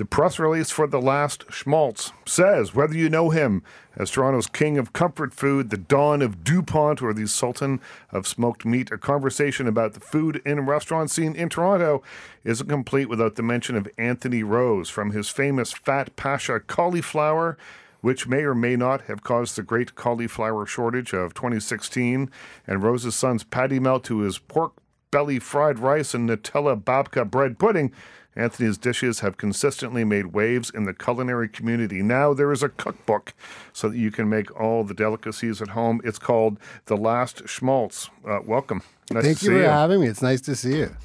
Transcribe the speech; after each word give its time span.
The 0.00 0.06
press 0.06 0.38
release 0.38 0.70
for 0.70 0.86
The 0.86 0.98
Last 0.98 1.44
Schmaltz 1.50 2.14
says 2.24 2.74
whether 2.74 2.94
you 2.94 3.10
know 3.10 3.28
him 3.28 3.62
as 3.94 4.10
Toronto's 4.10 4.46
king 4.46 4.78
of 4.78 4.94
comfort 4.94 5.34
food, 5.34 5.68
the 5.68 5.76
Don 5.76 6.22
of 6.22 6.42
DuPont, 6.42 7.02
or 7.02 7.12
the 7.12 7.28
Sultan 7.28 7.82
of 8.10 8.26
smoked 8.26 8.64
meat, 8.64 8.90
a 8.90 8.96
conversation 8.96 9.66
about 9.66 9.92
the 9.92 10.00
food 10.00 10.40
and 10.46 10.66
restaurant 10.66 11.10
scene 11.10 11.34
in 11.34 11.50
Toronto 11.50 12.02
isn't 12.44 12.66
complete 12.66 13.10
without 13.10 13.34
the 13.34 13.42
mention 13.42 13.76
of 13.76 13.90
Anthony 13.98 14.42
Rose 14.42 14.88
from 14.88 15.10
his 15.10 15.28
famous 15.28 15.74
Fat 15.74 16.16
Pasha 16.16 16.60
cauliflower 16.60 17.58
which 18.00 18.26
may 18.26 18.40
or 18.40 18.54
may 18.54 18.76
not 18.76 19.02
have 19.02 19.22
caused 19.22 19.56
the 19.56 19.62
great 19.62 19.96
cauliflower 19.96 20.64
shortage 20.64 21.12
of 21.12 21.34
2016, 21.34 22.30
and 22.66 22.82
Rose's 22.82 23.14
son's 23.14 23.44
patty 23.44 23.78
melt 23.78 24.04
to 24.04 24.20
his 24.20 24.38
pork 24.38 24.72
belly 25.10 25.38
fried 25.38 25.78
rice 25.78 26.14
and 26.14 26.26
Nutella 26.26 26.82
babka 26.82 27.30
bread 27.30 27.58
pudding. 27.58 27.92
Anthony's 28.36 28.78
dishes 28.78 29.20
have 29.20 29.36
consistently 29.36 30.04
made 30.04 30.26
waves 30.26 30.70
in 30.70 30.84
the 30.84 30.94
culinary 30.94 31.48
community. 31.48 32.02
Now 32.02 32.32
there 32.32 32.52
is 32.52 32.62
a 32.62 32.68
cookbook 32.68 33.34
so 33.72 33.88
that 33.88 33.96
you 33.96 34.10
can 34.10 34.28
make 34.28 34.58
all 34.58 34.84
the 34.84 34.94
delicacies 34.94 35.60
at 35.60 35.68
home. 35.68 36.00
It's 36.04 36.18
called 36.18 36.58
The 36.86 36.96
Last 36.96 37.48
Schmaltz. 37.48 38.08
Uh, 38.26 38.40
welcome. 38.46 38.82
Nice 39.10 39.24
Thank 39.24 39.42
you 39.42 39.50
for 39.50 39.56
you. 39.56 39.64
having 39.64 40.00
me. 40.00 40.06
It's 40.06 40.22
nice 40.22 40.40
to 40.42 40.54
see 40.54 40.78
you. 40.78 40.96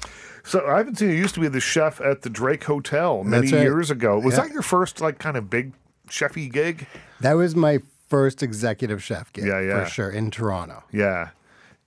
So 0.44 0.64
I 0.64 0.78
haven't 0.78 0.96
seen 0.96 1.10
you. 1.10 1.16
Used 1.16 1.34
to 1.34 1.40
be 1.40 1.48
the 1.48 1.60
chef 1.60 2.00
at 2.00 2.22
the 2.22 2.30
Drake 2.30 2.64
Hotel 2.64 3.24
many 3.24 3.50
right. 3.50 3.62
years 3.62 3.90
ago. 3.90 4.18
Was 4.18 4.36
yeah. 4.36 4.44
that 4.44 4.52
your 4.52 4.62
first 4.62 5.00
like 5.00 5.18
kind 5.18 5.36
of 5.36 5.50
big 5.50 5.72
chefy 6.08 6.50
gig? 6.50 6.86
That 7.20 7.32
was 7.32 7.56
my 7.56 7.80
first 8.06 8.44
executive 8.44 9.02
chef 9.02 9.32
gig. 9.32 9.44
Yeah, 9.44 9.60
yeah, 9.60 9.84
for 9.84 9.90
sure 9.90 10.10
in 10.10 10.30
Toronto. 10.30 10.84
Yeah, 10.92 11.30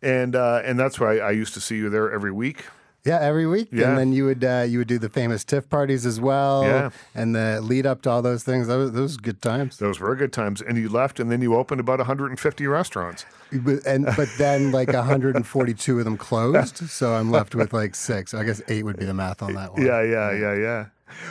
and 0.01 0.35
uh, 0.35 0.61
and 0.65 0.77
that's 0.77 0.99
why 0.99 1.19
I 1.19 1.31
used 1.31 1.53
to 1.53 1.61
see 1.61 1.77
you 1.77 1.89
there 1.89 2.11
every 2.11 2.33
week. 2.33 2.65
Yeah, 3.05 3.19
every 3.21 3.47
week, 3.47 3.69
yeah. 3.71 3.89
and 3.89 3.97
then 3.97 4.11
you 4.11 4.25
would 4.25 4.43
uh, 4.43 4.65
you 4.67 4.79
would 4.79 4.87
do 4.89 4.99
the 4.99 5.07
famous 5.07 5.45
TIFF 5.45 5.69
parties 5.69 6.05
as 6.05 6.19
well. 6.19 6.63
Yeah, 6.63 6.89
and 7.15 7.33
the 7.33 7.61
lead 7.61 7.85
up 7.85 8.01
to 8.01 8.09
all 8.09 8.21
those 8.21 8.43
things. 8.43 8.67
Those, 8.67 8.91
those 8.91 9.15
good 9.15 9.41
times. 9.41 9.77
Those 9.77 10.01
were 10.01 10.15
good 10.15 10.33
times. 10.33 10.61
And 10.61 10.77
you 10.77 10.89
left, 10.89 11.19
and 11.19 11.31
then 11.31 11.41
you 11.41 11.55
opened 11.55 11.79
about 11.79 11.99
150 11.99 12.67
restaurants. 12.67 13.25
But, 13.53 13.85
and 13.85 14.05
but 14.05 14.29
then 14.37 14.71
like 14.71 14.87
142 14.93 15.99
of 15.99 16.05
them 16.05 16.17
closed, 16.17 16.89
so 16.89 17.13
I'm 17.13 17.31
left 17.31 17.55
with 17.55 17.71
like 17.71 17.95
six. 17.95 18.33
I 18.33 18.43
guess 18.43 18.61
eight 18.67 18.83
would 18.83 18.97
be 18.97 19.05
the 19.05 19.13
math 19.13 19.41
on 19.41 19.53
that 19.53 19.73
one. 19.73 19.85
Yeah, 19.85 20.01
yeah, 20.03 20.31
yeah, 20.31 20.55
yeah. 20.55 20.85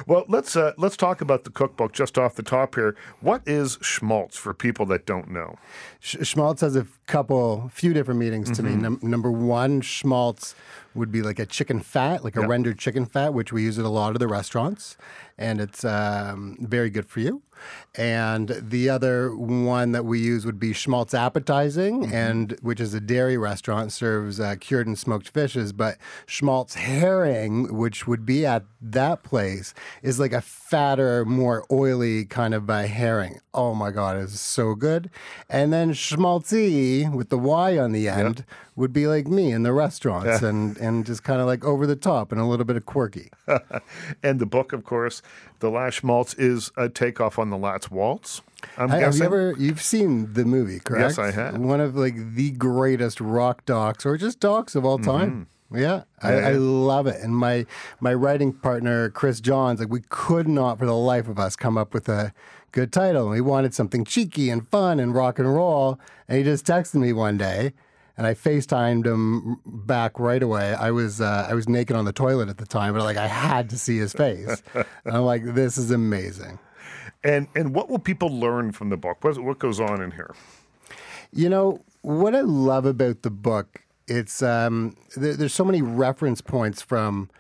Well, 0.07 0.25
let's 0.29 0.57
uh, 0.57 0.73
let's 0.77 0.97
talk 0.97 1.21
about 1.21 1.45
the 1.45 1.51
cookbook 1.51 1.93
just 1.93 2.19
off 2.19 2.35
the 2.35 2.43
top 2.43 2.75
here. 2.75 2.97
What 3.21 3.43
is 3.47 3.79
schmaltz 3.81 4.37
for 4.37 4.55
people 4.55 4.87
that 4.87 5.07
don't 5.07 5.31
know? 5.31 5.57
Sch- 6.01 6.17
schmaltz 6.23 6.61
has 6.61 6.77
a 6.77 6.87
couple, 7.07 7.71
few 7.73 7.93
different 7.93 8.21
meanings 8.21 8.51
to 8.53 8.63
mm-hmm. 8.63 8.77
me. 8.77 8.83
Num- 8.83 9.01
number 9.03 9.31
one, 9.31 9.81
schmaltz 9.81 10.55
would 10.95 11.13
be 11.13 11.23
like 11.23 11.39
a 11.39 11.47
chicken 11.47 11.81
fat, 11.81 12.25
like 12.25 12.37
a 12.37 12.41
yep. 12.41 12.49
rendered 12.49 12.79
chicken 12.79 13.07
fat, 13.07 13.35
which 13.35 13.53
we 13.53 13.63
use 13.63 13.79
at 13.79 13.85
a 13.85 13.91
lot 13.91 14.13
of 14.13 14.19
the 14.19 14.29
restaurants, 14.29 14.97
and 15.37 15.61
it's 15.61 15.85
um, 15.85 16.57
very 16.61 16.91
good 16.91 17.07
for 17.07 17.21
you. 17.21 17.43
And 17.97 18.55
the 18.61 18.89
other 18.89 19.35
one 19.35 19.93
that 19.93 20.05
we 20.05 20.21
use 20.21 20.47
would 20.47 20.61
be 20.61 20.73
Schmaltz 20.73 21.15
Appetizing, 21.15 22.05
mm-hmm. 22.05 22.15
and 22.15 22.57
which 22.63 22.81
is 22.81 22.95
a 22.95 23.01
dairy 23.01 23.37
restaurant 23.37 23.93
serves 23.93 24.39
uh, 24.39 24.57
cured 24.61 24.87
and 24.87 24.99
smoked 24.99 25.29
fishes. 25.29 25.73
But 25.73 25.99
Schmaltz 26.27 26.75
Herring, 26.75 27.77
which 27.77 28.07
would 28.07 28.25
be 28.25 28.47
at 28.47 28.65
that 28.81 29.25
place, 29.25 29.75
is 30.03 30.21
like 30.21 30.33
a 30.33 30.41
fatter, 30.41 31.25
more 31.25 31.65
oily 31.71 32.25
kind 32.25 32.55
of 32.55 32.71
uh, 32.71 32.83
herring. 32.83 33.41
Oh 33.53 33.75
my 33.75 33.91
god, 33.91 34.17
it's 34.19 34.41
so 34.41 34.75
good. 34.75 35.11
And 35.49 35.73
then 35.73 35.93
Schmaltzy 35.93 37.13
with 37.13 37.29
the 37.29 37.39
Y 37.39 37.79
on 37.79 37.93
the 37.93 38.09
end. 38.09 38.39
Yep 38.39 38.49
would 38.79 38.93
be 38.93 39.09
like 39.09 39.27
me 39.27 39.51
in 39.51 39.65
the 39.65 39.73
restaurants 39.73 40.41
and, 40.41 40.77
and 40.79 41.05
just 41.05 41.25
kind 41.25 41.41
of 41.41 41.49
like 41.49 41.65
over 41.65 41.85
the 41.85 41.97
top 41.97 42.31
and 42.31 42.41
a 42.41 42.45
little 42.45 42.65
bit 42.65 42.77
of 42.77 42.87
quirky. 42.87 43.29
and 44.23 44.39
the 44.39 44.47
book, 44.47 44.73
of 44.73 44.85
course, 44.85 45.21
The 45.59 45.69
Last 45.69 45.95
Schmaltz, 45.95 46.35
is 46.35 46.71
a 46.77 46.89
takeoff 46.89 47.41
on 47.41 47.51
The 47.51 47.57
Last 47.57 47.91
Waltz. 47.91 48.41
I'm 48.77 48.89
have 48.89 49.01
guessing. 49.01 49.21
you 49.21 49.27
ever 49.27 49.55
you've 49.59 49.83
seen 49.83 50.33
the 50.33 50.45
movie, 50.45 50.79
correct? 50.79 51.17
Yes, 51.17 51.19
I 51.19 51.33
have. 51.33 51.59
One 51.59 51.81
of 51.81 51.97
like 51.97 52.35
the 52.35 52.53
greatest 52.53 53.21
rock 53.21 53.65
docs 53.67 54.07
or 54.07 54.17
just 54.17 54.39
docs 54.41 54.75
of 54.75 54.85
all 54.85 54.99
time. 54.99 55.49
Mm-hmm. 55.71 55.79
Yeah, 55.81 56.05
I, 56.23 56.33
I, 56.33 56.53
love 56.53 57.07
it. 57.07 57.21
And 57.21 57.37
my 57.37 57.67
my 58.01 58.15
writing 58.15 58.53
partner 58.53 59.11
Chris 59.11 59.41
Johns, 59.41 59.81
like 59.81 59.91
we 59.91 60.03
could 60.09 60.49
not 60.49 60.79
for 60.79 60.87
the 60.87 60.97
life 60.97 61.29
of 61.29 61.39
us 61.39 61.57
come 61.57 61.77
up 61.77 61.93
with 61.93 62.09
a 62.09 62.33
good 62.73 62.93
title. 62.93 63.29
We 63.29 63.41
wanted 63.41 63.75
something 63.75 64.05
cheeky 64.05 64.51
and 64.51 64.67
fun 64.67 64.99
and 64.99 65.15
rock 65.15 65.39
and 65.39 65.55
roll. 65.55 66.01
And 66.27 66.39
he 66.39 66.45
just 66.45 66.65
texted 66.65 66.95
me 66.95 67.13
one 67.13 67.37
day 67.37 67.75
and 68.19 68.27
I 68.27 68.35
FaceTimed 68.35 69.07
him 69.07 69.61
back 69.65 70.19
right 70.19 70.43
away. 70.43 70.75
I 70.75 70.91
was 70.91 71.21
uh, 71.21 71.47
I 71.49 71.55
was 71.55 71.69
naked 71.69 71.97
on 71.97 72.05
the 72.05 72.13
toilet 72.13 72.49
at 72.49 72.59
the 72.59 72.67
time, 72.67 72.93
but 72.93 73.05
like 73.05 73.17
I 73.17 73.29
had 73.29 73.71
to 73.71 73.79
see 73.79 73.97
his 73.97 74.13
face. 74.13 74.61
and 74.75 74.85
I'm 75.07 75.23
like, 75.23 75.55
this 75.55 75.79
is 75.79 75.93
amazing. 75.93 76.59
And 77.23 77.47
and 77.55 77.75
what 77.75 77.89
will 77.89 78.01
people 78.01 78.29
learn 78.29 78.73
from 78.73 78.91
the 78.91 78.97
book? 78.97 79.23
What 79.23 79.39
what 79.39 79.61
goes 79.61 79.79
on 79.79 80.03
in 80.03 80.11
here? 80.11 80.35
You 81.33 81.49
know 81.49 81.85
what 82.03 82.35
I 82.35 82.41
love 82.41 82.85
about 82.85 83.23
the 83.23 83.31
book. 83.31 83.83
It's 84.09 84.43
um, 84.43 84.97
there, 85.17 85.35
there's 85.35 85.55
so 85.55 85.65
many 85.65 85.81
reference 85.81 86.41
points 86.41 86.83
from 86.83 87.31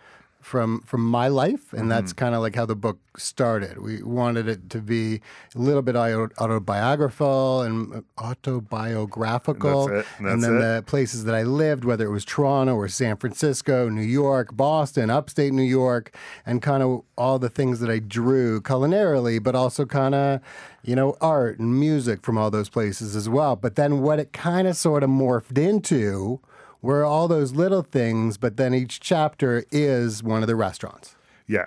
from 0.40 0.80
from 0.82 1.04
my 1.04 1.28
life, 1.28 1.72
and 1.72 1.82
mm-hmm. 1.82 1.88
that's 1.88 2.12
kind 2.12 2.34
of 2.34 2.40
like 2.40 2.54
how 2.54 2.64
the 2.64 2.76
book 2.76 2.98
started. 3.16 3.78
We 3.78 4.02
wanted 4.02 4.48
it 4.48 4.70
to 4.70 4.80
be 4.80 5.20
a 5.54 5.58
little 5.58 5.82
bit 5.82 5.96
autobiographical 5.96 7.62
and 7.62 8.04
autobiographical, 8.18 9.88
that's 9.88 10.06
it. 10.06 10.22
That's 10.22 10.32
and 10.32 10.42
then 10.42 10.56
it. 10.56 10.60
the 10.60 10.84
places 10.86 11.24
that 11.24 11.34
I 11.34 11.42
lived, 11.42 11.84
whether 11.84 12.06
it 12.06 12.10
was 12.10 12.24
Toronto 12.24 12.74
or 12.74 12.88
San 12.88 13.16
Francisco, 13.16 13.88
New 13.88 14.02
York, 14.02 14.56
Boston, 14.56 15.10
upstate 15.10 15.52
New 15.52 15.62
York, 15.62 16.14
and 16.46 16.62
kind 16.62 16.82
of 16.82 17.02
all 17.16 17.38
the 17.38 17.50
things 17.50 17.80
that 17.80 17.90
I 17.90 17.98
drew 17.98 18.60
culinarily, 18.60 19.42
but 19.42 19.54
also 19.54 19.84
kind 19.84 20.14
of 20.14 20.40
you 20.82 20.94
know 20.94 21.16
art 21.20 21.58
and 21.58 21.78
music 21.78 22.22
from 22.22 22.38
all 22.38 22.50
those 22.50 22.68
places 22.68 23.16
as 23.16 23.28
well. 23.28 23.56
But 23.56 23.76
then 23.76 24.00
what 24.02 24.18
it 24.18 24.32
kind 24.32 24.68
of 24.68 24.76
sort 24.76 25.02
of 25.02 25.10
morphed 25.10 25.58
into 25.58 26.40
were 26.82 27.04
all 27.04 27.28
those 27.28 27.52
little 27.52 27.82
things, 27.82 28.36
but 28.36 28.56
then 28.56 28.74
each 28.74 29.00
chapter 29.00 29.64
is 29.70 30.22
one 30.22 30.42
of 30.42 30.46
the 30.46 30.56
restaurants. 30.56 31.16
Yeah. 31.46 31.66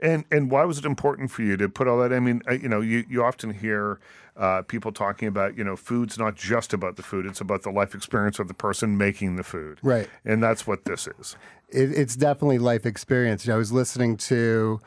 And 0.00 0.24
and 0.30 0.50
why 0.50 0.64
was 0.64 0.78
it 0.78 0.84
important 0.84 1.30
for 1.30 1.42
you 1.42 1.56
to 1.58 1.68
put 1.68 1.88
all 1.88 1.98
that? 1.98 2.12
I 2.12 2.20
mean, 2.20 2.42
you 2.50 2.68
know, 2.68 2.80
you, 2.80 3.04
you 3.08 3.22
often 3.22 3.50
hear 3.50 4.00
uh, 4.36 4.62
people 4.62 4.92
talking 4.92 5.28
about, 5.28 5.58
you 5.58 5.64
know, 5.64 5.76
food's 5.76 6.18
not 6.18 6.36
just 6.36 6.72
about 6.72 6.96
the 6.96 7.02
food; 7.02 7.26
it's 7.26 7.40
about 7.40 7.62
the 7.62 7.70
life 7.70 7.94
experience 7.94 8.38
of 8.38 8.48
the 8.48 8.54
person 8.54 8.96
making 8.96 9.36
the 9.36 9.42
food. 9.42 9.78
Right. 9.82 10.08
And 10.24 10.42
that's 10.42 10.66
what 10.66 10.84
this 10.84 11.06
is. 11.06 11.36
It, 11.68 11.90
it's 11.90 12.16
definitely 12.16 12.58
life 12.58 12.86
experience. 12.86 13.46
I 13.48 13.56
was 13.56 13.72
listening 13.72 14.16
to. 14.18 14.80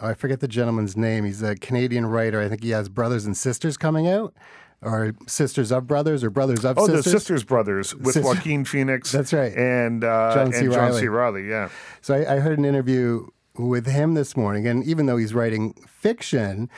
I 0.00 0.14
forget 0.14 0.40
the 0.40 0.48
gentleman's 0.48 0.96
name. 0.96 1.24
He's 1.24 1.42
a 1.42 1.54
Canadian 1.54 2.06
writer. 2.06 2.40
I 2.40 2.48
think 2.48 2.64
he 2.64 2.70
has 2.70 2.88
brothers 2.88 3.26
and 3.26 3.36
sisters 3.36 3.76
coming 3.76 4.08
out 4.08 4.34
or 4.82 5.14
Sisters 5.26 5.70
of 5.70 5.86
Brothers 5.86 6.24
or 6.24 6.30
Brothers 6.30 6.64
of 6.64 6.78
oh, 6.78 6.86
Sisters. 6.86 7.04
the 7.04 7.10
Sisters 7.10 7.44
Brothers 7.44 7.94
with 7.94 8.14
Sister- 8.14 8.22
Joaquin 8.22 8.64
Phoenix. 8.64 9.12
That's 9.12 9.32
right. 9.32 9.56
And, 9.56 10.04
uh, 10.04 10.34
John, 10.34 10.52
C. 10.52 10.58
and 10.58 10.72
John 10.72 10.92
C. 10.94 11.08
Reilly. 11.08 11.48
Yeah. 11.48 11.68
So 12.00 12.14
I, 12.14 12.36
I 12.36 12.38
heard 12.40 12.58
an 12.58 12.64
interview 12.64 13.26
with 13.58 13.86
him 13.86 14.14
this 14.14 14.36
morning, 14.36 14.66
and 14.66 14.82
even 14.84 15.06
though 15.06 15.18
he's 15.18 15.34
writing 15.34 15.74
fiction, 15.86 16.70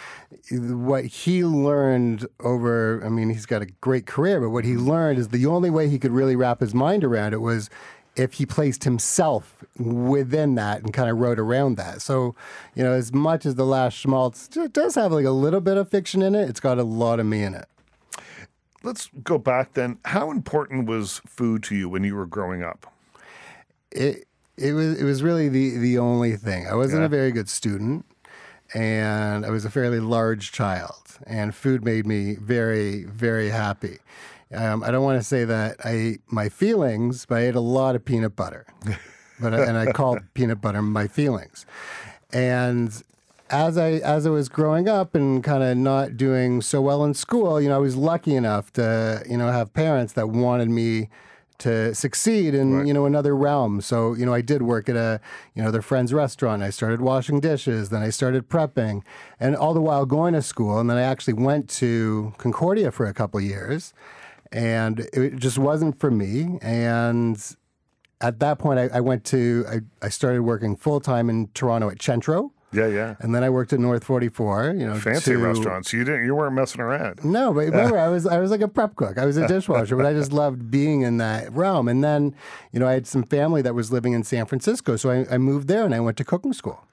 what 0.50 1.04
he 1.04 1.44
learned 1.44 2.26
over, 2.40 3.00
I 3.04 3.08
mean, 3.08 3.30
he's 3.30 3.46
got 3.46 3.62
a 3.62 3.66
great 3.66 4.06
career, 4.06 4.40
but 4.40 4.50
what 4.50 4.64
he 4.64 4.74
learned 4.76 5.18
is 5.18 5.28
the 5.28 5.46
only 5.46 5.70
way 5.70 5.88
he 5.88 5.98
could 5.98 6.10
really 6.10 6.36
wrap 6.36 6.60
his 6.60 6.74
mind 6.74 7.04
around 7.04 7.32
it 7.32 7.40
was 7.40 7.70
if 8.16 8.34
he 8.34 8.46
placed 8.46 8.84
himself 8.84 9.64
within 9.78 10.54
that 10.54 10.82
and 10.82 10.92
kind 10.92 11.10
of 11.10 11.18
wrote 11.18 11.38
around 11.38 11.76
that. 11.76 12.02
So, 12.02 12.34
you 12.74 12.84
know, 12.84 12.92
as 12.92 13.12
much 13.12 13.44
as 13.46 13.56
The 13.56 13.64
Last 13.64 13.94
Schmaltz 13.94 14.48
does 14.48 14.94
have 14.94 15.12
like 15.12 15.24
a 15.24 15.30
little 15.30 15.60
bit 15.60 15.76
of 15.76 15.88
fiction 15.88 16.22
in 16.22 16.34
it, 16.34 16.48
it's 16.48 16.60
got 16.60 16.78
a 16.78 16.84
lot 16.84 17.18
of 17.20 17.26
me 17.26 17.42
in 17.42 17.54
it. 17.54 17.66
Let's 18.84 19.08
go 19.22 19.38
back 19.38 19.72
then. 19.72 19.98
How 20.04 20.30
important 20.30 20.86
was 20.86 21.22
food 21.26 21.62
to 21.64 21.74
you 21.74 21.88
when 21.88 22.04
you 22.04 22.14
were 22.14 22.26
growing 22.26 22.62
up? 22.62 22.92
It 23.90 24.28
it 24.56 24.72
was 24.72 25.00
it 25.00 25.04
was 25.04 25.22
really 25.22 25.48
the 25.48 25.78
the 25.78 25.98
only 25.98 26.36
thing. 26.36 26.66
I 26.68 26.74
wasn't 26.74 27.00
yeah. 27.00 27.06
a 27.06 27.08
very 27.08 27.32
good 27.32 27.48
student, 27.48 28.04
and 28.74 29.46
I 29.46 29.50
was 29.50 29.64
a 29.64 29.70
fairly 29.70 30.00
large 30.00 30.52
child, 30.52 31.18
and 31.26 31.54
food 31.54 31.82
made 31.82 32.06
me 32.06 32.34
very 32.34 33.04
very 33.04 33.48
happy. 33.48 33.98
Um, 34.52 34.84
I 34.84 34.90
don't 34.90 35.02
want 35.02 35.18
to 35.18 35.24
say 35.24 35.44
that 35.46 35.76
I 35.82 35.90
ate 35.90 36.20
my 36.26 36.50
feelings, 36.50 37.24
but 37.24 37.38
I 37.38 37.46
ate 37.46 37.54
a 37.54 37.60
lot 37.60 37.96
of 37.96 38.04
peanut 38.04 38.36
butter. 38.36 38.66
but 39.40 39.54
and 39.54 39.78
I 39.78 39.92
called 39.92 40.20
peanut 40.34 40.60
butter 40.60 40.82
my 40.82 41.08
feelings, 41.08 41.64
and 42.32 43.02
as 43.54 43.78
I 43.78 43.92
as 43.92 44.26
I 44.26 44.30
was 44.30 44.48
growing 44.48 44.88
up 44.88 45.14
and 45.14 45.42
kind 45.42 45.62
of 45.62 45.76
not 45.76 46.16
doing 46.16 46.60
so 46.60 46.82
well 46.82 47.04
in 47.04 47.14
school, 47.14 47.60
you 47.60 47.68
know, 47.68 47.76
I 47.76 47.78
was 47.78 47.94
lucky 47.94 48.34
enough 48.34 48.72
to 48.72 49.22
you 49.28 49.36
know 49.36 49.50
have 49.50 49.72
parents 49.72 50.14
that 50.14 50.28
wanted 50.28 50.68
me 50.68 51.08
to 51.58 51.94
succeed 51.94 52.52
in 52.52 52.74
right. 52.74 52.86
you 52.86 52.92
know 52.92 53.06
another 53.06 53.36
realm. 53.36 53.80
So 53.80 54.14
you 54.14 54.26
know, 54.26 54.34
I 54.34 54.40
did 54.40 54.62
work 54.62 54.88
at 54.88 54.96
a 54.96 55.20
you 55.54 55.62
know 55.62 55.70
their 55.70 55.82
friend's 55.82 56.12
restaurant. 56.12 56.64
I 56.64 56.70
started 56.70 57.00
washing 57.00 57.38
dishes. 57.38 57.90
Then 57.90 58.02
I 58.02 58.10
started 58.10 58.48
prepping, 58.48 59.02
and 59.38 59.54
all 59.54 59.72
the 59.72 59.80
while 59.80 60.04
going 60.04 60.34
to 60.34 60.42
school. 60.42 60.80
And 60.80 60.90
then 60.90 60.96
I 60.96 61.02
actually 61.02 61.34
went 61.34 61.68
to 61.70 62.34
Concordia 62.38 62.90
for 62.90 63.06
a 63.06 63.14
couple 63.14 63.40
years, 63.40 63.94
and 64.50 65.06
it 65.12 65.36
just 65.36 65.58
wasn't 65.58 66.00
for 66.00 66.10
me. 66.10 66.58
And 66.60 67.40
at 68.20 68.40
that 68.40 68.58
point, 68.58 68.80
I, 68.80 68.88
I 68.94 69.00
went 69.00 69.24
to 69.26 69.64
I, 69.68 70.06
I 70.06 70.08
started 70.08 70.42
working 70.42 70.74
full 70.74 70.98
time 70.98 71.30
in 71.30 71.50
Toronto 71.54 71.88
at 71.88 72.02
Centro 72.02 72.53
Yeah, 72.74 72.86
yeah. 72.88 73.14
And 73.20 73.34
then 73.34 73.44
I 73.44 73.50
worked 73.50 73.72
at 73.72 73.80
North 73.80 74.04
44, 74.04 74.74
you 74.76 74.86
know. 74.86 74.96
Fancy 74.98 75.32
to- 75.32 75.38
restaurants. 75.38 75.92
You 75.92 76.04
didn't. 76.04 76.24
You 76.24 76.34
weren't 76.34 76.54
messing 76.54 76.80
around. 76.80 77.24
No, 77.24 77.52
but 77.52 77.60
remember, 77.66 77.98
I 77.98 78.08
was 78.08 78.26
I 78.26 78.38
was 78.38 78.50
like 78.50 78.60
a 78.60 78.68
prep 78.68 78.96
cook. 78.96 79.18
I 79.18 79.24
was 79.24 79.36
a 79.36 79.46
dishwasher, 79.46 79.96
but 79.96 80.06
I 80.06 80.12
just 80.12 80.32
loved 80.32 80.70
being 80.70 81.02
in 81.02 81.18
that 81.18 81.52
realm. 81.52 81.88
And 81.88 82.02
then, 82.02 82.34
you 82.72 82.80
know, 82.80 82.88
I 82.88 82.92
had 82.92 83.06
some 83.06 83.22
family 83.22 83.62
that 83.62 83.74
was 83.74 83.92
living 83.92 84.12
in 84.12 84.24
San 84.24 84.46
Francisco, 84.46 84.96
so 84.96 85.10
I, 85.10 85.34
I 85.34 85.38
moved 85.38 85.68
there 85.68 85.84
and 85.84 85.94
I 85.94 86.00
went 86.00 86.16
to 86.18 86.24
cooking 86.24 86.52
school. 86.52 86.84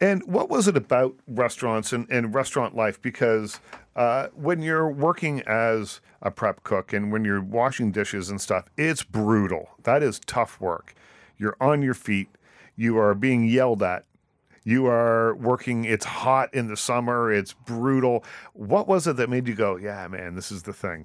And 0.00 0.22
what 0.26 0.48
was 0.48 0.66
it 0.66 0.76
about 0.76 1.14
restaurants 1.26 1.92
and, 1.92 2.06
and 2.10 2.34
restaurant 2.34 2.74
life? 2.74 3.00
Because 3.00 3.60
uh, 3.96 4.28
when 4.34 4.62
you're 4.62 4.88
working 4.90 5.42
as 5.42 6.00
a 6.22 6.30
prep 6.30 6.62
cook 6.64 6.92
and 6.92 7.12
when 7.12 7.24
you're 7.24 7.40
washing 7.40 7.92
dishes 7.92 8.28
and 8.30 8.40
stuff, 8.40 8.68
it's 8.76 9.02
brutal. 9.02 9.70
That 9.84 10.02
is 10.02 10.18
tough 10.20 10.60
work. 10.60 10.94
You're 11.36 11.56
on 11.60 11.82
your 11.82 11.94
feet. 11.94 12.28
You 12.76 12.98
are 12.98 13.14
being 13.14 13.44
yelled 13.44 13.82
at. 13.82 14.04
You 14.64 14.86
are 14.86 15.34
working. 15.36 15.84
It's 15.84 16.04
hot 16.04 16.52
in 16.52 16.68
the 16.68 16.76
summer. 16.76 17.32
It's 17.32 17.52
brutal. 17.54 18.24
What 18.52 18.86
was 18.88 19.06
it 19.06 19.16
that 19.16 19.30
made 19.30 19.48
you 19.48 19.54
go, 19.54 19.76
yeah, 19.76 20.06
man, 20.08 20.34
this 20.34 20.50
is 20.52 20.64
the 20.64 20.72
thing? 20.72 21.04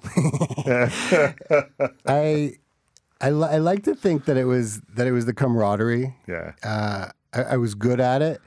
I 2.06 2.56
I, 3.20 3.30
li- 3.30 3.48
I 3.48 3.58
like 3.58 3.84
to 3.84 3.94
think 3.94 4.26
that 4.26 4.36
it 4.36 4.44
was 4.44 4.80
that 4.94 5.06
it 5.06 5.12
was 5.12 5.26
the 5.26 5.32
camaraderie. 5.34 6.14
yeah. 6.26 6.52
Uh, 6.62 7.08
I, 7.32 7.42
I 7.42 7.56
was 7.56 7.74
good 7.74 8.00
at 8.00 8.22
it, 8.22 8.40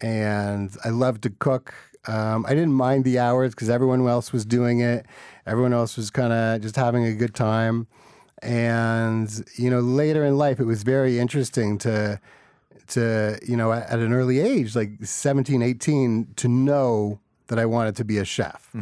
and 0.00 0.74
I 0.84 0.88
loved 0.90 1.22
to 1.24 1.30
cook. 1.30 1.74
Um, 2.06 2.46
I 2.46 2.50
didn't 2.50 2.72
mind 2.72 3.04
the 3.04 3.18
hours 3.18 3.54
because 3.54 3.68
everyone 3.68 4.06
else 4.06 4.32
was 4.32 4.44
doing 4.44 4.80
it. 4.80 5.06
Everyone 5.44 5.72
else 5.72 5.96
was 5.96 6.10
kind 6.10 6.32
of 6.32 6.60
just 6.60 6.76
having 6.76 7.04
a 7.04 7.12
good 7.12 7.34
time. 7.34 7.88
And 8.42 9.44
you 9.56 9.70
know, 9.70 9.80
later 9.80 10.24
in 10.24 10.38
life, 10.38 10.60
it 10.60 10.64
was 10.64 10.82
very 10.82 11.18
interesting 11.18 11.78
to 11.78 12.20
to 12.88 13.38
you 13.46 13.56
know 13.56 13.72
at, 13.72 13.98
an 13.98 14.12
early 14.12 14.40
age, 14.40 14.76
like 14.76 14.90
17, 15.02 15.62
18, 15.62 16.34
to 16.36 16.48
know 16.48 17.20
that 17.48 17.58
I 17.58 17.66
wanted 17.66 17.94
to 17.96 18.04
be 18.04 18.18
a 18.18 18.24
chef 18.24 18.74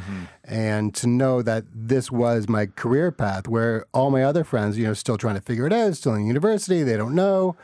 and 0.45 0.95
to 0.95 1.07
know 1.07 1.43
that 1.43 1.65
this 1.75 2.11
was 2.11 2.49
my 2.49 2.67
career 2.67 3.13
path 3.13 3.47
where 3.47 3.85
all 3.93 4.11
my 4.11 4.23
other 4.23 4.43
friends, 4.43 4.79
you 4.79 4.87
know, 4.87 4.95
still 4.95 5.19
trying 5.19 5.35
to 5.35 5.41
figure 5.41 5.67
it 5.67 5.73
out, 5.73 5.95
still 5.97 6.15
in 6.15 6.27
university, 6.27 6.83
they 6.83 6.97
don't 6.97 7.15
know. 7.15 7.57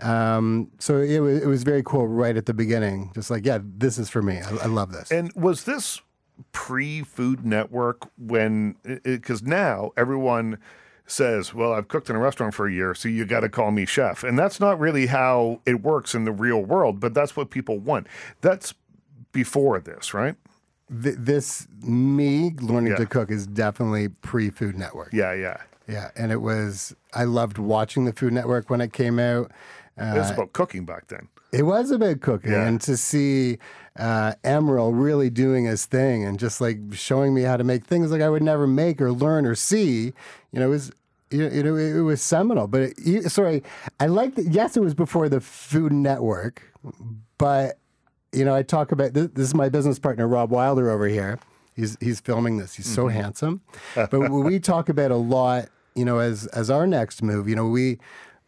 Um, 0.00 0.70
so 0.78 0.98
it 0.98 1.20
was, 1.20 1.42
it 1.42 1.46
was 1.46 1.62
very 1.62 1.82
cool 1.82 2.06
right 2.06 2.36
at 2.36 2.46
the 2.46 2.54
beginning. 2.54 3.10
Just 3.14 3.30
like, 3.30 3.44
yeah, 3.44 3.58
this 3.62 3.98
is 3.98 4.08
for 4.08 4.22
me. 4.22 4.38
I, 4.38 4.50
I 4.62 4.66
love 4.66 4.92
this. 4.92 5.10
And 5.10 5.32
was 5.34 5.64
this 5.64 6.00
pre 6.52 7.02
Food 7.02 7.44
Network 7.44 8.08
when, 8.18 8.76
because 9.02 9.42
now 9.42 9.92
everyone 9.96 10.58
says, 11.06 11.52
well, 11.52 11.72
I've 11.72 11.88
cooked 11.88 12.08
in 12.08 12.16
a 12.16 12.18
restaurant 12.18 12.54
for 12.54 12.66
a 12.66 12.72
year, 12.72 12.94
so 12.94 13.08
you 13.08 13.24
got 13.26 13.40
to 13.40 13.48
call 13.48 13.70
me 13.70 13.84
chef. 13.86 14.24
And 14.24 14.38
that's 14.38 14.58
not 14.60 14.78
really 14.80 15.06
how 15.06 15.60
it 15.66 15.82
works 15.82 16.14
in 16.14 16.24
the 16.24 16.32
real 16.32 16.62
world, 16.62 17.00
but 17.00 17.12
that's 17.14 17.36
what 17.36 17.50
people 17.50 17.78
want. 17.78 18.06
That's 18.40 18.74
before 19.32 19.80
this, 19.80 20.14
right? 20.14 20.34
Th- 21.02 21.16
this, 21.18 21.66
me 21.82 22.52
learning 22.60 22.92
Yeah. 22.92 22.98
to 22.98 23.06
cook 23.06 23.30
is 23.30 23.46
definitely 23.46 24.08
pre 24.08 24.50
Food 24.50 24.76
Network. 24.76 25.12
Yeah, 25.12 25.32
yeah. 25.34 25.58
Yeah. 25.86 26.10
And 26.16 26.32
it 26.32 26.40
was, 26.40 26.94
I 27.12 27.24
loved 27.24 27.58
watching 27.58 28.04
the 28.06 28.12
Food 28.12 28.32
Network 28.32 28.70
when 28.70 28.80
it 28.80 28.92
came 28.92 29.18
out. 29.18 29.50
Uh, 30.00 30.14
it 30.16 30.18
was 30.18 30.30
about 30.30 30.52
cooking 30.52 30.84
back 30.84 31.08
then. 31.08 31.28
It 31.58 31.62
was 31.62 31.90
about 31.90 32.20
cooking, 32.20 32.52
Yeah. 32.52 32.66
and 32.66 32.80
to 32.82 32.96
see 32.96 33.58
uh, 33.98 34.32
Emeril 34.44 34.90
really 34.92 35.30
doing 35.30 35.64
his 35.66 35.86
thing 35.86 36.24
and 36.24 36.38
just 36.38 36.60
like 36.60 36.78
showing 36.92 37.32
me 37.34 37.42
how 37.42 37.56
to 37.56 37.64
make 37.64 37.84
things 37.84 38.10
like 38.10 38.20
I 38.22 38.28
would 38.28 38.42
never 38.42 38.66
make 38.66 39.00
or 39.00 39.12
learn 39.12 39.46
or 39.46 39.54
see, 39.54 40.12
you 40.52 40.60
know, 40.60 40.66
it 40.66 40.70
was 40.70 40.92
you 41.30 41.38
know 41.62 41.74
it, 41.76 42.00
was 42.00 42.20
seminal. 42.22 42.66
But 42.66 42.92
it, 42.98 43.30
sorry, 43.30 43.62
I 44.00 44.06
like 44.06 44.34
that. 44.34 44.46
Yes, 44.46 44.76
it 44.76 44.80
was 44.80 44.94
before 44.94 45.28
the 45.28 45.40
Food 45.40 45.92
Network, 45.92 46.62
but 47.38 47.78
you 48.32 48.44
know, 48.44 48.54
I 48.54 48.62
talk 48.62 48.90
about 48.92 49.12
this, 49.14 49.28
this 49.32 49.46
is 49.48 49.54
my 49.54 49.68
business 49.68 49.98
partner 49.98 50.26
Rob 50.26 50.50
Wilder 50.50 50.90
over 50.90 51.06
here. 51.06 51.38
He's 51.76 51.96
he's 52.00 52.20
filming 52.20 52.58
this. 52.58 52.74
He's 52.74 52.86
so 52.86 53.08
handsome, 53.08 53.60
but 53.94 54.30
we 54.30 54.60
talk 54.60 54.88
about 54.88 55.10
a 55.10 55.16
lot. 55.16 55.68
You 55.96 56.04
know, 56.04 56.18
as 56.18 56.46
as 56.48 56.70
our 56.70 56.86
next 56.86 57.22
move, 57.22 57.48
you 57.48 57.54
know, 57.56 57.66
we 57.68 57.98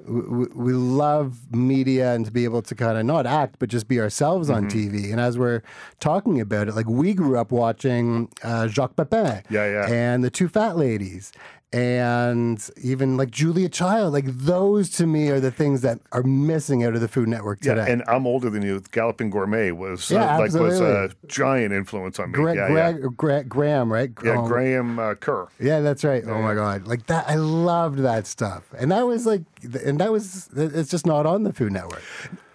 we, 0.06 0.46
we 0.54 0.72
love 0.72 1.38
media 1.54 2.12
and 2.14 2.26
to 2.26 2.30
be 2.30 2.44
able 2.44 2.62
to 2.62 2.74
kind 2.74 2.98
of 2.98 3.04
not 3.06 3.26
act 3.26 3.58
but 3.58 3.68
just 3.70 3.88
be 3.88 3.98
ourselves 4.00 4.50
on 4.50 4.68
TV. 4.68 5.10
And 5.10 5.20
as 5.20 5.38
we're 5.38 5.62
talking 6.00 6.40
about 6.40 6.68
it, 6.68 6.74
like 6.74 6.88
we 6.88 7.14
grew 7.14 7.38
up 7.38 7.50
watching 7.50 8.28
uh, 8.42 8.68
Jacques 8.68 8.96
Pepin, 8.96 9.42
Yeah, 9.48 9.64
yeah. 9.66 9.86
and 9.90 10.22
the 10.22 10.30
Two 10.30 10.48
Fat 10.48 10.76
Ladies, 10.76 11.32
and 11.72 12.70
even 12.80 13.16
like 13.16 13.30
Julia 13.30 13.68
Child. 13.68 14.12
Like 14.12 14.24
those 14.26 14.88
to 14.90 15.06
me 15.06 15.28
are 15.28 15.40
the 15.40 15.50
things 15.50 15.82
that 15.82 15.98
are 16.12 16.22
missing 16.22 16.84
out 16.84 16.94
of 16.94 17.00
the 17.00 17.08
Food 17.08 17.28
Network 17.28 17.64
Yeah, 17.64 17.74
today. 17.74 17.92
and 17.92 18.02
I'm 18.08 18.26
older 18.26 18.48
than 18.50 18.62
you. 18.62 18.80
Galloping 18.92 19.30
Gourmet 19.30 19.72
was 19.72 20.10
Yeah, 20.10 20.36
uh, 20.36 20.38
like 20.38 20.52
was 20.52 20.80
a 20.80 21.10
giant 21.26 21.72
influence 21.74 22.18
on 22.18 22.30
me. 22.30 22.34
Gra- 22.34 22.54
yeah, 22.54 22.68
Gra- 22.68 22.92
yeah. 22.92 23.08
Gra- 23.16 23.44
Graham, 23.44 23.92
right? 23.92 24.10
Yeah, 24.24 24.44
Graham 24.46 24.98
uh, 24.98 25.14
Kerr. 25.16 25.48
Yeah, 25.60 25.80
that's 25.80 26.04
right. 26.04 26.22
Oh 26.26 26.40
my 26.40 26.54
god, 26.54 26.86
like 26.86 27.06
that! 27.06 27.28
I 27.28 27.34
loved 27.34 27.98
that 28.00 28.26
stuff, 28.26 28.64
and 28.78 28.90
that 28.92 29.06
was 29.06 29.26
like, 29.26 29.42
and 29.62 29.98
that 30.00 30.12
was 30.12 30.48
it's 30.54 30.90
just 30.90 31.06
not 31.06 31.26
on 31.26 31.42
the 31.42 31.52
Food 31.52 31.72
Network. 31.72 32.02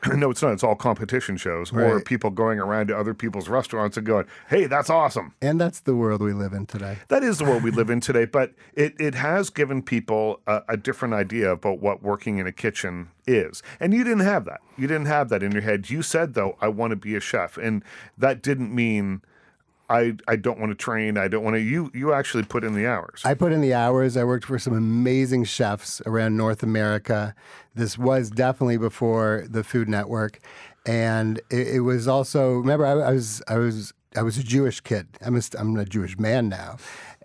no, 0.13 0.31
it's 0.31 0.41
not. 0.41 0.53
It's 0.53 0.63
all 0.63 0.75
competition 0.75 1.37
shows 1.37 1.71
or 1.71 2.01
people 2.01 2.31
going 2.31 2.59
around 2.59 2.87
to 2.87 2.97
other 2.97 3.13
people's 3.13 3.49
restaurants 3.49 3.97
and 3.97 4.05
going, 4.05 4.25
"Hey, 4.49 4.65
that's 4.65 4.89
awesome." 4.89 5.33
And 5.41 5.61
that's 5.61 5.81
the 5.81 5.95
world 5.95 6.21
we 6.21 6.33
live 6.33 6.53
in 6.53 6.65
today. 6.65 6.97
That 7.09 7.23
is 7.23 7.37
the 7.37 7.45
world 7.45 7.63
we 7.63 7.71
live 7.71 7.89
in 7.89 7.99
today, 7.99 8.25
but 8.25 8.53
it, 8.73 8.95
it 8.99 9.15
has 9.15 9.49
given 9.49 9.81
people 9.81 10.41
a, 10.47 10.61
a 10.69 10.77
different 10.77 11.13
idea 11.13 11.51
about 11.51 11.79
what 11.79 12.01
working 12.01 12.39
in 12.39 12.47
a 12.47 12.51
kitchen 12.51 13.09
is. 13.27 13.61
And 13.79 13.93
you 13.93 14.03
didn't 14.03 14.21
have 14.21 14.45
that. 14.45 14.61
You 14.77 14.87
didn't 14.87 15.05
have 15.05 15.29
that 15.29 15.43
in 15.43 15.51
your 15.51 15.61
head. 15.61 15.89
You 15.89 16.01
said, 16.01 16.33
though, 16.33 16.57
I 16.61 16.67
want 16.67 16.91
to 16.91 16.95
be 16.95 17.15
a 17.15 17.19
chef. 17.19 17.57
And 17.57 17.83
that 18.17 18.41
didn't 18.41 18.73
mean 18.73 19.21
I, 19.91 20.15
I 20.27 20.37
don't 20.37 20.57
want 20.57 20.71
to 20.71 20.75
train. 20.75 21.17
I 21.17 21.27
don't 21.27 21.43
want 21.43 21.55
to. 21.55 21.59
You, 21.59 21.91
you 21.93 22.13
actually 22.13 22.43
put 22.43 22.63
in 22.63 22.73
the 22.75 22.87
hours. 22.87 23.21
I 23.25 23.33
put 23.33 23.51
in 23.51 23.59
the 23.59 23.73
hours. 23.73 24.15
I 24.15 24.23
worked 24.23 24.45
for 24.45 24.57
some 24.57 24.73
amazing 24.73 25.43
chefs 25.43 26.01
around 26.05 26.37
North 26.37 26.63
America. 26.63 27.35
This 27.75 27.97
was 27.97 28.29
definitely 28.29 28.77
before 28.77 29.45
the 29.49 29.63
Food 29.65 29.89
Network, 29.89 30.39
and 30.85 31.39
it, 31.49 31.67
it 31.67 31.79
was 31.81 32.07
also. 32.07 32.53
Remember, 32.53 32.85
I, 32.85 32.91
I 32.91 33.11
was 33.11 33.41
I 33.49 33.57
was 33.57 33.93
I 34.15 34.21
was 34.21 34.37
a 34.37 34.43
Jewish 34.43 34.79
kid. 34.79 35.07
I'm 35.21 35.35
a, 35.35 35.41
I'm 35.57 35.75
a 35.77 35.85
Jewish 35.85 36.17
man 36.17 36.47
now, 36.47 36.77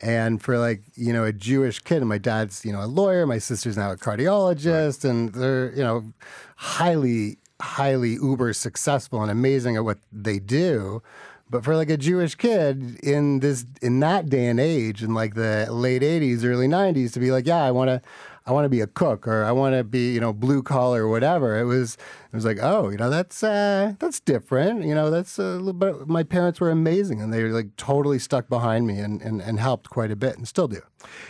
and 0.02 0.42
for 0.42 0.58
like 0.58 0.82
you 0.96 1.12
know 1.12 1.24
a 1.24 1.32
Jewish 1.32 1.78
kid, 1.80 1.98
and 1.98 2.08
my 2.08 2.18
dad's 2.18 2.64
you 2.64 2.72
know 2.72 2.82
a 2.82 2.86
lawyer. 2.86 3.26
My 3.26 3.38
sister's 3.38 3.76
now 3.76 3.92
a 3.92 3.96
cardiologist, 3.96 5.08
and 5.08 5.32
they're 5.32 5.72
you 5.72 5.84
know 5.84 6.12
highly 6.56 7.38
highly 7.60 8.14
uber 8.14 8.52
successful 8.52 9.22
and 9.22 9.30
amazing 9.30 9.76
at 9.76 9.84
what 9.84 9.98
they 10.12 10.38
do. 10.38 11.02
But 11.48 11.64
for 11.64 11.76
like 11.76 11.90
a 11.90 11.96
Jewish 11.96 12.34
kid 12.34 12.98
in 13.04 13.38
this 13.38 13.64
in 13.80 14.00
that 14.00 14.28
day 14.28 14.46
and 14.46 14.58
age, 14.58 15.02
in 15.02 15.14
like 15.14 15.34
the 15.34 15.66
late 15.70 16.02
'80s, 16.02 16.44
early 16.44 16.66
'90s, 16.66 17.12
to 17.12 17.20
be 17.20 17.30
like, 17.30 17.46
yeah, 17.46 17.62
I 17.62 17.70
want 17.70 17.88
to, 17.88 18.02
I 18.46 18.52
want 18.52 18.64
to 18.64 18.68
be 18.68 18.80
a 18.80 18.88
cook 18.88 19.28
or 19.28 19.44
I 19.44 19.52
want 19.52 19.76
to 19.76 19.84
be, 19.84 20.12
you 20.12 20.20
know, 20.20 20.32
blue 20.32 20.60
collar 20.62 21.04
or 21.04 21.08
whatever. 21.08 21.56
It 21.56 21.64
was, 21.64 21.94
it 21.94 22.34
was 22.34 22.44
like, 22.44 22.58
oh, 22.60 22.88
you 22.88 22.96
know, 22.96 23.10
that's 23.10 23.44
uh, 23.44 23.94
that's 24.00 24.18
different. 24.18 24.84
You 24.84 24.94
know, 24.94 25.08
that's 25.08 25.38
a 25.38 25.42
little 25.42 25.72
bit. 25.72 26.08
My 26.08 26.24
parents 26.24 26.60
were 26.60 26.70
amazing 26.70 27.22
and 27.22 27.32
they 27.32 27.44
were 27.44 27.50
like 27.50 27.76
totally 27.76 28.18
stuck 28.18 28.48
behind 28.48 28.88
me 28.88 28.98
and 28.98 29.22
and, 29.22 29.40
and 29.40 29.60
helped 29.60 29.88
quite 29.88 30.10
a 30.10 30.16
bit 30.16 30.36
and 30.36 30.48
still 30.48 30.66
do. 30.66 30.82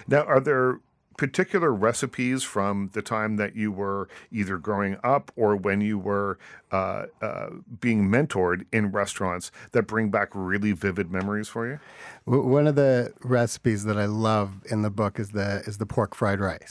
Now, 0.09 0.23
are 0.23 0.41
there 0.41 0.81
particular 1.17 1.73
recipes 1.73 2.43
from 2.43 2.91
the 2.93 3.03
time 3.03 3.37
that 3.37 3.57
you 3.57 3.73
were 3.73 4.09
either 4.31 4.59
growing 4.59 4.99
up 5.03 5.33
or 5.37 5.57
when 5.57 5.81
you 5.81 5.99
were 5.99 6.39
uh, 6.73 7.07
uh, 7.23 7.51
being 7.81 8.09
mentored 8.09 8.67
in 8.73 8.93
restaurants 8.93 9.51
that 9.73 9.83
bring 9.85 10.11
back 10.11 10.29
really 10.35 10.73
vivid 10.73 11.11
memories 11.11 11.49
for 11.49 11.67
you? 11.67 11.79
One 12.25 12.67
of 12.67 12.75
the 12.75 13.13
recipes 13.23 13.85
that 13.85 13.97
I 13.97 14.07
love 14.07 14.63
in 14.71 14.83
the 14.83 14.91
book 14.91 15.19
is 15.19 15.31
the 15.31 15.63
is 15.67 15.79
the 15.79 15.87
pork 15.87 16.15
fried 16.15 16.41
rice, 16.41 16.71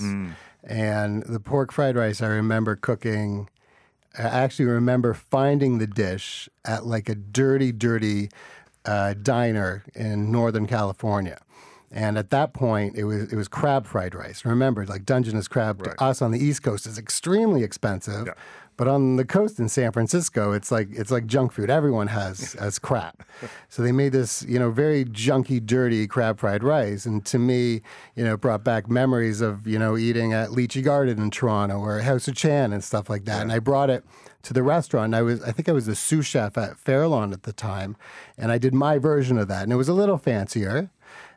and 0.63 1.23
the 1.23 1.39
pork 1.39 1.71
fried 1.71 1.95
rice 1.95 2.21
I 2.21 2.27
remember 2.27 2.75
cooking. 2.75 3.49
I 4.17 4.23
actually 4.23 4.65
remember 4.65 5.13
finding 5.13 5.77
the 5.77 5.87
dish 5.87 6.47
at 6.63 6.85
like 6.85 7.09
a 7.09 7.15
dirty, 7.15 7.73
dirty 7.73 8.29
uh, 8.85 9.13
diner 9.13 9.83
in 9.93 10.31
Northern 10.31 10.67
California. 10.67 11.39
And 11.91 12.17
at 12.17 12.29
that 12.31 12.53
point, 12.53 12.95
it 12.97 13.05
was 13.05 13.31
it 13.31 13.35
was 13.35 13.47
crab 13.47 13.85
fried 13.87 14.15
rice. 14.15 14.43
Remember, 14.43 14.85
like 14.85 15.05
Dungeness 15.05 15.47
crab 15.47 15.83
to 15.83 16.01
us 16.01 16.21
on 16.21 16.31
the 16.31 16.39
East 16.39 16.63
Coast 16.63 16.87
is 16.87 16.97
extremely 16.97 17.63
expensive, 17.63 18.29
but 18.77 18.87
on 18.87 19.15
the 19.15 19.23
coast 19.23 19.59
in 19.59 19.69
San 19.69 19.91
Francisco, 19.91 20.51
it's 20.51 20.71
like 20.71 20.89
it's 20.91 21.11
like 21.11 21.25
junk 21.25 21.53
food. 21.53 21.69
Everyone 21.69 22.07
has 22.07 22.53
has 22.59 22.79
crab. 22.79 23.23
so 23.69 23.81
they 23.81 23.91
made 23.91 24.11
this, 24.11 24.43
you 24.47 24.59
know, 24.59 24.71
very 24.71 25.05
junky, 25.05 25.65
dirty 25.65 26.07
crab 26.07 26.39
fried 26.39 26.63
rice, 26.63 27.05
and 27.05 27.25
to 27.27 27.39
me, 27.39 27.81
you 28.15 28.25
know, 28.25 28.35
brought 28.35 28.63
back 28.63 28.89
memories 28.89 29.39
of 29.39 29.65
you 29.65 29.79
know 29.79 29.95
eating 29.95 30.33
at 30.33 30.49
Lychee 30.49 30.83
Garden 30.83 31.21
in 31.21 31.31
Toronto 31.31 31.79
or 31.79 31.99
House 32.01 32.27
of 32.27 32.35
Chan 32.35 32.73
and 32.73 32.83
stuff 32.83 33.09
like 33.09 33.25
that. 33.25 33.41
And 33.41 33.51
I 33.51 33.59
brought 33.59 33.89
it 33.89 34.03
to 34.43 34.53
the 34.53 34.63
restaurant. 34.63 35.05
And 35.05 35.15
I 35.15 35.21
was 35.21 35.41
I 35.43 35.51
think 35.51 35.69
I 35.69 35.71
was 35.71 35.87
a 35.87 35.95
sous 35.95 36.25
chef 36.25 36.57
at 36.57 36.77
Fairlawn 36.77 37.31
at 37.31 37.43
the 37.43 37.53
time, 37.53 37.95
and 38.37 38.51
I 38.51 38.57
did 38.57 38.73
my 38.73 38.97
version 38.97 39.37
of 39.37 39.47
that, 39.47 39.63
and 39.63 39.71
it 39.71 39.77
was 39.77 39.89
a 39.89 39.93
little 39.93 40.17
fancier 40.17 40.89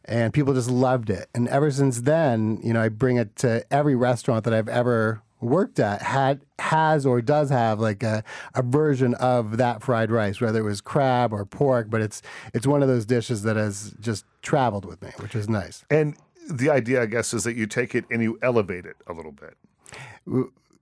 and 0.09 0.33
people 0.33 0.55
just 0.55 0.71
loved 0.71 1.11
it. 1.11 1.29
And 1.35 1.47
ever 1.49 1.71
since 1.71 2.01
then, 2.01 2.59
you 2.63 2.73
know, 2.73 2.81
I 2.81 2.89
bring 2.89 3.19
it 3.19 3.37
to 3.37 3.65
every 3.73 3.95
restaurant 3.95 4.45
that 4.45 4.55
I've 4.55 4.69
ever 4.69 5.23
worked 5.41 5.79
at 5.79 6.03
had 6.03 6.41
has 6.59 7.07
or 7.07 7.21
does 7.21 7.51
have 7.51 7.79
like 7.79 8.03
a, 8.03 8.25
a 8.55 8.63
version 8.63 9.15
of 9.15 9.57
that 9.59 9.83
fried 9.83 10.11
rice, 10.11 10.41
whether 10.41 10.61
it 10.61 10.65
was 10.65 10.81
crab 10.81 11.33
or 11.33 11.45
pork, 11.45 11.89
but 11.91 12.01
it's 12.01 12.23
it's 12.55 12.67
one 12.67 12.83
of 12.83 12.89
those 12.89 13.05
dishes 13.05 13.43
that 13.43 13.57
has 13.57 13.95
just 14.01 14.25
traveled 14.43 14.85
with 14.85 15.01
me, 15.03 15.11
which 15.19 15.35
is 15.35 15.49
nice. 15.49 15.85
And 15.91 16.17
the 16.51 16.71
idea, 16.71 17.03
I 17.03 17.07
guess, 17.07 17.33
is 17.35 17.45
that 17.45 17.57
you 17.57 17.67
take 17.67 17.95
it 17.95 18.05
and 18.11 18.23
you 18.23 18.39
elevate 18.43 18.87
it 18.87 18.97
a 19.07 19.13
little 19.13 19.33
bit. 19.33 19.57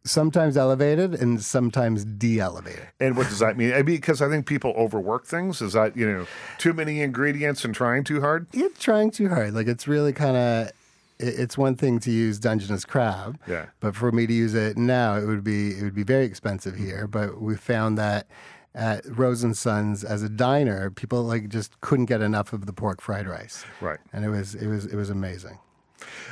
Sometimes 0.06 0.56
elevated 0.56 1.14
and 1.14 1.42
sometimes 1.42 2.04
de-elevated. 2.04 2.88
And 3.00 3.16
what 3.16 3.28
does 3.28 3.40
that 3.40 3.56
mean? 3.56 3.72
I 3.72 3.76
mean, 3.78 3.96
because 3.96 4.22
I 4.22 4.28
think 4.28 4.46
people 4.46 4.72
overwork 4.76 5.26
things. 5.26 5.60
Is 5.60 5.72
that 5.74 5.96
you 5.96 6.06
know 6.10 6.26
too 6.58 6.72
many 6.72 7.00
ingredients 7.02 7.64
and 7.64 7.74
trying 7.74 8.04
too 8.04 8.20
hard? 8.20 8.46
You're 8.52 8.70
trying 8.70 9.10
too 9.10 9.28
hard. 9.28 9.52
Like 9.54 9.66
it's 9.66 9.86
really 9.88 10.12
kind 10.12 10.36
of 10.36 10.70
it's 11.18 11.56
one 11.56 11.74
thing 11.76 11.98
to 12.00 12.10
use 12.10 12.38
Dungeness 12.38 12.84
crab, 12.84 13.38
Yeah. 13.46 13.66
but 13.80 13.96
for 13.96 14.12
me 14.12 14.26
to 14.26 14.32
use 14.34 14.52
it 14.54 14.76
now, 14.76 15.16
it 15.16 15.24
would 15.26 15.42
be 15.42 15.70
it 15.70 15.82
would 15.82 15.94
be 15.94 16.02
very 16.02 16.24
expensive 16.24 16.76
here. 16.76 17.06
But 17.06 17.40
we 17.40 17.56
found 17.56 17.96
that 17.98 18.26
at 18.74 19.06
Rose 19.18 19.42
and 19.42 19.56
Sons 19.56 20.04
as 20.04 20.22
a 20.22 20.28
diner, 20.28 20.90
people 20.90 21.22
like 21.24 21.48
just 21.48 21.80
couldn't 21.80 22.04
get 22.04 22.20
enough 22.20 22.52
of 22.52 22.66
the 22.66 22.72
pork 22.74 23.00
fried 23.00 23.26
rice, 23.26 23.64
Right. 23.80 23.98
and 24.12 24.24
it 24.24 24.28
was 24.28 24.54
it 24.54 24.66
was 24.68 24.84
it 24.84 24.94
was 24.96 25.08
amazing. 25.10 25.58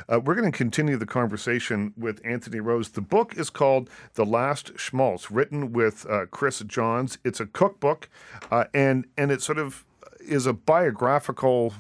Uh, 0.08 0.20
we're 0.20 0.34
going 0.34 0.50
to 0.50 0.56
continue 0.56 0.96
the 0.96 1.06
conversation 1.06 1.92
with 1.96 2.20
Anthony 2.24 2.60
Rose. 2.60 2.90
The 2.90 3.00
book 3.00 3.36
is 3.36 3.50
called 3.50 3.88
The 4.14 4.24
Last 4.24 4.78
Schmaltz, 4.78 5.30
written 5.30 5.72
with 5.72 6.06
uh, 6.08 6.26
Chris 6.26 6.60
Johns. 6.66 7.18
It's 7.24 7.40
a 7.40 7.46
cookbook, 7.46 8.08
uh, 8.50 8.64
and 8.74 9.06
and 9.16 9.30
it 9.30 9.42
sort 9.42 9.58
of 9.58 9.84
is 10.20 10.46
a 10.46 10.52
biographical. 10.52 11.74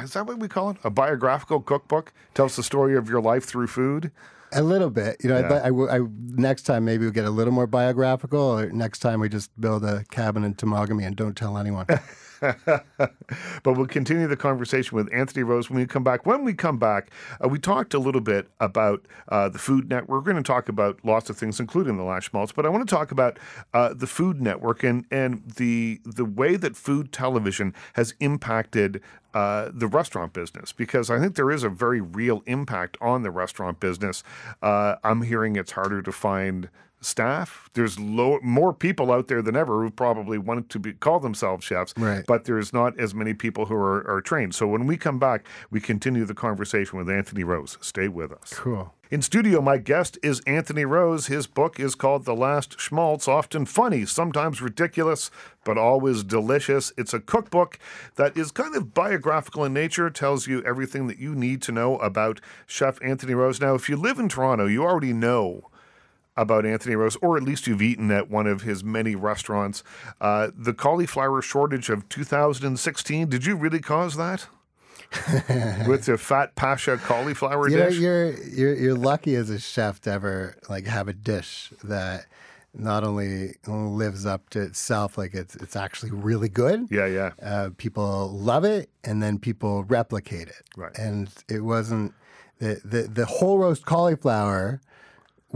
Is 0.00 0.14
that 0.14 0.26
what 0.26 0.38
we 0.38 0.48
call 0.48 0.70
it? 0.70 0.78
A 0.84 0.90
biographical 0.90 1.60
cookbook 1.60 2.12
tells 2.34 2.56
the 2.56 2.62
story 2.62 2.96
of 2.96 3.08
your 3.08 3.20
life 3.20 3.44
through 3.44 3.66
food. 3.66 4.10
A 4.52 4.62
little 4.62 4.90
bit, 4.90 5.16
you 5.22 5.28
know. 5.28 5.40
Yeah. 5.40 5.60
I, 5.64 5.68
I, 5.68 5.98
I, 5.98 6.06
next 6.20 6.62
time 6.62 6.84
maybe 6.84 7.04
we'll 7.04 7.12
get 7.12 7.24
a 7.24 7.30
little 7.30 7.52
more 7.52 7.66
biographical, 7.66 8.40
or 8.40 8.70
next 8.70 9.00
time 9.00 9.20
we 9.20 9.28
just 9.28 9.50
build 9.60 9.84
a 9.84 10.04
cabin 10.10 10.44
in 10.44 10.54
Temagami 10.54 11.06
and 11.06 11.16
don't 11.16 11.36
tell 11.36 11.58
anyone. 11.58 11.86
But 13.62 13.76
we'll 13.76 13.86
continue 13.86 14.26
the 14.26 14.36
conversation 14.36 14.96
with 14.96 15.12
Anthony 15.12 15.42
Rose 15.42 15.68
when 15.68 15.78
we 15.78 15.86
come 15.86 16.04
back. 16.04 16.24
When 16.24 16.44
we 16.44 16.54
come 16.54 16.78
back, 16.78 17.10
uh, 17.42 17.48
we 17.48 17.58
talked 17.58 17.94
a 17.94 17.98
little 17.98 18.20
bit 18.20 18.48
about 18.60 19.04
uh, 19.28 19.48
the 19.48 19.58
Food 19.58 19.88
Network. 19.88 20.08
We're 20.24 20.32
going 20.32 20.42
to 20.42 20.46
talk 20.46 20.68
about 20.68 21.00
lots 21.04 21.28
of 21.30 21.36
things, 21.36 21.58
including 21.58 21.96
the 21.96 22.04
Last 22.04 22.30
Schmaltz. 22.30 22.52
But 22.52 22.64
I 22.64 22.68
want 22.68 22.88
to 22.88 22.94
talk 22.94 23.10
about 23.10 23.38
uh, 23.74 23.92
the 23.94 24.06
Food 24.06 24.40
Network 24.40 24.84
and 24.84 25.04
and 25.10 25.42
the 25.56 26.00
the 26.04 26.24
way 26.24 26.56
that 26.56 26.76
food 26.76 27.12
television 27.12 27.74
has 27.94 28.14
impacted. 28.20 29.02
Uh, 29.34 29.70
the 29.70 29.86
restaurant 29.86 30.32
business, 30.32 30.72
because 30.72 31.10
I 31.10 31.20
think 31.20 31.34
there 31.34 31.50
is 31.50 31.62
a 31.62 31.68
very 31.68 32.00
real 32.00 32.42
impact 32.46 32.96
on 33.02 33.22
the 33.22 33.30
restaurant 33.30 33.80
business. 33.80 34.22
Uh, 34.62 34.94
I'm 35.04 35.20
hearing 35.20 35.56
it's 35.56 35.72
harder 35.72 36.00
to 36.00 36.10
find 36.10 36.70
staff. 37.06 37.70
There's 37.74 37.98
low, 37.98 38.38
more 38.42 38.72
people 38.72 39.12
out 39.12 39.28
there 39.28 39.42
than 39.42 39.56
ever 39.56 39.82
who 39.82 39.90
probably 39.90 40.38
want 40.38 40.68
to 40.70 40.78
be 40.78 40.92
call 40.92 41.20
themselves 41.20 41.64
chefs, 41.64 41.94
Right. 41.96 42.24
but 42.26 42.44
there's 42.44 42.72
not 42.72 42.98
as 42.98 43.14
many 43.14 43.32
people 43.34 43.66
who 43.66 43.74
are, 43.76 44.06
are 44.10 44.20
trained. 44.20 44.54
So 44.54 44.66
when 44.66 44.86
we 44.86 44.96
come 44.96 45.18
back, 45.18 45.46
we 45.70 45.80
continue 45.80 46.24
the 46.24 46.34
conversation 46.34 46.98
with 46.98 47.08
Anthony 47.08 47.44
Rose. 47.44 47.78
Stay 47.80 48.08
with 48.08 48.32
us. 48.32 48.52
cool. 48.54 48.92
In 49.08 49.22
studio, 49.22 49.60
my 49.60 49.76
guest 49.78 50.18
is 50.20 50.40
Anthony 50.48 50.84
Rose. 50.84 51.28
His 51.28 51.46
book 51.46 51.78
is 51.78 51.94
called 51.94 52.24
The 52.24 52.34
Last 52.34 52.80
Schmaltz, 52.80 53.28
often 53.28 53.64
funny, 53.64 54.04
sometimes 54.04 54.60
ridiculous, 54.60 55.30
but 55.64 55.78
always 55.78 56.24
delicious. 56.24 56.92
It's 56.98 57.14
a 57.14 57.20
cookbook 57.20 57.78
that 58.16 58.36
is 58.36 58.50
kind 58.50 58.74
of 58.74 58.94
biographical 58.94 59.64
in 59.64 59.72
nature, 59.72 60.10
tells 60.10 60.48
you 60.48 60.60
everything 60.64 61.06
that 61.06 61.20
you 61.20 61.36
need 61.36 61.62
to 61.62 61.72
know 61.72 61.98
about 61.98 62.40
Chef 62.66 62.98
Anthony 63.00 63.34
Rose. 63.34 63.60
Now, 63.60 63.74
if 63.76 63.88
you 63.88 63.96
live 63.96 64.18
in 64.18 64.28
Toronto, 64.28 64.66
you 64.66 64.82
already 64.82 65.12
know 65.12 65.70
about 66.36 66.66
Anthony 66.66 66.94
Rose, 66.96 67.16
or 67.16 67.36
at 67.36 67.42
least 67.42 67.66
you've 67.66 67.82
eaten 67.82 68.10
at 68.10 68.30
one 68.30 68.46
of 68.46 68.62
his 68.62 68.84
many 68.84 69.14
restaurants. 69.14 69.82
Uh, 70.20 70.50
the 70.56 70.74
cauliflower 70.74 71.40
shortage 71.42 71.88
of 71.88 72.08
2016, 72.08 73.28
did 73.28 73.46
you 73.46 73.56
really 73.56 73.80
cause 73.80 74.16
that? 74.16 74.46
With 75.86 76.06
the 76.06 76.18
Fat 76.18 76.56
Pasha 76.56 76.96
cauliflower 76.96 77.68
You 77.68 77.76
know, 77.76 77.88
dish? 77.90 77.98
you're 77.98 78.32
you're 78.42 78.74
you're 78.74 78.94
lucky 78.96 79.36
as 79.36 79.50
a 79.50 79.58
chef 79.58 80.00
to 80.02 80.10
ever 80.10 80.56
like 80.68 80.86
have 80.86 81.06
a 81.06 81.12
dish 81.12 81.72
that 81.84 82.26
not 82.74 83.04
only 83.04 83.54
lives 83.66 84.26
up 84.26 84.50
to 84.50 84.60
itself, 84.60 85.16
like 85.16 85.32
it's 85.32 85.54
it's 85.56 85.76
actually 85.76 86.10
really 86.10 86.48
good. 86.48 86.88
Yeah, 86.90 87.06
yeah. 87.06 87.30
Uh, 87.40 87.70
people 87.76 88.30
love 88.30 88.64
it, 88.64 88.90
and 89.04 89.22
then 89.22 89.38
people 89.38 89.84
replicate 89.84 90.48
it. 90.48 90.62
Right. 90.76 90.96
And 90.98 91.30
it 91.48 91.60
wasn't 91.60 92.12
the 92.58 92.80
the, 92.84 93.02
the 93.02 93.26
whole 93.26 93.58
roast 93.58 93.86
cauliflower 93.86 94.80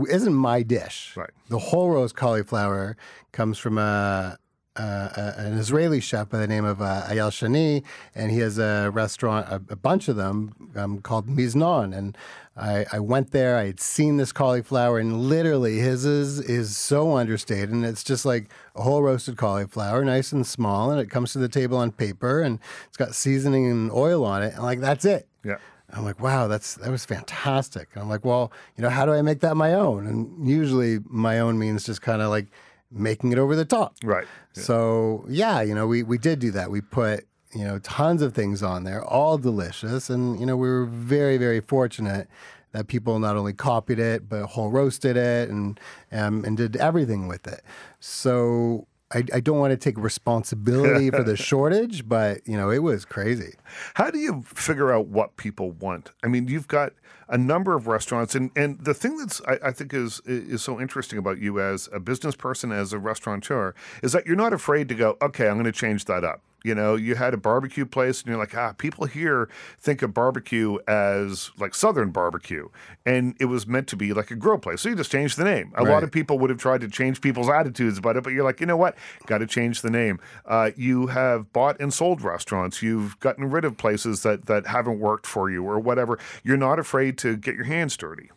isn't 0.09 0.33
my 0.33 0.63
dish. 0.63 1.13
Right. 1.15 1.29
The 1.49 1.59
whole 1.59 1.89
roast 1.89 2.15
cauliflower 2.15 2.97
comes 3.31 3.57
from 3.57 3.77
a. 3.77 4.37
Uh, 4.77 5.09
a- 5.17 5.33
an 5.37 5.57
Israeli 5.57 5.99
chef 5.99 6.29
by 6.29 6.37
the 6.37 6.47
name 6.47 6.63
of 6.63 6.81
uh, 6.81 7.03
Eyal 7.09 7.29
Shani, 7.29 7.83
and 8.15 8.31
he 8.31 8.39
has 8.39 8.57
a 8.57 8.89
restaurant, 8.89 9.45
a, 9.49 9.55
a 9.69 9.75
bunch 9.75 10.07
of 10.07 10.15
them, 10.15 10.71
um, 10.77 11.01
called 11.01 11.27
Miznon. 11.27 11.93
And 11.95 12.17
I, 12.55 12.85
I 12.93 12.99
went 12.99 13.31
there. 13.31 13.57
I 13.57 13.65
had 13.65 13.81
seen 13.81 14.15
this 14.15 14.31
cauliflower, 14.31 14.97
and 14.97 15.23
literally 15.27 15.79
his 15.79 16.05
is 16.05 16.39
is 16.39 16.77
so 16.77 17.17
understated, 17.17 17.69
and 17.71 17.83
it's 17.83 18.01
just 18.01 18.23
like 18.25 18.49
a 18.73 18.81
whole 18.81 19.03
roasted 19.03 19.35
cauliflower, 19.35 20.05
nice 20.05 20.31
and 20.31 20.47
small, 20.47 20.89
and 20.89 21.01
it 21.01 21.09
comes 21.09 21.33
to 21.33 21.39
the 21.39 21.49
table 21.49 21.77
on 21.77 21.91
paper, 21.91 22.39
and 22.39 22.57
it's 22.87 22.95
got 22.97 23.13
seasoning 23.13 23.69
and 23.69 23.91
oil 23.91 24.23
on 24.23 24.41
it, 24.41 24.53
and 24.53 24.63
like 24.63 24.79
that's 24.79 25.03
it. 25.03 25.27
Yeah. 25.43 25.57
I'm 25.93 26.03
like, 26.03 26.19
wow, 26.19 26.47
that's 26.47 26.75
that 26.75 26.89
was 26.89 27.05
fantastic. 27.05 27.89
And 27.93 28.03
I'm 28.03 28.09
like, 28.09 28.23
well, 28.23 28.51
you 28.77 28.81
know, 28.81 28.89
how 28.89 29.05
do 29.05 29.13
I 29.13 29.21
make 29.21 29.41
that 29.41 29.55
my 29.55 29.73
own? 29.73 30.07
And 30.07 30.47
usually, 30.47 30.99
my 31.05 31.39
own 31.39 31.59
means 31.59 31.85
just 31.85 32.01
kind 32.01 32.21
of 32.21 32.29
like 32.29 32.47
making 32.91 33.31
it 33.31 33.37
over 33.37 33.55
the 33.55 33.65
top. 33.65 33.95
Right. 34.03 34.25
So 34.53 35.25
yeah, 35.27 35.61
you 35.61 35.75
know, 35.75 35.87
we 35.87 36.03
we 36.03 36.17
did 36.17 36.39
do 36.39 36.51
that. 36.51 36.71
We 36.71 36.81
put 36.81 37.25
you 37.53 37.63
know 37.63 37.79
tons 37.79 38.21
of 38.21 38.33
things 38.33 38.63
on 38.63 38.83
there, 38.83 39.03
all 39.03 39.37
delicious, 39.37 40.09
and 40.09 40.39
you 40.39 40.45
know, 40.45 40.57
we 40.57 40.69
were 40.69 40.85
very 40.85 41.37
very 41.37 41.61
fortunate 41.61 42.27
that 42.71 42.87
people 42.87 43.19
not 43.19 43.35
only 43.35 43.51
copied 43.51 43.99
it 43.99 44.29
but 44.29 44.45
whole 44.45 44.69
roasted 44.69 45.17
it 45.17 45.49
and 45.49 45.79
um, 46.11 46.45
and 46.45 46.57
did 46.57 46.75
everything 46.77 47.27
with 47.27 47.47
it. 47.47 47.61
So. 47.99 48.87
I, 49.13 49.23
I 49.33 49.39
don't 49.39 49.59
want 49.59 49.71
to 49.71 49.77
take 49.77 49.97
responsibility 49.97 51.09
for 51.09 51.23
the 51.23 51.35
shortage, 51.49 52.07
but 52.07 52.47
you 52.47 52.57
know 52.57 52.69
it 52.69 52.79
was 52.79 53.05
crazy. 53.05 53.55
How 53.95 54.09
do 54.09 54.19
you 54.19 54.43
figure 54.43 54.91
out 54.91 55.07
what 55.07 55.37
people 55.37 55.71
want? 55.71 56.11
I 56.23 56.27
mean, 56.27 56.47
you've 56.47 56.67
got 56.67 56.93
a 57.27 57.37
number 57.37 57.75
of 57.75 57.87
restaurants, 57.87 58.35
and, 58.35 58.51
and 58.55 58.83
the 58.83 58.93
thing 58.93 59.17
that's 59.17 59.41
I, 59.47 59.59
I 59.65 59.71
think 59.71 59.93
is 59.93 60.21
is 60.25 60.61
so 60.61 60.79
interesting 60.79 61.17
about 61.19 61.39
you 61.39 61.59
as 61.59 61.89
a 61.91 61.99
business 61.99 62.35
person, 62.35 62.71
as 62.71 62.93
a 62.93 62.99
restaurateur, 62.99 63.73
is 64.01 64.11
that 64.13 64.25
you're 64.25 64.35
not 64.35 64.53
afraid 64.53 64.89
to 64.89 64.95
go, 64.95 65.17
okay, 65.21 65.47
I'm 65.47 65.55
going 65.55 65.65
to 65.65 65.71
change 65.71 66.05
that 66.05 66.23
up. 66.23 66.41
You 66.63 66.75
know, 66.75 66.95
you 66.95 67.15
had 67.15 67.33
a 67.33 67.37
barbecue 67.37 67.85
place, 67.85 68.21
and 68.21 68.29
you're 68.29 68.37
like, 68.37 68.55
ah, 68.55 68.73
people 68.73 69.05
here 69.05 69.49
think 69.79 70.01
of 70.01 70.13
barbecue 70.13 70.77
as 70.87 71.51
like 71.57 71.73
Southern 71.73 72.11
barbecue, 72.11 72.69
and 73.05 73.35
it 73.39 73.45
was 73.45 73.65
meant 73.65 73.87
to 73.87 73.95
be 73.95 74.13
like 74.13 74.31
a 74.31 74.35
grill 74.35 74.57
place. 74.57 74.81
So 74.81 74.89
you 74.89 74.95
just 74.95 75.11
changed 75.11 75.37
the 75.37 75.43
name. 75.43 75.73
A 75.75 75.83
lot 75.83 76.03
of 76.03 76.11
people 76.11 76.37
would 76.39 76.49
have 76.49 76.59
tried 76.59 76.81
to 76.81 76.87
change 76.87 77.21
people's 77.21 77.49
attitudes 77.49 77.97
about 77.97 78.17
it, 78.17 78.23
but 78.23 78.33
you're 78.33 78.43
like, 78.43 78.59
you 78.59 78.65
know 78.65 78.77
what? 78.77 78.95
Got 79.25 79.39
to 79.39 79.47
change 79.47 79.81
the 79.81 79.89
name. 79.89 80.19
Uh, 80.45 80.71
you 80.75 81.07
have 81.07 81.51
bought 81.51 81.79
and 81.79 81.93
sold 81.93 82.21
restaurants. 82.21 82.81
You've 82.81 83.19
gotten 83.19 83.49
rid 83.49 83.65
of 83.65 83.77
places 83.77 84.23
that 84.23 84.45
that 84.45 84.67
haven't 84.67 84.99
worked 84.99 85.25
for 85.25 85.49
you 85.49 85.63
or 85.63 85.79
whatever. 85.79 86.19
You're 86.43 86.57
not 86.57 86.79
afraid 86.79 87.17
to 87.19 87.35
get 87.35 87.55
your 87.55 87.65
hands 87.65 87.97
dirty. 87.97 88.29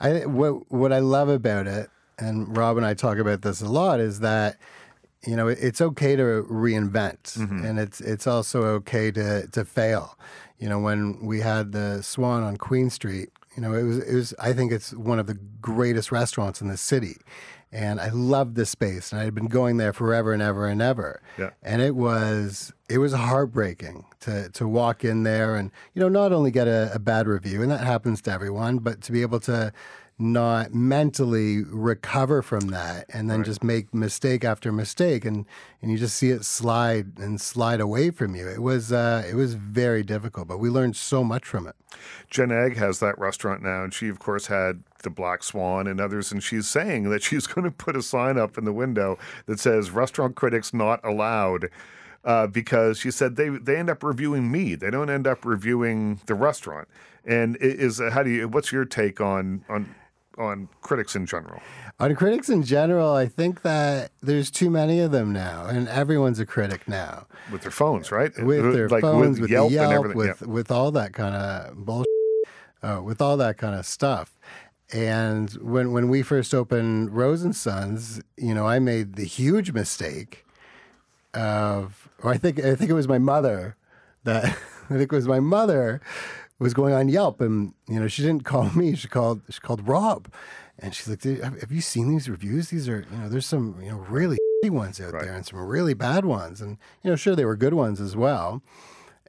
I 0.00 0.26
what 0.26 0.70
what 0.70 0.92
I 0.92 1.00
love 1.00 1.28
about 1.28 1.66
it, 1.66 1.90
and 2.18 2.56
Rob 2.56 2.76
and 2.76 2.86
I 2.86 2.94
talk 2.94 3.18
about 3.18 3.42
this 3.42 3.60
a 3.60 3.68
lot, 3.68 4.00
is 4.00 4.20
that 4.20 4.58
you 5.26 5.36
know 5.36 5.48
it's 5.48 5.80
okay 5.80 6.16
to 6.16 6.46
reinvent, 6.48 7.36
mm-hmm. 7.36 7.64
and 7.64 7.78
it's 7.78 8.00
it's 8.00 8.26
also 8.26 8.64
okay 8.64 9.10
to 9.10 9.46
to 9.48 9.64
fail. 9.64 10.16
You 10.58 10.68
know, 10.68 10.78
when 10.78 11.24
we 11.24 11.40
had 11.40 11.72
the 11.72 12.02
Swan 12.02 12.42
on 12.42 12.56
Queen 12.56 12.90
Street, 12.90 13.30
you 13.56 13.62
know, 13.62 13.74
it 13.74 13.82
was 13.82 13.98
it 13.98 14.14
was 14.14 14.34
I 14.38 14.52
think 14.52 14.70
it's 14.72 14.92
one 14.92 15.18
of 15.18 15.26
the 15.26 15.38
greatest 15.60 16.12
restaurants 16.12 16.60
in 16.60 16.68
the 16.68 16.76
city. 16.76 17.16
And 17.70 18.00
I 18.00 18.08
loved 18.08 18.54
this 18.54 18.70
space, 18.70 19.12
and 19.12 19.20
I 19.20 19.24
had 19.24 19.34
been 19.34 19.48
going 19.48 19.76
there 19.76 19.92
forever 19.92 20.32
and 20.32 20.40
ever 20.40 20.66
and 20.66 20.80
ever. 20.80 21.20
Yeah. 21.36 21.50
And 21.62 21.82
it 21.82 21.94
was 21.94 22.72
it 22.88 22.98
was 22.98 23.12
heartbreaking 23.12 24.06
to 24.20 24.48
to 24.50 24.66
walk 24.66 25.04
in 25.04 25.24
there 25.24 25.54
and 25.56 25.70
you 25.92 26.00
know 26.00 26.08
not 26.08 26.32
only 26.32 26.50
get 26.50 26.66
a, 26.66 26.90
a 26.94 26.98
bad 26.98 27.26
review, 27.26 27.60
and 27.60 27.70
that 27.70 27.80
happens 27.80 28.22
to 28.22 28.30
everyone, 28.30 28.78
but 28.78 29.02
to 29.02 29.12
be 29.12 29.20
able 29.22 29.40
to 29.40 29.72
not 30.18 30.74
mentally 30.74 31.62
recover 31.62 32.42
from 32.42 32.68
that 32.68 33.06
and 33.12 33.30
then 33.30 33.44
just 33.44 33.62
make 33.62 33.94
mistake 33.94 34.44
after 34.44 34.72
mistake 34.72 35.24
and 35.24 35.46
and 35.80 35.92
you 35.92 35.96
just 35.96 36.16
see 36.16 36.30
it 36.30 36.44
slide 36.44 37.18
and 37.18 37.40
slide 37.40 37.80
away 37.80 38.10
from 38.10 38.34
you. 38.34 38.48
It 38.48 38.60
was 38.60 38.90
uh, 38.90 39.24
it 39.28 39.34
was 39.34 39.54
very 39.54 40.02
difficult, 40.02 40.48
but 40.48 40.58
we 40.58 40.70
learned 40.70 40.96
so 40.96 41.22
much 41.22 41.44
from 41.44 41.68
it. 41.68 41.76
Jen 42.30 42.50
Agg 42.50 42.76
has 42.76 42.98
that 42.98 43.16
restaurant 43.18 43.62
now, 43.62 43.84
and 43.84 43.94
she, 43.94 44.08
of 44.08 44.18
course, 44.18 44.46
had 44.46 44.82
the 45.02 45.10
Black 45.10 45.44
Swan 45.44 45.86
and 45.86 46.00
others. 46.00 46.32
And 46.32 46.42
she's 46.42 46.66
saying 46.66 47.10
that 47.10 47.22
she's 47.22 47.46
going 47.46 47.64
to 47.64 47.70
put 47.70 47.96
a 47.96 48.02
sign 48.02 48.38
up 48.38 48.58
in 48.58 48.64
the 48.64 48.72
window 48.72 49.18
that 49.46 49.60
says 49.60 49.90
"Restaurant 49.92 50.34
critics 50.34 50.74
not 50.74 51.04
allowed," 51.04 51.68
uh, 52.24 52.48
because 52.48 52.98
she 52.98 53.12
said 53.12 53.36
they 53.36 53.50
they 53.50 53.76
end 53.76 53.88
up 53.88 54.02
reviewing 54.02 54.50
me. 54.50 54.74
They 54.74 54.90
don't 54.90 55.10
end 55.10 55.28
up 55.28 55.44
reviewing 55.44 56.20
the 56.26 56.34
restaurant. 56.34 56.88
And 57.24 57.56
is 57.60 58.00
how 58.00 58.24
do 58.24 58.30
you? 58.30 58.48
What's 58.48 58.72
your 58.72 58.84
take 58.84 59.20
on 59.20 59.64
on 59.68 59.94
on 60.38 60.68
critics 60.80 61.14
in 61.14 61.26
general? 61.26 61.60
On 62.00 62.14
critics 62.14 62.48
in 62.48 62.62
general, 62.62 63.12
I 63.12 63.26
think 63.26 63.62
that 63.62 64.12
there's 64.22 64.50
too 64.50 64.70
many 64.70 65.00
of 65.00 65.10
them 65.10 65.32
now, 65.32 65.66
and 65.66 65.88
everyone's 65.88 66.38
a 66.38 66.46
critic 66.46 66.86
now. 66.86 67.26
With 67.50 67.62
their 67.62 67.70
phones, 67.70 68.12
right? 68.12 68.32
With 68.40 68.72
their 68.72 68.88
like, 68.88 69.02
phones, 69.02 69.40
with 69.40 69.42
with, 69.42 69.50
Yelp, 69.50 69.70
the 69.70 69.78
and 69.78 69.90
Yelp, 69.90 70.04
everything. 70.04 70.16
with 70.16 70.40
yeah. 70.42 70.46
with 70.46 70.70
all 70.70 70.90
that 70.92 71.12
kind 71.12 71.34
of 71.34 71.84
bullshit, 71.84 72.06
uh, 72.82 73.00
with 73.02 73.20
all 73.20 73.36
that 73.36 73.58
kind 73.58 73.74
of 73.74 73.84
stuff. 73.84 74.38
And 74.92 75.50
when 75.54 75.92
when 75.92 76.08
we 76.08 76.22
first 76.22 76.54
opened 76.54 77.16
Rose 77.16 77.42
and 77.42 77.54
Sons, 77.54 78.22
you 78.36 78.54
know, 78.54 78.66
I 78.66 78.78
made 78.78 79.16
the 79.16 79.24
huge 79.24 79.72
mistake 79.72 80.46
of, 81.34 82.08
or 82.22 82.32
I 82.32 82.38
think 82.38 82.58
I 82.60 82.74
think 82.74 82.90
it 82.90 82.94
was 82.94 83.08
my 83.08 83.18
mother 83.18 83.76
that 84.24 84.44
I 84.90 84.94
think 84.96 85.12
it 85.12 85.16
was 85.16 85.28
my 85.28 85.40
mother 85.40 86.00
was 86.58 86.74
going 86.74 86.94
on 86.94 87.08
Yelp, 87.08 87.40
and 87.40 87.74
you 87.88 88.00
know, 88.00 88.08
she 88.08 88.22
didn't 88.22 88.44
call 88.44 88.70
me; 88.74 88.94
she 88.96 89.08
called 89.08 89.42
she 89.48 89.60
called 89.60 89.86
Rob, 89.86 90.28
and 90.78 90.94
she's 90.94 91.08
like, 91.08 91.20
"Dude, 91.20 91.42
"Have 91.42 91.70
you 91.72 91.80
seen 91.80 92.08
these 92.10 92.28
reviews? 92.28 92.70
These 92.70 92.88
are 92.88 93.06
you 93.10 93.18
know, 93.18 93.28
there's 93.28 93.46
some 93.46 93.76
you 93.82 93.90
know 93.90 93.98
really 93.98 94.38
shitty 94.64 94.70
ones 94.70 95.00
out 95.00 95.12
Right. 95.12 95.24
there, 95.24 95.34
and 95.34 95.46
some 95.46 95.58
really 95.60 95.94
bad 95.94 96.24
ones, 96.24 96.60
and 96.60 96.78
you 97.02 97.10
know, 97.10 97.16
sure 97.16 97.36
they 97.36 97.44
were 97.44 97.56
good 97.56 97.74
ones 97.74 98.00
as 98.00 98.16
well." 98.16 98.62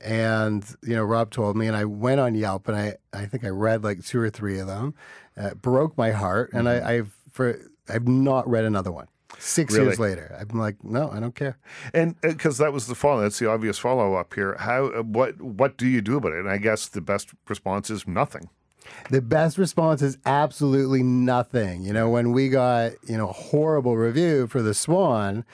And 0.01 0.63
you 0.81 0.95
know, 0.95 1.03
Rob 1.03 1.29
told 1.29 1.57
me, 1.57 1.67
and 1.67 1.75
I 1.75 1.83
went 1.85 2.21
on 2.21 2.33
Yelp, 2.35 2.67
and 2.67 2.77
I 2.77 2.95
I 3.13 3.25
think 3.25 3.43
I 3.43 3.49
read 3.49 3.83
like 3.83 4.03
two 4.05 4.19
or 4.19 4.29
three 4.29 4.57
of 4.59 4.67
them. 4.67 4.93
Uh, 5.37 5.53
broke 5.55 5.97
my 5.97 6.11
heart, 6.11 6.51
and 6.53 6.67
I, 6.69 6.95
I've 6.95 7.15
for 7.31 7.59
I've 7.87 8.07
not 8.07 8.47
read 8.49 8.63
another 8.65 8.91
one. 8.91 9.07
Six 9.41 9.73
Really? 9.73 9.85
years 9.87 9.99
later, 9.99 10.35
I'm 10.37 10.59
like, 10.59 10.83
no, 10.83 11.09
I 11.09 11.19
don't 11.19 11.33
care. 11.33 11.57
And 11.93 12.19
because 12.21 12.57
that 12.57 12.73
was 12.73 12.87
the 12.87 12.95
follow, 12.95 13.21
that's 13.21 13.39
the 13.39 13.49
obvious 13.49 13.79
follow 13.79 14.15
up 14.15 14.33
here. 14.33 14.55
How, 14.59 14.87
uh, 14.87 15.01
what, 15.01 15.41
what 15.41 15.77
do 15.77 15.87
you 15.87 16.01
do 16.01 16.17
about 16.17 16.33
it? 16.33 16.39
And 16.39 16.49
I 16.49 16.57
guess 16.57 16.87
the 16.89 16.99
best 17.01 17.29
response 17.47 17.89
is 17.89 18.05
nothing. 18.05 18.49
The 19.09 19.21
best 19.21 19.57
response 19.57 20.01
is 20.01 20.17
absolutely 20.25 21.03
nothing. 21.03 21.83
You 21.83 21.93
know, 21.93 22.09
when 22.09 22.31
we 22.33 22.49
got, 22.49 22.93
you 23.07 23.17
know, 23.17 23.29
a 23.29 23.33
horrible 23.33 23.95
review 23.95 24.47
for 24.47 24.61
the 24.61 24.73
Swan, 24.73 25.45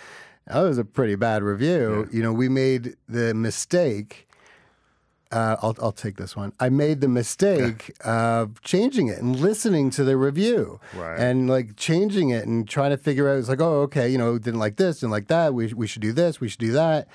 that 0.47 0.61
was 0.61 0.77
a 0.77 0.85
pretty 0.85 1.15
bad 1.15 1.43
review. 1.43 2.07
You 2.11 2.23
know, 2.23 2.33
we 2.33 2.49
made 2.49 2.95
the 3.07 3.33
mistake. 3.33 4.27
Uh, 5.35 5.57
I'll, 5.61 5.75
I'll 5.81 5.91
take 5.91 6.15
this 6.15 6.35
one. 6.35 6.53
I 6.61 6.69
made 6.69 7.01
the 7.01 7.09
mistake 7.09 7.91
of 8.05 8.61
changing 8.63 9.09
it 9.09 9.19
and 9.19 9.35
listening 9.35 9.89
to 9.91 10.03
the 10.05 10.15
review 10.15 10.79
Right. 10.95 11.19
and 11.19 11.49
like 11.49 11.75
changing 11.75 12.29
it 12.29 12.45
and 12.47 12.67
trying 12.67 12.91
to 12.91 12.97
figure 12.97 13.27
out. 13.29 13.37
It's 13.39 13.49
like, 13.49 13.59
oh, 13.61 13.81
okay, 13.81 14.07
you 14.07 14.17
know, 14.17 14.37
didn't 14.37 14.59
like 14.61 14.77
this, 14.77 15.01
didn't 15.01 15.11
like 15.11 15.27
that. 15.27 15.53
We, 15.53 15.73
we 15.73 15.87
should 15.87 16.01
do 16.01 16.13
this, 16.13 16.39
we 16.39 16.47
should 16.47 16.61
do 16.61 16.71
that. 16.71 17.07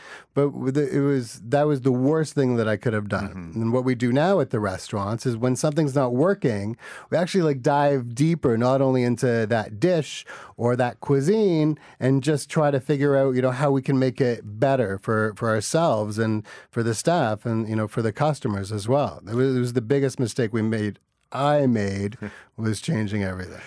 But 0.49 0.77
it 0.77 1.01
was 1.01 1.41
that 1.45 1.67
was 1.67 1.83
the 1.83 1.93
worst 1.93 2.35
thing 2.35 2.57
that 2.57 2.69
I 2.69 2.77
could 2.77 2.93
have 2.93 3.09
done. 3.09 3.29
Mm-hmm. 3.29 3.63
And 3.63 3.73
what 3.73 3.85
we 3.85 3.95
do 3.95 4.13
now 4.13 4.41
at 4.41 4.51
the 4.51 4.61
restaurants 4.61 5.27
is 5.27 5.37
when 5.37 5.57
something's 5.57 5.95
not 5.95 6.15
working, 6.15 6.77
we 7.11 7.17
actually 7.17 7.43
like 7.43 7.63
dive 7.63 8.15
deeper, 8.15 8.57
not 8.57 8.81
only 8.81 9.03
into 9.03 9.47
that 9.47 9.81
dish 9.81 10.25
or 10.57 10.77
that 10.77 11.01
cuisine, 11.01 11.79
and 11.99 12.23
just 12.23 12.49
try 12.49 12.71
to 12.71 12.81
figure 12.81 13.17
out, 13.17 13.35
you 13.35 13.43
know, 13.43 13.51
how 13.51 13.71
we 13.71 13.83
can 13.83 13.99
make 13.99 14.21
it 14.21 14.59
better 14.59 14.99
for 14.99 15.35
for 15.37 15.49
ourselves 15.49 16.19
and 16.19 16.47
for 16.71 16.83
the 16.83 16.95
staff 16.95 17.45
and 17.45 17.69
you 17.69 17.77
know 17.77 17.89
for 17.89 18.03
the 18.03 18.13
customers 18.13 18.73
as 18.73 18.89
well. 18.89 19.23
It 19.29 19.35
was, 19.35 19.57
it 19.57 19.61
was 19.61 19.73
the 19.75 19.83
biggest 19.83 20.19
mistake 20.19 20.53
we 20.53 20.63
made. 20.63 20.99
I 21.33 21.67
made 21.67 22.17
was 22.57 22.81
changing 22.81 23.23
everything. 23.23 23.61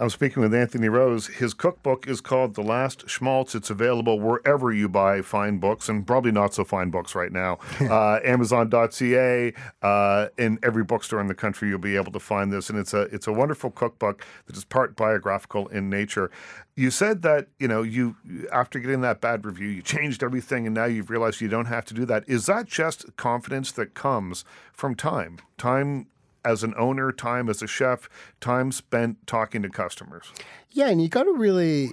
I'm 0.00 0.10
speaking 0.10 0.40
with 0.44 0.54
Anthony 0.54 0.88
Rose. 0.88 1.26
His 1.26 1.54
cookbook 1.54 2.06
is 2.06 2.20
called 2.20 2.54
The 2.54 2.62
Last 2.62 3.08
Schmaltz. 3.08 3.56
It's 3.56 3.68
available 3.68 4.20
wherever 4.20 4.72
you 4.72 4.88
buy 4.88 5.22
fine 5.22 5.58
books, 5.58 5.88
and 5.88 6.06
probably 6.06 6.30
not 6.30 6.54
so 6.54 6.62
fine 6.62 6.90
books 6.90 7.16
right 7.16 7.32
now. 7.32 7.58
uh, 7.80 8.20
Amazon.ca, 8.22 9.52
uh, 9.82 10.28
in 10.38 10.60
every 10.62 10.84
bookstore 10.84 11.20
in 11.20 11.26
the 11.26 11.34
country, 11.34 11.68
you'll 11.68 11.80
be 11.80 11.96
able 11.96 12.12
to 12.12 12.20
find 12.20 12.52
this, 12.52 12.70
and 12.70 12.78
it's 12.78 12.94
a 12.94 13.02
it's 13.12 13.26
a 13.26 13.32
wonderful 13.32 13.72
cookbook 13.72 14.24
that 14.46 14.56
is 14.56 14.64
part 14.64 14.94
biographical 14.94 15.66
in 15.66 15.90
nature. 15.90 16.30
You 16.76 16.92
said 16.92 17.22
that 17.22 17.48
you 17.58 17.66
know 17.66 17.82
you 17.82 18.14
after 18.52 18.78
getting 18.78 19.00
that 19.00 19.20
bad 19.20 19.44
review, 19.44 19.66
you 19.66 19.82
changed 19.82 20.22
everything, 20.22 20.64
and 20.64 20.76
now 20.76 20.84
you've 20.84 21.10
realized 21.10 21.40
you 21.40 21.48
don't 21.48 21.66
have 21.66 21.84
to 21.86 21.94
do 21.94 22.04
that. 22.04 22.22
Is 22.28 22.46
that 22.46 22.66
just 22.66 23.16
confidence 23.16 23.72
that 23.72 23.94
comes 23.94 24.44
from 24.72 24.94
time? 24.94 25.38
Time 25.56 26.06
as 26.48 26.62
an 26.62 26.72
owner, 26.78 27.12
time 27.12 27.50
as 27.50 27.60
a 27.60 27.66
chef, 27.66 28.08
time 28.40 28.72
spent 28.72 29.26
talking 29.26 29.60
to 29.62 29.68
customers. 29.68 30.32
Yeah, 30.70 30.88
and 30.88 31.02
you 31.02 31.08
got 31.08 31.24
to 31.24 31.32
really, 31.32 31.90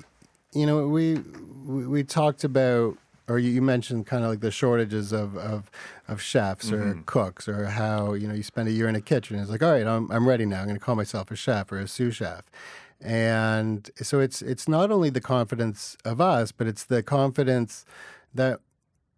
you 0.54 0.66
know, 0.66 0.88
we 0.88 1.16
we, 1.66 1.86
we 1.86 2.04
talked 2.04 2.46
about, 2.46 2.98
or 3.28 3.38
you, 3.38 3.62
mentioned 3.62 4.08
kind 4.08 4.24
of 4.24 4.30
like 4.30 4.40
the 4.40 4.52
shortages 4.52 5.12
of 5.12 5.36
of, 5.36 5.70
of 6.08 6.22
chefs 6.22 6.72
or 6.72 6.78
mm-hmm. 6.78 7.02
cooks, 7.02 7.50
or 7.50 7.66
how 7.66 8.14
you 8.14 8.28
know 8.28 8.34
you 8.34 8.44
spend 8.44 8.70
a 8.70 8.72
year 8.72 8.88
in 8.88 8.96
a 8.96 9.02
kitchen. 9.02 9.38
It's 9.38 9.52
like, 9.52 9.62
all 9.62 9.72
right, 9.72 9.86
I'm 9.86 10.10
I'm 10.10 10.28
ready 10.28 10.46
now. 10.46 10.62
I'm 10.62 10.68
going 10.68 10.80
to 10.80 10.84
call 10.84 10.96
myself 10.96 11.32
a 11.32 11.36
chef 11.36 11.72
or 11.72 11.80
a 11.80 11.88
sous 11.88 12.16
chef. 12.16 12.50
And 13.02 13.90
so 14.02 14.22
it's 14.22 14.42
it's 14.42 14.70
not 14.70 14.90
only 14.90 15.10
the 15.10 15.22
confidence 15.22 15.98
of 16.06 16.22
us, 16.22 16.54
but 16.54 16.66
it's 16.66 16.86
the 16.86 17.04
confidence 17.04 17.86
that 18.34 18.62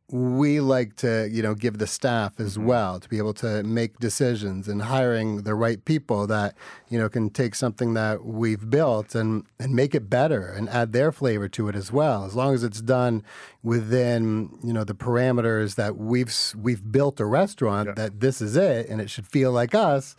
we 0.09 0.61
like 0.61 0.95
to 0.95 1.27
you 1.29 1.41
know 1.41 1.53
give 1.53 1.79
the 1.79 1.87
staff 1.87 2.39
as 2.39 2.57
mm-hmm. 2.57 2.67
well 2.67 2.99
to 2.99 3.09
be 3.09 3.17
able 3.17 3.33
to 3.33 3.61
make 3.63 3.99
decisions 3.99 4.69
and 4.69 4.83
hiring 4.83 5.41
the 5.41 5.53
right 5.53 5.83
people 5.83 6.25
that 6.27 6.55
you 6.87 6.97
know 6.97 7.09
can 7.09 7.29
take 7.29 7.53
something 7.53 7.93
that 7.93 8.23
we've 8.23 8.69
built 8.69 9.15
and 9.15 9.45
and 9.59 9.75
make 9.75 9.93
it 9.93 10.09
better 10.09 10.47
and 10.47 10.69
add 10.69 10.93
their 10.93 11.11
flavor 11.11 11.49
to 11.49 11.67
it 11.67 11.75
as 11.75 11.91
well. 11.91 12.23
As 12.23 12.35
long 12.35 12.53
as 12.53 12.63
it's 12.63 12.81
done 12.81 13.21
within 13.63 14.57
you 14.63 14.71
know 14.71 14.85
the 14.85 14.95
parameters 14.95 15.75
that 15.75 15.97
we've 15.97 16.33
we've 16.55 16.89
built 16.89 17.19
a 17.19 17.25
restaurant 17.25 17.97
that 17.97 18.21
this 18.21 18.41
is 18.41 18.55
it 18.55 18.87
and 18.87 19.01
it 19.01 19.09
should 19.09 19.27
feel 19.27 19.51
like 19.51 19.75
us 19.75 20.15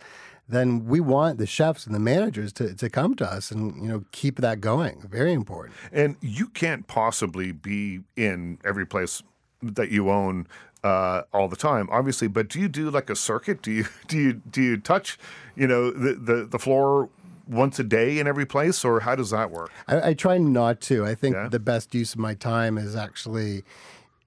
then 0.49 0.85
we 0.85 0.99
want 0.99 1.37
the 1.37 1.45
chefs 1.45 1.85
and 1.85 1.93
the 1.93 1.99
managers 1.99 2.51
to, 2.51 2.73
to 2.73 2.89
come 2.89 3.15
to 3.15 3.25
us 3.25 3.51
and 3.51 3.81
you 3.81 3.87
know 3.87 4.03
keep 4.11 4.37
that 4.37 4.59
going. 4.59 4.99
Very 5.07 5.31
important. 5.31 5.75
And 5.91 6.15
you 6.21 6.47
can't 6.47 6.87
possibly 6.87 7.51
be 7.51 8.01
in 8.15 8.57
every 8.65 8.85
place 8.85 9.21
that 9.61 9.91
you 9.91 10.09
own 10.09 10.47
uh, 10.83 11.23
all 11.33 11.47
the 11.47 11.55
time, 11.55 11.87
obviously. 11.91 12.27
But 12.27 12.47
do 12.47 12.59
you 12.59 12.67
do 12.69 12.89
like 12.89 13.09
a 13.09 13.15
circuit? 13.15 13.61
Do 13.61 13.71
you 13.71 13.85
do 14.07 14.17
you 14.17 14.33
do 14.33 14.61
you 14.61 14.77
touch, 14.77 15.17
you 15.55 15.67
know, 15.67 15.91
the 15.91 16.13
the, 16.13 16.45
the 16.45 16.59
floor 16.59 17.09
once 17.47 17.79
a 17.79 17.83
day 17.83 18.19
in 18.19 18.27
every 18.27 18.45
place, 18.45 18.85
or 18.85 18.99
how 19.01 19.15
does 19.15 19.31
that 19.31 19.49
work? 19.51 19.71
I, 19.87 20.09
I 20.09 20.13
try 20.13 20.37
not 20.37 20.81
to. 20.81 21.05
I 21.05 21.15
think 21.15 21.35
Yeah. 21.35 21.49
the 21.49 21.59
best 21.59 21.95
use 21.95 22.13
of 22.13 22.19
my 22.19 22.35
time 22.35 22.77
is 22.77 22.95
actually 22.95 23.63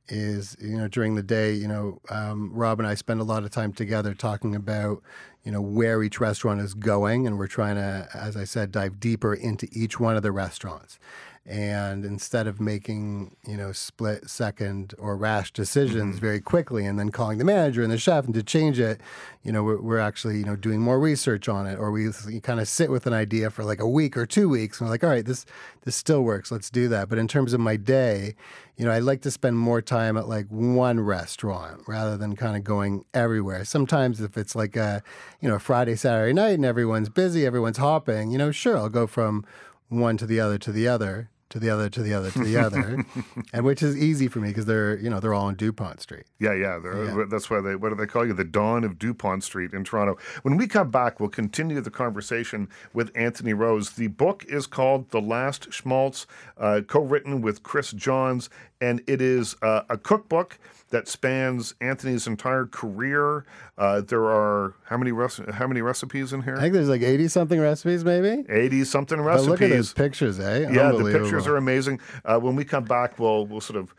is 0.09 0.57
you 0.61 0.77
know 0.77 0.88
during 0.88 1.14
the 1.14 1.23
day. 1.23 1.53
You 1.53 1.68
know, 1.68 2.01
um, 2.11 2.51
Rob 2.53 2.81
and 2.81 2.87
I 2.88 2.95
spend 2.95 3.21
a 3.21 3.25
lot 3.25 3.45
of 3.45 3.51
time 3.51 3.73
together 3.73 4.12
talking 4.14 4.55
about 4.55 5.03
you 5.45 5.53
know 5.53 5.61
where 5.62 6.03
each 6.03 6.21
restaurant 6.21 6.61
is 6.61 6.75
going, 6.75 7.27
and 7.27 7.38
we're 7.38 7.47
trying 7.47 7.77
to, 7.77 8.09
as 8.12 8.37
I 8.37 8.45
said, 8.45 8.73
dive 8.73 9.01
deeper 9.01 9.33
into 9.35 9.68
each 9.73 9.99
one 9.99 10.16
of 10.16 10.23
the 10.23 10.33
restaurants. 10.33 10.99
And 11.44 12.05
instead 12.05 12.46
of 12.46 12.61
making 12.61 13.37
you 13.48 13.57
know 13.57 13.72
split 13.72 14.31
second 14.31 14.94
or 14.96 15.16
rash 15.16 15.52
decisions 15.52 16.14
mm-hmm. 16.14 16.24
very 16.24 16.40
quickly, 16.40 16.87
and 16.87 16.98
then 16.98 17.11
calling 17.11 17.38
the 17.38 17.44
manager 17.44 17.83
and 17.83 17.90
the 17.90 17.98
chef 17.98 18.26
and 18.26 18.35
to 18.35 18.44
change 18.44 18.78
it, 18.78 19.00
you 19.42 19.50
know 19.50 19.64
we're, 19.64 19.81
we're 19.81 19.98
actually 19.98 20.38
you 20.38 20.44
know 20.44 20.55
doing 20.55 20.81
more 20.81 21.00
research 21.00 21.48
on 21.48 21.66
it, 21.66 21.81
or 21.81 21.90
we 21.90 22.11
kind 22.42 22.61
of 22.61 22.68
sit 22.68 22.92
with 22.92 23.09
an 23.09 23.12
idea 23.12 23.50
for 23.50 23.64
like 23.64 23.81
a 23.81 23.88
week 23.88 24.16
or 24.16 24.24
two 24.24 24.48
weeks, 24.48 24.81
and 24.81 24.87
we're 24.87 24.92
like, 24.92 25.02
all 25.02 25.11
right, 25.11 25.26
this 25.26 25.44
this 25.83 25.96
still 25.96 26.22
works, 26.22 26.52
let's 26.52 26.70
do 26.70 26.87
that. 26.88 27.09
But 27.09 27.18
in 27.18 27.26
terms 27.26 27.52
of 27.52 27.59
my 27.59 27.76
day, 27.76 28.37
you 28.76 28.85
know, 28.85 28.92
I 28.92 29.00
like 29.00 29.22
to 29.22 29.31
spend 29.33 29.59
more 29.59 29.83
time 29.83 30.16
at 30.16 30.28
like 30.28 30.46
one 30.48 31.00
restaurant 31.00 31.83
rather 31.88 32.16
than 32.16 32.37
kind 32.37 32.57
of 32.57 32.62
going 32.62 33.05
everywhere. 33.12 33.64
Sometimes 33.64 34.20
if 34.20 34.37
it's 34.37 34.55
like 34.55 34.76
a 34.76 35.02
you 35.40 35.48
know 35.48 35.59
Friday 35.59 35.96
Saturday 35.96 36.33
night 36.33 36.55
and 36.55 36.64
everyone's 36.64 37.09
busy, 37.09 37.44
everyone's 37.44 37.78
hopping, 37.78 38.31
you 38.31 38.38
know, 38.38 38.52
sure 38.52 38.76
I'll 38.76 38.88
go 38.88 39.09
from 39.09 39.44
one 39.88 40.16
to 40.16 40.26
the 40.26 40.40
other 40.40 40.57
to 40.59 40.72
the 40.72 40.88
other 40.88 41.28
to 41.53 41.59
the 41.61 41.71
other 41.71 41.88
to 41.88 42.03
the 42.03 42.12
other 42.15 42.31
to 42.31 42.38
the 42.45 42.57
other, 42.57 43.05
and 43.53 43.65
which 43.65 43.83
is 43.83 43.97
easy 43.97 44.27
for 44.27 44.41
me 44.41 44.49
because 44.49 44.67
they're 44.67 44.99
you 44.99 45.09
know 45.09 45.21
they're 45.21 45.35
all 45.35 45.47
on 45.47 45.55
Dupont 45.55 46.01
Street. 46.01 46.25
Yeah, 46.38 46.55
yeah. 46.55 46.79
they're- 46.83 47.27
That's 47.27 47.49
why 47.49 47.61
they. 47.61 47.77
What 47.77 47.91
do 47.91 47.95
they 47.95 48.07
call 48.07 48.27
you? 48.27 48.33
The 48.33 48.45
Don 48.45 48.85
of 48.85 48.99
Dupont 48.99 49.45
Street 49.45 49.73
in 49.73 49.85
Toronto. 49.85 50.19
When 50.43 50.57
we 50.57 50.67
come 50.67 50.91
back, 50.91 51.21
we'll 51.21 51.29
continue 51.29 51.81
the 51.81 51.91
conversation 51.91 52.69
with 52.93 53.11
Anthony 53.15 53.53
Rose. 53.53 53.91
The 53.93 54.09
book 54.09 54.45
is 54.49 54.67
called 54.67 55.11
The 55.11 55.21
Last 55.21 55.73
Schmaltz, 55.73 56.27
uh, 56.59 56.81
co-written 56.87 57.43
with 57.43 57.62
Chris 57.62 57.93
Johns, 57.93 58.49
and 58.81 59.03
it 59.07 59.21
is 59.23 59.55
uh, 59.62 59.83
a 59.88 59.97
cookbook 59.99 60.59
that 60.92 61.09
spans 61.09 61.74
Anthony's 61.81 62.26
entire 62.26 62.66
career. 62.66 63.44
Uh, 63.76 64.02
there 64.02 64.24
are 64.24 64.74
how 64.85 64.96
many 64.96 65.11
rec- 65.11 65.50
how 65.50 65.66
many 65.66 65.81
recipes 65.81 66.33
in 66.33 66.42
here? 66.42 66.55
I 66.57 66.61
think 66.61 66.74
there's 66.74 66.88
like 66.88 67.02
eighty 67.02 67.28
something 67.28 67.59
recipes, 67.59 68.05
maybe. 68.05 68.44
Eighty 68.48 68.85
something 68.85 69.18
But 69.18 69.24
recipes. 69.24 69.48
look 69.48 69.62
at 69.62 69.70
those 69.70 69.92
pictures, 69.92 70.38
eh? 70.38 70.70
Yeah, 70.70 70.92
the 70.92 71.11
pictures 71.11 71.46
are 71.46 71.57
amazing. 71.57 72.00
Uh, 72.24 72.38
when 72.38 72.55
we 72.55 72.64
come 72.64 72.85
back, 72.85 73.18
we'll 73.18 73.46
we'll 73.46 73.61
sort 73.61 73.78
of 73.78 73.94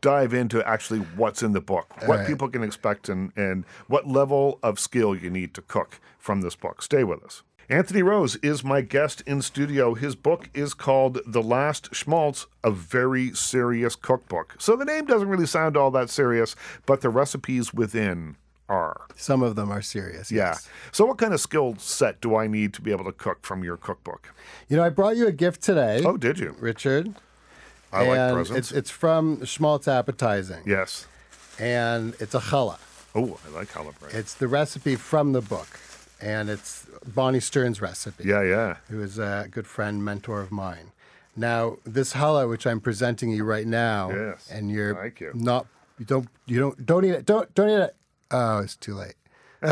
dive 0.00 0.34
into 0.34 0.66
actually 0.66 1.00
what's 1.16 1.42
in 1.42 1.52
the 1.52 1.60
book, 1.60 1.92
what 2.06 2.18
right. 2.18 2.26
people 2.26 2.48
can 2.48 2.62
expect, 2.62 3.08
and 3.08 3.32
and 3.36 3.64
what 3.86 4.06
level 4.06 4.58
of 4.62 4.78
skill 4.78 5.14
you 5.14 5.30
need 5.30 5.54
to 5.54 5.62
cook 5.62 6.00
from 6.18 6.40
this 6.40 6.56
book. 6.56 6.82
Stay 6.82 7.04
with 7.04 7.22
us. 7.22 7.42
Anthony 7.70 8.02
Rose 8.02 8.36
is 8.36 8.64
my 8.64 8.80
guest 8.80 9.22
in 9.26 9.42
studio. 9.42 9.92
His 9.92 10.14
book 10.14 10.48
is 10.54 10.72
called 10.72 11.18
The 11.26 11.42
Last 11.42 11.94
Schmaltz, 11.94 12.46
a 12.64 12.70
very 12.70 13.34
serious 13.34 13.94
cookbook. 13.94 14.54
So 14.58 14.74
the 14.74 14.86
name 14.86 15.04
doesn't 15.04 15.28
really 15.28 15.44
sound 15.44 15.76
all 15.76 15.90
that 15.90 16.08
serious, 16.08 16.56
but 16.86 17.02
the 17.02 17.10
recipes 17.10 17.74
within 17.74 18.36
are. 18.70 19.02
Some 19.16 19.42
of 19.42 19.54
them 19.54 19.70
are 19.70 19.82
serious. 19.82 20.32
Yeah. 20.32 20.52
Yes. 20.52 20.68
So, 20.92 21.04
what 21.04 21.18
kind 21.18 21.34
of 21.34 21.40
skill 21.40 21.76
set 21.78 22.20
do 22.22 22.36
I 22.36 22.46
need 22.46 22.72
to 22.74 22.80
be 22.82 22.90
able 22.90 23.04
to 23.04 23.12
cook 23.12 23.42
from 23.42 23.62
your 23.62 23.76
cookbook? 23.76 24.34
You 24.68 24.78
know, 24.78 24.82
I 24.82 24.88
brought 24.88 25.16
you 25.16 25.26
a 25.26 25.32
gift 25.32 25.62
today. 25.62 26.02
Oh, 26.04 26.16
did 26.16 26.38
you? 26.38 26.54
Richard. 26.58 27.14
I 27.92 28.06
like 28.06 28.32
presents. 28.34 28.70
It's, 28.70 28.72
it's 28.72 28.90
from 28.90 29.44
Schmaltz 29.44 29.88
Appetizing. 29.88 30.62
yes. 30.66 31.06
And 31.58 32.14
it's 32.20 32.34
a 32.34 32.40
challah. 32.40 32.78
Oh, 33.14 33.38
I 33.46 33.54
like 33.54 33.68
challah 33.72 33.98
bread. 33.98 34.14
It's 34.14 34.34
the 34.34 34.46
recipe 34.48 34.96
from 34.96 35.32
the 35.32 35.40
book. 35.40 35.80
And 36.20 36.50
it's 36.50 36.86
Bonnie 37.06 37.40
Stern's 37.40 37.80
recipe. 37.80 38.24
Yeah, 38.24 38.42
yeah. 38.42 38.76
Who 38.90 39.00
is 39.02 39.18
a 39.18 39.46
good 39.50 39.66
friend, 39.66 40.04
mentor 40.04 40.40
of 40.40 40.50
mine. 40.50 40.90
Now, 41.36 41.76
this 41.84 42.14
challah, 42.14 42.48
which 42.48 42.66
I'm 42.66 42.80
presenting 42.80 43.30
you 43.30 43.44
right 43.44 43.66
now, 43.66 44.10
Yes. 44.10 44.48
and 44.50 44.70
you're 44.70 45.12
you. 45.20 45.30
not, 45.34 45.66
you 45.98 46.04
don't, 46.04 46.28
you 46.46 46.58
don't, 46.58 46.84
don't 46.84 47.04
eat 47.04 47.10
it. 47.12 47.24
Don't, 47.26 47.54
don't 47.54 47.70
eat 47.70 47.82
it. 47.84 47.96
Oh, 48.32 48.58
it's 48.58 48.74
too 48.76 48.94
late. 48.94 49.14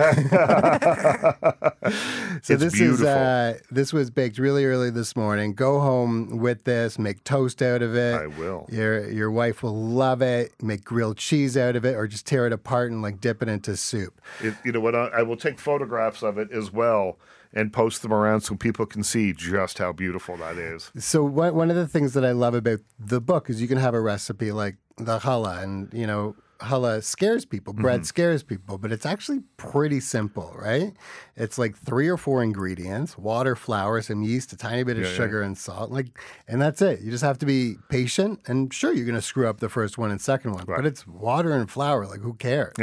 so 2.42 2.56
this 2.56 2.72
beautiful. 2.72 2.94
is 2.94 3.02
uh, 3.02 3.58
this 3.70 3.92
was 3.92 4.10
baked 4.10 4.36
really 4.36 4.64
early 4.64 4.90
this 4.90 5.14
morning. 5.14 5.54
Go 5.54 5.78
home 5.78 6.38
with 6.38 6.64
this, 6.64 6.98
make 6.98 7.22
toast 7.22 7.62
out 7.62 7.82
of 7.82 7.94
it. 7.94 8.14
I 8.20 8.26
will. 8.26 8.66
Your 8.68 9.08
your 9.08 9.30
wife 9.30 9.62
will 9.62 9.76
love 9.76 10.22
it. 10.22 10.60
Make 10.60 10.82
grilled 10.82 11.18
cheese 11.18 11.56
out 11.56 11.76
of 11.76 11.84
it, 11.84 11.94
or 11.94 12.08
just 12.08 12.26
tear 12.26 12.48
it 12.48 12.52
apart 12.52 12.90
and 12.90 13.00
like 13.00 13.20
dip 13.20 13.42
it 13.42 13.48
into 13.48 13.76
soup. 13.76 14.20
It, 14.40 14.54
you 14.64 14.72
know 14.72 14.80
what? 14.80 14.96
I, 14.96 15.06
I 15.06 15.22
will 15.22 15.36
take 15.36 15.60
photographs 15.60 16.22
of 16.22 16.36
it 16.36 16.50
as 16.50 16.72
well 16.72 17.18
and 17.52 17.72
post 17.72 18.02
them 18.02 18.12
around 18.12 18.40
so 18.40 18.56
people 18.56 18.86
can 18.86 19.04
see 19.04 19.32
just 19.32 19.78
how 19.78 19.92
beautiful 19.92 20.36
that 20.38 20.56
is. 20.58 20.90
So 20.98 21.24
one 21.24 21.54
one 21.54 21.70
of 21.70 21.76
the 21.76 21.86
things 21.86 22.12
that 22.14 22.24
I 22.24 22.32
love 22.32 22.54
about 22.54 22.80
the 22.98 23.20
book 23.20 23.48
is 23.48 23.62
you 23.62 23.68
can 23.68 23.78
have 23.78 23.94
a 23.94 24.00
recipe 24.00 24.50
like 24.50 24.78
the 24.96 25.20
challah, 25.20 25.62
and 25.62 25.92
you 25.92 26.08
know 26.08 26.34
challah 26.58 27.02
scares 27.02 27.44
people, 27.44 27.72
bread 27.72 28.00
Mm-hmm. 28.00 28.04
scares 28.04 28.42
people, 28.42 28.78
but 28.78 28.92
it's 28.92 29.06
actually 29.06 29.40
pretty 29.56 30.00
simple, 30.00 30.54
right? 30.58 30.92
It's 31.36 31.58
like 31.58 31.76
three 31.76 32.08
or 32.08 32.16
four 32.16 32.42
ingredients: 32.42 33.18
water, 33.18 33.54
flour, 33.56 34.00
some 34.02 34.22
yeast, 34.22 34.52
a 34.52 34.56
tiny 34.56 34.82
bit 34.82 34.96
of 34.96 35.02
Yeah, 35.04 35.10
yeah. 35.10 35.16
sugar, 35.16 35.42
and 35.42 35.56
salt. 35.56 35.90
Like, 35.90 36.18
and 36.48 36.60
that's 36.60 36.80
it. 36.82 37.00
You 37.00 37.10
just 37.10 37.24
have 37.24 37.38
to 37.38 37.46
be 37.46 37.76
patient, 37.90 38.40
and 38.46 38.72
sure, 38.72 38.92
you're 38.92 39.04
going 39.06 39.14
to 39.16 39.22
screw 39.22 39.46
up 39.48 39.60
the 39.60 39.68
first 39.68 39.98
one 39.98 40.10
and 40.10 40.20
second 40.20 40.52
one, 40.52 40.64
Right. 40.66 40.76
but 40.76 40.86
it's 40.86 41.06
water 41.06 41.52
and 41.52 41.70
flour. 41.70 42.06
Like, 42.06 42.20
who 42.20 42.34
cares? 42.34 42.74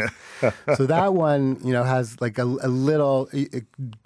so 0.76 0.86
that 0.86 1.14
one, 1.14 1.60
you 1.64 1.74
know, 1.74 1.84
has 1.84 2.20
like 2.22 2.38
a, 2.38 2.44
a 2.44 2.68
little 2.70 3.30
uh, 3.34 3.60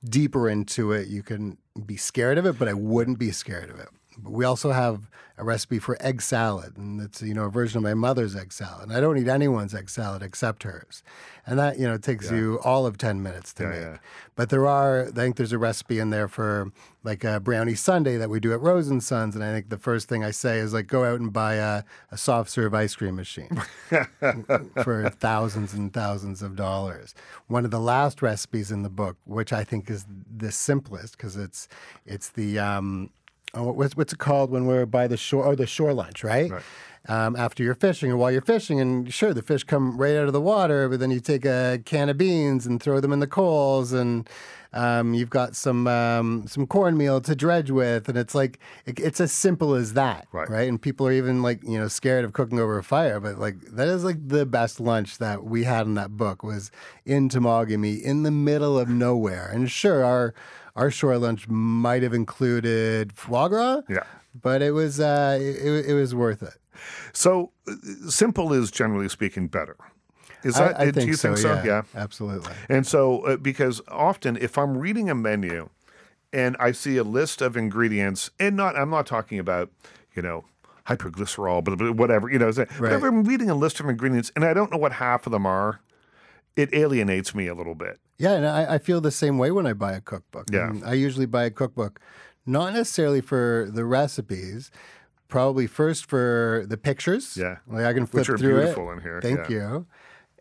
deeper 0.08 0.50
into 0.50 0.92
it. 0.92 1.08
You 1.08 1.24
can 1.24 1.58
be 1.86 1.98
scared 1.98 2.38
of 2.38 2.46
it, 2.46 2.58
but 2.58 2.68
I 2.68 2.74
wouldn't 2.74 3.20
be 3.20 3.32
scared 3.32 3.70
of 3.70 3.80
it. 3.80 3.90
But 4.18 4.32
we 4.34 4.46
also 4.46 4.72
have 4.72 5.10
a 5.40 5.44
recipe 5.44 5.78
for 5.78 5.96
egg 6.02 6.20
salad, 6.24 6.76
and 6.78 7.00
it's 7.00 7.22
you 7.22 7.34
know 7.34 7.46
a 7.46 7.50
version 7.50 7.78
of 7.78 7.84
my 7.84 7.94
mother's 7.94 8.36
egg 8.36 8.52
salad. 8.52 8.84
And 8.90 8.94
I 8.94 9.00
don't 9.00 9.18
eat 9.18 9.28
anyone's 9.28 9.76
egg 9.76 9.90
salad 9.90 10.24
except 10.24 10.64
hers, 10.64 11.04
and 11.46 11.60
that 11.60 11.78
you 11.78 11.88
know 11.88 11.98
takes 11.98 12.32
you 12.32 12.60
all 12.64 12.88
of 12.88 12.98
ten 12.98 13.22
minutes 13.22 13.54
to 13.54 13.64
Yeah, 13.64 13.70
make. 13.70 13.80
yeah. 13.82 13.98
But 14.36 14.50
there 14.50 14.66
are, 14.68 15.08
I 15.08 15.12
think 15.12 15.36
there's 15.36 15.52
a 15.52 15.58
recipe 15.60 16.00
in 16.00 16.10
there 16.10 16.28
for 16.28 16.72
like 17.04 17.24
a 17.24 17.40
brownie 17.40 17.76
sundae 17.76 18.18
that 18.18 18.30
we 18.30 18.40
do 18.40 18.52
at 18.54 18.62
Rose 18.62 18.88
and 18.88 19.04
Sons, 19.04 19.36
and 19.36 19.44
I 19.44 19.52
think 19.54 19.70
the 19.70 19.78
first 19.78 20.10
thing 20.10 20.24
I 20.24 20.32
say 20.32 20.58
is 20.58 20.74
like 20.74 20.88
go 20.88 21.04
out 21.06 21.20
and 21.20 21.32
buy 21.32 21.56
a, 21.56 21.84
a 22.12 22.18
soft 22.18 22.50
serve 22.50 22.74
ice 22.74 22.96
cream 22.96 23.16
machine 23.16 23.62
for 24.84 25.10
thousands 25.10 25.74
and 25.74 25.94
thousands 25.94 26.42
of 26.42 26.56
dollars. 26.56 27.14
One 27.48 27.66
of 27.66 27.72
the 27.72 27.80
last 27.80 28.22
recipes 28.22 28.72
in 28.72 28.82
the 28.84 28.90
book, 28.90 29.18
which 29.26 29.54
I 29.54 29.64
think 29.64 29.90
is 29.90 30.06
the 30.36 30.52
simplest 30.52 31.18
because 31.18 31.36
it's 31.36 31.68
it's 32.06 32.30
the 32.30 32.60
um, 32.60 33.12
oh, 33.58 33.72
what's 33.72 33.96
what's 33.98 34.14
it 34.14 34.20
called 34.20 34.52
when 34.52 34.66
we're 34.68 34.86
by 34.86 35.08
the 35.08 35.18
shore? 35.18 35.46
Oh, 35.46 35.56
the 35.56 35.68
shore 35.68 35.94
lunch, 35.94 36.24
right? 36.24 36.50
Right. 36.52 36.64
Um, 37.10 37.38
after 37.38 37.64
you're 37.64 37.74
fishing, 37.76 38.12
or 38.12 38.18
while 38.18 38.32
you're 38.34 38.42
fishing, 38.42 38.82
and 38.82 39.14
sure, 39.14 39.34
the 39.34 39.42
fish 39.42 39.64
come 39.64 39.98
right 39.98 40.18
out 40.18 40.28
of 40.28 40.34
the 40.34 40.42
water, 40.42 40.90
but 40.90 41.00
then 41.00 41.10
you 41.10 41.22
take 41.22 41.46
a 41.46 41.80
can 41.86 42.10
of 42.10 42.18
beans 42.18 42.66
and 42.66 42.84
throw 42.84 43.00
them 43.00 43.14
in 43.14 43.22
the 43.22 43.28
coals, 43.28 43.94
and 43.94 44.30
um, 44.74 45.14
you've 45.14 45.30
got 45.30 45.56
some 45.56 45.88
um, 45.88 46.46
some 46.48 46.68
cornmeal 46.68 47.22
to 47.22 47.34
dredge 47.34 47.72
with, 47.72 48.10
and 48.10 48.18
it's 48.18 48.36
like 48.36 48.60
it, 48.86 49.00
it's 49.00 49.22
as 49.22 49.32
simple 49.32 49.74
as 49.74 49.94
that, 49.94 50.28
Right. 50.34 50.50
right? 50.50 50.68
And 50.68 50.82
people 50.82 51.08
are 51.08 51.14
even 51.14 51.42
like 51.42 51.64
you 51.64 51.80
know 51.80 51.88
scared 51.88 52.26
of 52.26 52.34
cooking 52.34 52.60
over 52.60 52.78
a 52.78 52.84
fire, 52.84 53.22
but 53.22 53.40
like 53.40 53.62
that 53.62 53.88
is 53.88 54.04
like 54.04 54.28
the 54.28 54.46
best 54.46 54.82
lunch 54.82 55.18
that 55.20 55.46
we 55.46 55.64
had 55.64 55.86
in 55.86 55.94
that 55.94 56.18
book 56.18 56.44
was 56.44 56.72
in 57.06 57.30
Temagami, 57.30 58.02
in 58.02 58.24
the 58.24 58.32
middle 58.32 58.78
of 58.78 58.90
nowhere, 58.90 59.48
and 59.48 59.72
sure, 59.72 60.04
our 60.04 60.34
our 60.78 60.90
shore 60.92 61.18
lunch 61.18 61.48
might 61.50 62.04
have 62.04 62.14
included 62.14 63.12
foie 63.12 63.50
gras, 63.50 63.82
Yeah. 63.90 64.04
but 64.40 64.62
it 64.62 64.72
was 64.72 65.00
uh, 65.00 65.38
it, 65.42 65.88
it 65.90 65.94
was 65.94 66.16
worth 66.16 66.42
it. 66.44 66.54
So, 67.12 67.52
uh, 67.68 67.74
simple 68.10 68.54
is 68.54 68.72
generally 68.72 69.10
speaking 69.10 69.48
better. 69.48 69.76
Is 70.44 70.56
that? 70.56 70.80
I, 70.80 70.86
do 70.86 70.92
think 70.92 71.08
you 71.08 71.16
so, 71.16 71.30
think 71.30 71.40
so? 71.40 71.62
Yeah, 71.66 71.82
absolutely. 71.96 72.54
And 72.70 72.86
so, 72.86 73.22
uh, 73.26 73.38
because 73.38 73.82
often 73.88 74.38
if 74.38 74.58
I'm 74.58 74.78
reading 74.78 75.10
a 75.10 75.16
menu 75.16 75.70
and 76.32 76.56
I 76.60 76.72
see 76.72 76.98
a 76.98 77.04
list 77.04 77.42
of 77.42 77.58
ingredients, 77.58 78.30
and 78.40 78.56
not, 78.56 78.76
I'm 78.78 78.92
not 78.92 79.08
talking 79.08 79.40
about, 79.40 79.72
you 80.16 80.22
know, 80.22 80.46
hyperglycerol, 80.86 81.64
but 81.64 81.96
whatever, 81.96 82.30
you 82.30 82.38
know, 82.38 82.52
but 82.54 82.70
if 82.70 83.04
I'm 83.04 83.24
reading 83.24 83.50
a 83.50 83.56
list 83.56 83.80
of 83.80 83.90
ingredients 83.90 84.32
and 84.36 84.46
I 84.46 84.54
don't 84.54 84.72
know 84.72 84.78
what 84.78 84.94
half 84.94 85.26
of 85.26 85.32
them 85.32 85.46
are, 85.46 85.82
it 86.58 86.74
alienates 86.74 87.34
me 87.34 87.48
a 87.48 87.54
little 87.56 87.76
bit. 87.76 88.00
Yeah, 88.18 88.34
and 88.34 88.46
I, 88.48 88.76
I 88.76 88.78
feel 88.80 89.00
the 89.00 89.12
same 89.12 89.38
way 89.38 89.52
when 89.52 89.66
I 89.68 89.74
buy 89.74 89.94
a 89.94 90.02
cookbook. 90.02 90.48
Yeah. 90.52 90.70
And 90.70 90.84
I 90.84 90.94
usually 90.94 91.28
buy 91.28 91.46
a 91.46 91.52
cookbook, 91.52 92.00
not 92.46 92.74
necessarily 92.74 93.22
for 93.22 93.70
the 93.72 93.86
recipes, 93.86 94.72
probably 95.28 95.68
first 95.68 96.10
for 96.10 96.66
the 96.68 96.78
pictures. 96.78 97.38
Yeah. 97.38 97.58
like 97.68 97.86
I 97.86 97.94
can 97.94 98.06
flip 98.06 98.22
Which 98.22 98.30
are 98.30 98.38
through 98.38 98.58
beautiful 98.58 98.90
it. 98.90 98.94
in 98.96 99.02
here, 99.02 99.22
Thank 99.22 99.50
yeah. 99.50 99.56
you. 99.56 99.86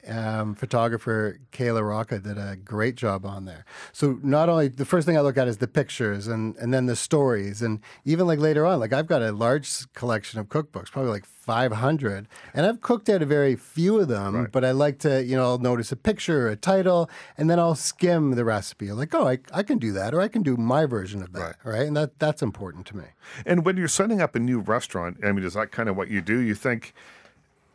Um, 0.08 0.54
photographer 0.54 1.40
Kayla 1.52 1.86
Rocca 1.86 2.18
did 2.20 2.38
a 2.38 2.56
great 2.56 2.94
job 2.94 3.26
on 3.26 3.44
there. 3.44 3.64
So 3.92 4.18
not 4.22 4.48
only 4.48 4.68
the 4.68 4.84
first 4.84 5.06
thing 5.06 5.16
I 5.16 5.20
look 5.20 5.36
at 5.36 5.48
is 5.48 5.58
the 5.58 5.68
pictures 5.68 6.26
and 6.26 6.56
and 6.56 6.72
then 6.72 6.86
the 6.86 6.96
stories 6.96 7.62
and 7.62 7.80
even 8.04 8.26
like 8.26 8.38
later 8.38 8.64
on, 8.64 8.80
like 8.80 8.92
I've 8.92 9.06
got 9.06 9.22
a 9.22 9.32
large 9.32 9.92
collection 9.94 10.38
of 10.40 10.48
cookbooks, 10.48 10.90
probably 10.90 11.10
like 11.10 11.26
500, 11.46 12.26
and 12.54 12.66
I've 12.66 12.80
cooked 12.80 13.08
out 13.08 13.22
a 13.22 13.26
very 13.26 13.54
few 13.54 14.00
of 14.00 14.08
them. 14.08 14.34
Right. 14.34 14.52
But 14.52 14.64
I 14.64 14.72
like 14.72 14.98
to, 15.00 15.22
you 15.22 15.36
know, 15.36 15.44
I'll 15.44 15.58
notice 15.58 15.92
a 15.92 15.96
picture, 15.96 16.48
or 16.48 16.50
a 16.50 16.56
title, 16.56 17.08
and 17.38 17.48
then 17.48 17.60
I'll 17.60 17.76
skim 17.76 18.32
the 18.32 18.44
recipe. 18.44 18.88
I'm 18.88 18.98
like, 18.98 19.14
oh, 19.14 19.28
I, 19.28 19.38
I 19.54 19.62
can 19.62 19.78
do 19.78 19.92
that, 19.92 20.12
or 20.12 20.20
I 20.20 20.26
can 20.26 20.42
do 20.42 20.56
my 20.56 20.86
version 20.86 21.22
of 21.22 21.32
that, 21.34 21.56
right? 21.62 21.86
And 21.86 21.96
that 21.96 22.18
that's 22.18 22.42
important 22.42 22.84
to 22.86 22.96
me. 22.96 23.04
And 23.46 23.64
when 23.64 23.76
you're 23.76 23.86
setting 23.86 24.20
up 24.20 24.34
a 24.34 24.40
new 24.40 24.58
restaurant, 24.58 25.18
I 25.24 25.30
mean, 25.30 25.44
is 25.44 25.54
that 25.54 25.70
kind 25.70 25.88
of 25.88 25.96
what 25.96 26.08
you 26.08 26.20
do? 26.20 26.40
You 26.40 26.56
think, 26.56 26.92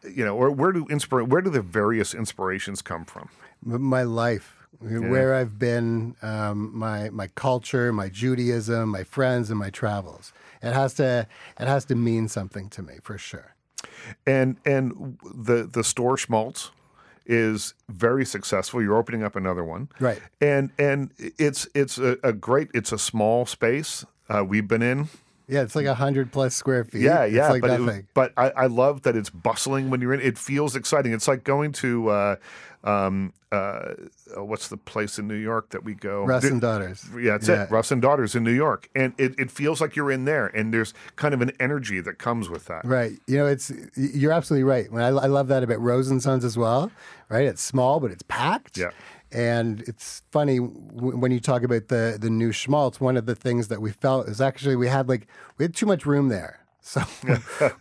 you 0.03 0.25
know, 0.25 0.35
or 0.35 0.51
where 0.51 0.71
do 0.71 0.85
inspira- 0.85 1.27
where 1.27 1.41
do 1.41 1.49
the 1.49 1.61
various 1.61 2.13
inspirations 2.13 2.81
come 2.81 3.05
from? 3.05 3.29
My 3.63 4.03
life, 4.03 4.67
where 4.79 5.35
I've 5.35 5.59
been, 5.59 6.15
um, 6.21 6.71
my 6.77 7.09
my 7.09 7.27
culture, 7.27 7.93
my 7.93 8.09
Judaism, 8.09 8.89
my 8.89 9.03
friends, 9.03 9.49
and 9.49 9.59
my 9.59 9.69
travels. 9.69 10.33
It 10.61 10.73
has 10.73 10.93
to 10.95 11.27
it 11.59 11.67
has 11.67 11.85
to 11.85 11.95
mean 11.95 12.27
something 12.27 12.69
to 12.69 12.81
me 12.81 12.95
for 13.03 13.17
sure. 13.17 13.55
And 14.25 14.57
and 14.65 15.17
the 15.35 15.63
the 15.71 15.83
store 15.83 16.17
Schmaltz 16.17 16.71
is 17.25 17.73
very 17.87 18.25
successful. 18.25 18.81
You're 18.81 18.97
opening 18.97 19.23
up 19.23 19.35
another 19.35 19.63
one, 19.63 19.89
Right. 19.99 20.19
And 20.39 20.71
and 20.77 21.11
it's 21.17 21.67
it's 21.75 21.97
a, 21.97 22.17
a 22.23 22.33
great. 22.33 22.69
It's 22.73 22.91
a 22.91 22.97
small 22.97 23.45
space. 23.45 24.05
Uh, 24.29 24.43
we've 24.43 24.67
been 24.67 24.81
in. 24.81 25.09
Yeah, 25.51 25.63
it's 25.63 25.75
like 25.75 25.85
a 25.85 25.93
hundred 25.93 26.31
plus 26.31 26.55
square 26.55 26.85
feet. 26.85 27.01
Yeah, 27.01 27.23
it's 27.25 27.35
yeah, 27.35 27.49
like 27.49 27.61
but 27.61 28.03
but 28.13 28.33
I, 28.37 28.51
I 28.51 28.65
love 28.67 29.01
that 29.01 29.17
it's 29.17 29.29
bustling 29.29 29.89
when 29.89 29.99
you're 29.99 30.13
in. 30.13 30.21
It 30.21 30.37
feels 30.37 30.77
exciting. 30.77 31.11
It's 31.11 31.27
like 31.27 31.43
going 31.43 31.73
to 31.73 32.09
uh, 32.09 32.35
um, 32.85 33.33
uh, 33.51 33.55
uh, 33.55 34.45
what's 34.45 34.69
the 34.69 34.77
place 34.77 35.19
in 35.19 35.27
New 35.27 35.35
York 35.35 35.71
that 35.71 35.83
we 35.83 35.93
go? 35.93 36.23
Russ 36.23 36.45
and 36.45 36.61
daughters. 36.61 37.05
Yeah, 37.19 37.31
that's 37.31 37.49
Yeah. 37.49 37.63
it. 37.63 37.71
Russ 37.71 37.91
and 37.91 38.01
Daughters 38.01 38.33
in 38.33 38.43
New 38.43 38.53
York, 38.53 38.89
and 38.95 39.13
it, 39.17 39.37
it 39.37 39.51
feels 39.51 39.81
like 39.81 39.97
you're 39.97 40.09
in 40.09 40.23
there, 40.23 40.47
and 40.47 40.73
there's 40.73 40.93
kind 41.17 41.33
of 41.33 41.41
an 41.41 41.51
energy 41.59 41.99
that 41.99 42.17
comes 42.17 42.47
with 42.49 42.65
that. 42.67 42.85
Right. 42.85 43.19
You 43.27 43.37
know, 43.37 43.45
it's 43.45 43.73
you're 43.95 44.31
absolutely 44.31 44.63
right. 44.63 44.89
When 44.89 45.03
I, 45.03 45.07
I 45.09 45.27
love 45.27 45.49
that 45.49 45.63
about 45.63 45.81
Rose 45.81 46.09
and 46.09 46.23
Sons 46.23 46.45
as 46.45 46.57
well. 46.57 46.91
Right. 47.27 47.45
It's 47.45 47.61
small, 47.61 47.99
but 47.99 48.09
it's 48.11 48.23
packed. 48.23 48.77
Yeah. 48.77 48.91
And 49.34 49.82
it's 49.88 50.22
funny 50.32 50.58
w- 50.60 51.17
when 51.17 51.32
you 51.32 51.39
talk 51.39 51.63
about 51.63 51.88
the 51.88 52.17
the 52.20 52.30
new 52.30 52.52
schmaltz. 52.52 53.00
One 53.00 53.17
of 53.17 53.26
the 53.26 53.36
things 53.36 53.67
that 53.70 53.82
we 53.82 53.91
felt 53.91 54.28
is 54.28 54.41
actually 54.41 54.76
we 54.76 54.88
had 54.88 55.08
like 55.08 55.28
we 55.58 55.63
had 55.65 55.74
too 55.76 55.86
much 55.86 56.06
room 56.06 56.30
there. 56.30 56.58
So 56.84 57.04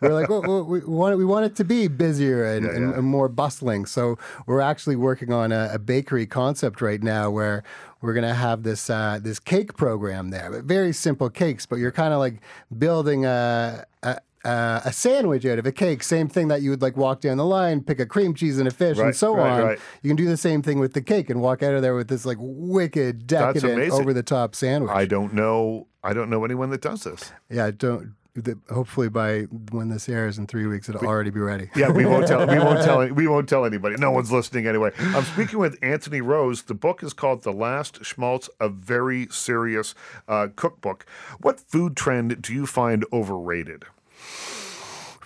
we're 0.02 0.12
like, 0.12 0.28
well, 0.28 0.42
well, 0.42 0.62
we 0.62 0.80
want 0.80 1.14
it, 1.14 1.16
we 1.16 1.24
want 1.24 1.46
it 1.46 1.56
to 1.56 1.64
be 1.64 1.88
busier 1.88 2.44
and, 2.44 2.66
Yeah, 2.66 2.72
and, 2.72 2.90
yeah. 2.90 2.98
and 2.98 3.04
more 3.04 3.30
bustling. 3.30 3.86
So 3.86 4.18
we're 4.46 4.60
actually 4.60 4.94
working 4.96 5.32
on 5.32 5.52
a, 5.52 5.70
a 5.72 5.78
bakery 5.78 6.26
concept 6.26 6.82
right 6.82 7.02
now 7.02 7.30
where 7.30 7.62
we're 8.02 8.12
going 8.12 8.28
to 8.28 8.34
have 8.34 8.62
this 8.62 8.90
uh, 8.90 9.18
this 9.22 9.38
cake 9.38 9.74
program 9.78 10.28
there, 10.28 10.50
but 10.50 10.64
very 10.64 10.92
simple 10.92 11.30
cakes. 11.30 11.64
But 11.64 11.76
you're 11.76 11.92
kind 11.92 12.12
of 12.12 12.18
like 12.18 12.42
building 12.76 13.24
a. 13.24 13.86
a 14.02 14.18
uh, 14.44 14.80
a 14.84 14.92
sandwich 14.92 15.44
out 15.46 15.58
of 15.58 15.66
a 15.66 15.72
cake, 15.72 16.02
same 16.02 16.28
thing 16.28 16.48
that 16.48 16.62
you 16.62 16.70
would 16.70 16.82
like 16.82 16.96
walk 16.96 17.20
down 17.20 17.36
the 17.36 17.44
line, 17.44 17.82
pick 17.82 18.00
a 18.00 18.06
cream 18.06 18.34
cheese 18.34 18.58
and 18.58 18.66
a 18.66 18.70
fish, 18.70 18.96
Right, 18.96 19.06
and 19.06 19.16
so 19.16 19.34
right, 19.36 19.50
on. 19.50 19.62
right. 19.62 19.78
You 20.02 20.08
can 20.10 20.16
do 20.16 20.26
the 20.26 20.36
same 20.36 20.62
thing 20.62 20.78
with 20.80 20.94
the 20.94 21.02
cake 21.02 21.28
and 21.30 21.40
walk 21.40 21.62
out 21.62 21.74
of 21.74 21.82
there 21.82 21.94
with 21.94 22.08
this 22.08 22.24
like 22.24 22.38
wicked, 22.40 23.26
decadent, 23.26 23.92
over 23.92 24.12
the 24.12 24.22
top 24.22 24.54
sandwich. 24.54 24.90
I 24.92 25.04
don't 25.04 25.34
know. 25.34 25.86
I 26.02 26.12
don't 26.14 26.30
know 26.30 26.44
anyone 26.44 26.70
that 26.70 26.80
does 26.80 27.04
this. 27.04 27.32
yeah, 27.50 27.70
don't 27.70 28.14
the, 28.34 28.58
hopefully 28.72 29.08
by 29.08 29.42
when 29.72 29.88
this 29.88 30.08
airs 30.08 30.38
in 30.38 30.46
three 30.46 30.66
weeks, 30.66 30.88
it'll 30.88 31.04
already 31.06 31.30
be 31.30 31.40
ready. 31.40 31.68
Yeah, 31.74 31.90
we 31.90 32.04
won't 32.06 32.26
tell. 32.26 32.46
We 32.46 32.58
won't 32.60 32.82
tell. 32.82 33.06
We 33.08 33.26
won't 33.26 33.48
tell 33.48 33.64
anybody. 33.64 33.96
No 33.96 34.10
one's 34.12 34.30
listening 34.30 34.66
anyway. 34.66 34.92
I'm 34.98 35.24
speaking 35.24 35.58
with 35.58 35.76
Anthony 35.82 36.20
Rose. 36.20 36.62
The 36.62 36.74
book 36.74 37.02
is 37.02 37.12
called 37.12 37.42
"The 37.42 37.52
Last 37.52 38.04
Schmaltz: 38.04 38.48
A 38.60 38.68
Very 38.68 39.26
Serious 39.30 39.94
uh, 40.28 40.48
Cookbook." 40.54 41.04
What 41.40 41.60
food 41.60 41.96
trend 41.96 42.40
do 42.40 42.54
you 42.54 42.66
find 42.66 43.04
overrated? 43.12 43.84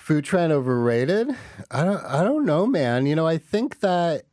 Food 0.04 0.26
trend 0.26 0.52
overrated? 0.52 1.34
I 1.70 1.82
don't. 1.82 2.04
I 2.04 2.22
don't 2.22 2.44
know, 2.44 2.66
man. 2.66 3.06
You 3.06 3.14
know, 3.14 3.26
I 3.26 3.38
think 3.38 3.80
that 3.80 4.26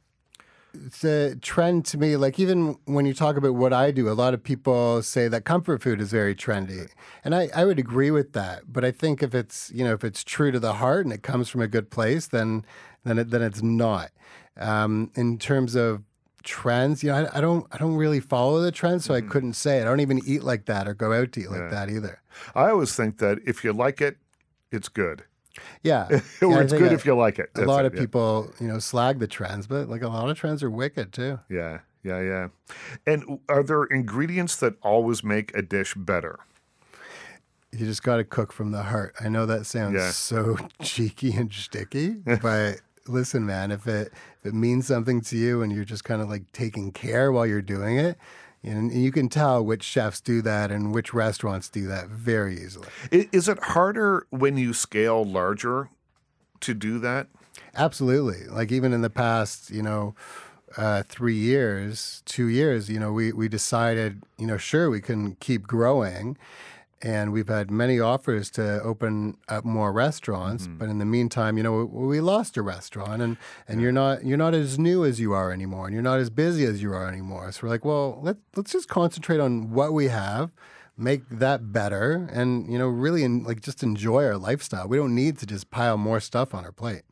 a 1.01 1.35
trend 1.41 1.85
to 1.85 1.97
me. 1.97 2.17
Like 2.17 2.37
even 2.41 2.77
when 2.83 3.05
you 3.05 3.13
talk 3.13 3.37
about 3.37 3.55
what 3.55 3.71
I 3.71 3.91
do, 3.91 4.09
a 4.09 4.11
lot 4.11 4.33
of 4.33 4.43
people 4.43 5.01
say 5.01 5.29
that 5.29 5.45
comfort 5.45 5.81
food 5.81 6.01
is 6.01 6.11
very 6.11 6.35
trendy, 6.35 6.89
and 7.23 7.33
I, 7.33 7.47
I 7.55 7.63
would 7.63 7.79
agree 7.79 8.11
with 8.11 8.33
that. 8.33 8.63
But 8.67 8.83
I 8.83 8.91
think 8.91 9.23
if 9.23 9.33
it's 9.33 9.71
you 9.73 9.85
know 9.85 9.93
if 9.93 10.03
it's 10.03 10.25
true 10.25 10.51
to 10.51 10.59
the 10.59 10.73
heart 10.73 11.05
and 11.05 11.13
it 11.13 11.23
comes 11.23 11.47
from 11.47 11.61
a 11.61 11.69
good 11.69 11.89
place, 11.89 12.27
then 12.27 12.65
then 13.05 13.17
it, 13.17 13.29
then 13.29 13.41
it's 13.41 13.63
not. 13.63 14.11
Um, 14.57 15.09
in 15.15 15.37
terms 15.37 15.75
of 15.75 16.03
trends, 16.43 17.01
you 17.01 17.11
know, 17.11 17.29
I, 17.31 17.37
I, 17.37 17.39
don't 17.39 17.65
I 17.71 17.77
don't 17.77 17.95
really 17.95 18.19
follow 18.19 18.59
the 18.59 18.73
trends, 18.73 19.05
so 19.05 19.13
I 19.13 19.21
mm-hmm. 19.21 19.29
couldn't 19.29 19.53
say. 19.53 19.79
I 19.79 19.85
don't 19.85 20.01
even 20.01 20.19
eat 20.25 20.43
like 20.43 20.65
that 20.65 20.85
or 20.89 20.93
go 20.93 21.13
out 21.13 21.31
to 21.31 21.39
eat 21.39 21.49
like 21.49 21.61
yeah. 21.61 21.69
that 21.69 21.89
either. 21.89 22.21
I 22.55 22.71
always 22.71 22.93
think 22.93 23.19
that 23.19 23.39
if 23.45 23.63
you 23.63 23.71
like 23.71 24.01
it, 24.01 24.17
it's 24.69 24.89
good. 24.89 25.23
Yeah, 25.83 26.07
or 26.41 26.49
yeah, 26.49 26.59
it's 26.59 26.73
good 26.73 26.91
if 26.91 27.05
you 27.05 27.15
like 27.15 27.39
it. 27.39 27.51
That's 27.53 27.65
a 27.65 27.69
lot 27.69 27.85
it, 27.85 27.93
of 27.93 27.99
people, 27.99 28.51
you 28.59 28.67
know, 28.67 28.79
slag 28.79 29.19
the 29.19 29.27
trends, 29.27 29.67
but 29.67 29.89
like 29.89 30.01
a 30.01 30.07
lot 30.07 30.29
of 30.29 30.37
trends 30.37 30.63
are 30.63 30.69
wicked 30.69 31.11
too. 31.13 31.39
Yeah, 31.49 31.79
yeah, 32.03 32.21
yeah. 32.21 32.47
And 33.05 33.39
are 33.49 33.63
there 33.63 33.83
ingredients 33.83 34.55
that 34.57 34.75
always 34.81 35.23
make 35.23 35.55
a 35.55 35.61
dish 35.61 35.93
better? 35.95 36.39
You 37.71 37.85
just 37.85 38.03
got 38.03 38.17
to 38.17 38.23
cook 38.23 38.51
from 38.51 38.71
the 38.71 38.83
heart. 38.83 39.15
I 39.19 39.29
know 39.29 39.45
that 39.45 39.65
sounds 39.65 39.95
yeah. 39.95 40.11
so 40.11 40.57
cheeky 40.81 41.33
and 41.33 41.51
sticky, 41.53 42.09
but 42.41 42.81
listen, 43.07 43.45
man, 43.45 43.71
if 43.71 43.87
it 43.87 44.11
if 44.39 44.45
it 44.45 44.53
means 44.53 44.87
something 44.87 45.21
to 45.21 45.37
you 45.37 45.61
and 45.61 45.71
you're 45.71 45.85
just 45.85 46.03
kind 46.03 46.21
of 46.21 46.29
like 46.29 46.51
taking 46.51 46.91
care 46.91 47.31
while 47.31 47.45
you're 47.45 47.61
doing 47.61 47.97
it, 47.97 48.17
and 48.63 48.93
you 48.93 49.11
can 49.11 49.27
tell 49.27 49.63
which 49.63 49.83
chefs 49.83 50.21
do 50.21 50.41
that 50.43 50.71
and 50.71 50.93
which 50.93 51.13
restaurants 51.13 51.69
do 51.69 51.87
that 51.87 52.07
very 52.07 52.55
easily. 52.55 52.87
Is 53.11 53.47
it 53.47 53.59
harder 53.59 54.27
when 54.29 54.57
you 54.57 54.73
scale 54.73 55.23
larger 55.23 55.89
to 56.61 56.73
do 56.73 56.99
that? 56.99 57.27
Absolutely. 57.75 58.45
Like 58.47 58.71
even 58.71 58.93
in 58.93 59.01
the 59.01 59.09
past, 59.09 59.71
you 59.71 59.81
know, 59.81 60.13
uh, 60.77 61.03
three 61.03 61.35
years, 61.35 62.21
two 62.25 62.47
years, 62.47 62.89
you 62.89 62.99
know, 62.99 63.11
we, 63.11 63.33
we 63.33 63.47
decided, 63.47 64.21
you 64.37 64.47
know, 64.47 64.57
sure, 64.57 64.89
we 64.89 65.01
can 65.01 65.35
keep 65.35 65.63
growing 65.63 66.37
and 67.01 67.31
we've 67.31 67.47
had 67.47 67.71
many 67.71 67.99
offers 67.99 68.49
to 68.51 68.81
open 68.81 69.37
up 69.49 69.65
more 69.65 69.91
restaurants 69.91 70.67
mm-hmm. 70.67 70.77
but 70.77 70.89
in 70.89 70.99
the 70.99 71.05
meantime 71.05 71.57
you 71.57 71.63
know 71.63 71.85
we, 71.85 72.07
we, 72.07 72.21
lost 72.21 72.57
a 72.57 72.61
restaurant 72.61 73.21
and 73.21 73.37
and 73.67 73.79
yeah. 73.79 73.83
you're 73.83 73.91
not 73.91 74.23
you're 74.23 74.37
not 74.37 74.53
as 74.53 74.77
new 74.77 75.03
as 75.03 75.19
you 75.19 75.33
are 75.33 75.51
anymore 75.51 75.85
and 75.85 75.93
you're 75.93 76.03
not 76.03 76.19
as 76.19 76.29
busy 76.29 76.65
as 76.65 76.81
you 76.81 76.93
are 76.93 77.07
anymore. 77.07 77.51
So 77.51 77.61
we're 77.63 77.69
like 77.69 77.85
well 77.85 78.19
let, 78.21 78.37
let's 78.55 78.71
just 78.71 78.87
concentrate 78.87 79.39
on 79.39 79.71
what 79.71 79.93
we 79.93 80.07
have 80.07 80.51
make 80.97 81.27
that 81.29 81.71
better 81.71 82.29
and 82.31 82.71
you 82.71 82.77
know 82.77 82.87
really 82.87 83.23
in, 83.23 83.43
like 83.43 83.61
just 83.61 83.81
enjoy 83.81 84.23
our 84.23 84.37
lifestyle. 84.37 84.87
We 84.87 84.97
don't 84.97 85.15
need 85.15 85.37
to 85.39 85.45
just 85.45 85.71
pile 85.71 85.97
more 85.97 86.19
stuff 86.19 86.53
on 86.53 86.63
our 86.63 86.71
plate. 86.71 87.03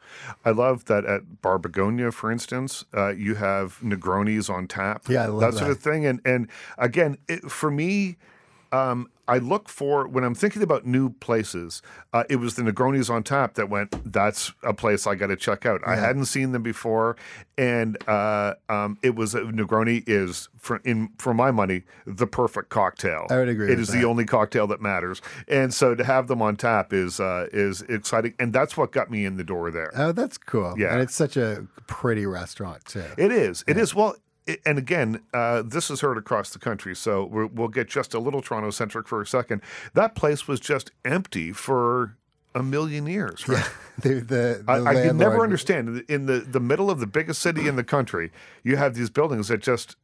I 0.46 0.52
love 0.52 0.86
that 0.86 1.06
at 1.06 1.42
bar 1.42 1.58
begonia 1.58 2.12
for 2.12 2.32
instance 2.32 2.86
uh, 2.96 3.10
you 3.10 3.36
have 3.36 3.80
negronis 3.82 4.50
on 4.50 4.68
tap 4.68 5.10
yeah 5.10 5.24
I 5.24 5.26
love 5.28 5.40
that, 5.40 5.52
that. 5.54 5.60
sort 5.60 5.72
of 5.72 5.80
thing. 5.80 6.06
And 6.06 6.22
and 6.24 6.48
again 6.78 7.18
it, 7.28 7.52
for 7.52 7.72
me 7.72 8.18
um, 8.72 9.10
I 9.28 9.38
look 9.38 9.70
for 9.70 10.08
when 10.08 10.24
I'm 10.24 10.34
thinking 10.34 10.64
about 10.64 10.88
new 10.88 11.12
places. 11.12 11.84
Uh, 12.14 12.24
it 12.30 12.38
was 12.38 12.56
the 12.56 12.64
Negronis 12.64 13.12
on 13.12 13.22
Tap 13.24 13.54
that 13.56 13.70
went. 13.70 14.12
That's 14.12 14.52
a 14.64 14.74
place 14.74 15.06
I 15.06 15.14
got 15.14 15.28
to 15.28 15.36
check 15.36 15.68
out. 15.68 15.82
Yeah. 15.86 15.94
I 15.94 15.96
hadn't 15.98 16.26
seen 16.26 16.52
them 16.52 16.64
before, 16.64 17.16
and 17.56 17.96
uh, 18.08 18.56
um, 18.70 18.98
it 19.04 19.16
was 19.16 19.36
uh, 19.36 19.42
Negroni 19.42 20.04
is 20.08 20.50
for 20.58 20.78
in 20.78 21.10
for 21.20 21.36
my 21.36 21.52
money 21.52 21.84
the 22.08 22.26
perfect 22.26 22.70
cocktail. 22.70 23.28
I 23.30 23.38
would 23.38 23.50
agree. 23.50 23.72
It 23.72 23.80
is 23.80 23.90
that. 23.90 23.98
the 23.98 24.06
only 24.06 24.26
cocktail 24.26 24.66
that 24.68 24.82
matters, 24.82 25.22
and 25.48 25.72
so 25.72 25.94
to 25.94 26.04
have 26.04 26.28
them 26.28 26.42
on 26.42 26.56
tap 26.56 26.92
is 26.92 27.20
uh, 27.20 27.48
is 27.54 27.84
exciting, 27.84 28.34
and 28.40 28.52
that's 28.52 28.76
what 28.76 28.92
got 28.92 29.12
me 29.12 29.26
in 29.26 29.38
the 29.38 29.44
door 29.44 29.70
there. 29.70 29.92
Oh, 29.96 30.12
that's 30.12 30.40
cool. 30.40 30.74
Yeah, 30.76 30.94
and 30.94 31.02
it's 31.02 31.16
such 31.16 31.38
a 31.38 31.68
pretty 31.86 32.26
restaurant 32.26 32.84
too. 32.86 33.06
It 33.16 33.32
is. 33.32 33.64
Yeah. 33.68 33.78
is. 33.78 33.94
Well, 33.94 34.16
and 34.66 34.78
again, 34.78 35.22
uh, 35.34 35.62
this 35.64 35.90
is 35.90 36.02
heard 36.02 36.18
across 36.18 36.52
the 36.52 36.60
country, 36.60 36.96
so 36.96 37.26
we 37.26 37.46
will 37.46 37.68
get 37.68 37.88
just 37.88 38.14
a 38.14 38.20
little 38.20 38.42
Toronto 38.42 38.70
centric 38.72 39.08
for 39.08 39.22
a 39.22 39.26
second. 39.28 39.62
That 39.94 40.16
place 40.16 40.48
was 40.48 40.60
just 40.60 40.92
empty 41.04 41.52
for 41.52 42.16
a 42.56 42.64
million 42.64 43.06
years, 43.06 43.48
right? 43.48 43.60
Yeah. 43.60 43.70
the, 44.02 44.10
the, 44.16 44.64
the 44.66 44.66
I, 44.68 44.84
I 44.84 44.94
can 44.94 45.18
never 45.18 45.44
understand. 45.44 46.04
In 46.08 46.26
the, 46.26 46.40
the 46.40 46.60
middle 46.60 46.90
of 46.90 47.00
the 47.00 47.08
biggest 47.08 47.42
city 47.42 47.68
in 47.68 47.76
the 47.76 47.84
country, 47.84 48.32
you 48.64 48.76
have 48.78 48.96
these 48.96 49.10
buildings 49.10 49.50
that 49.50 49.62
just 49.62 49.96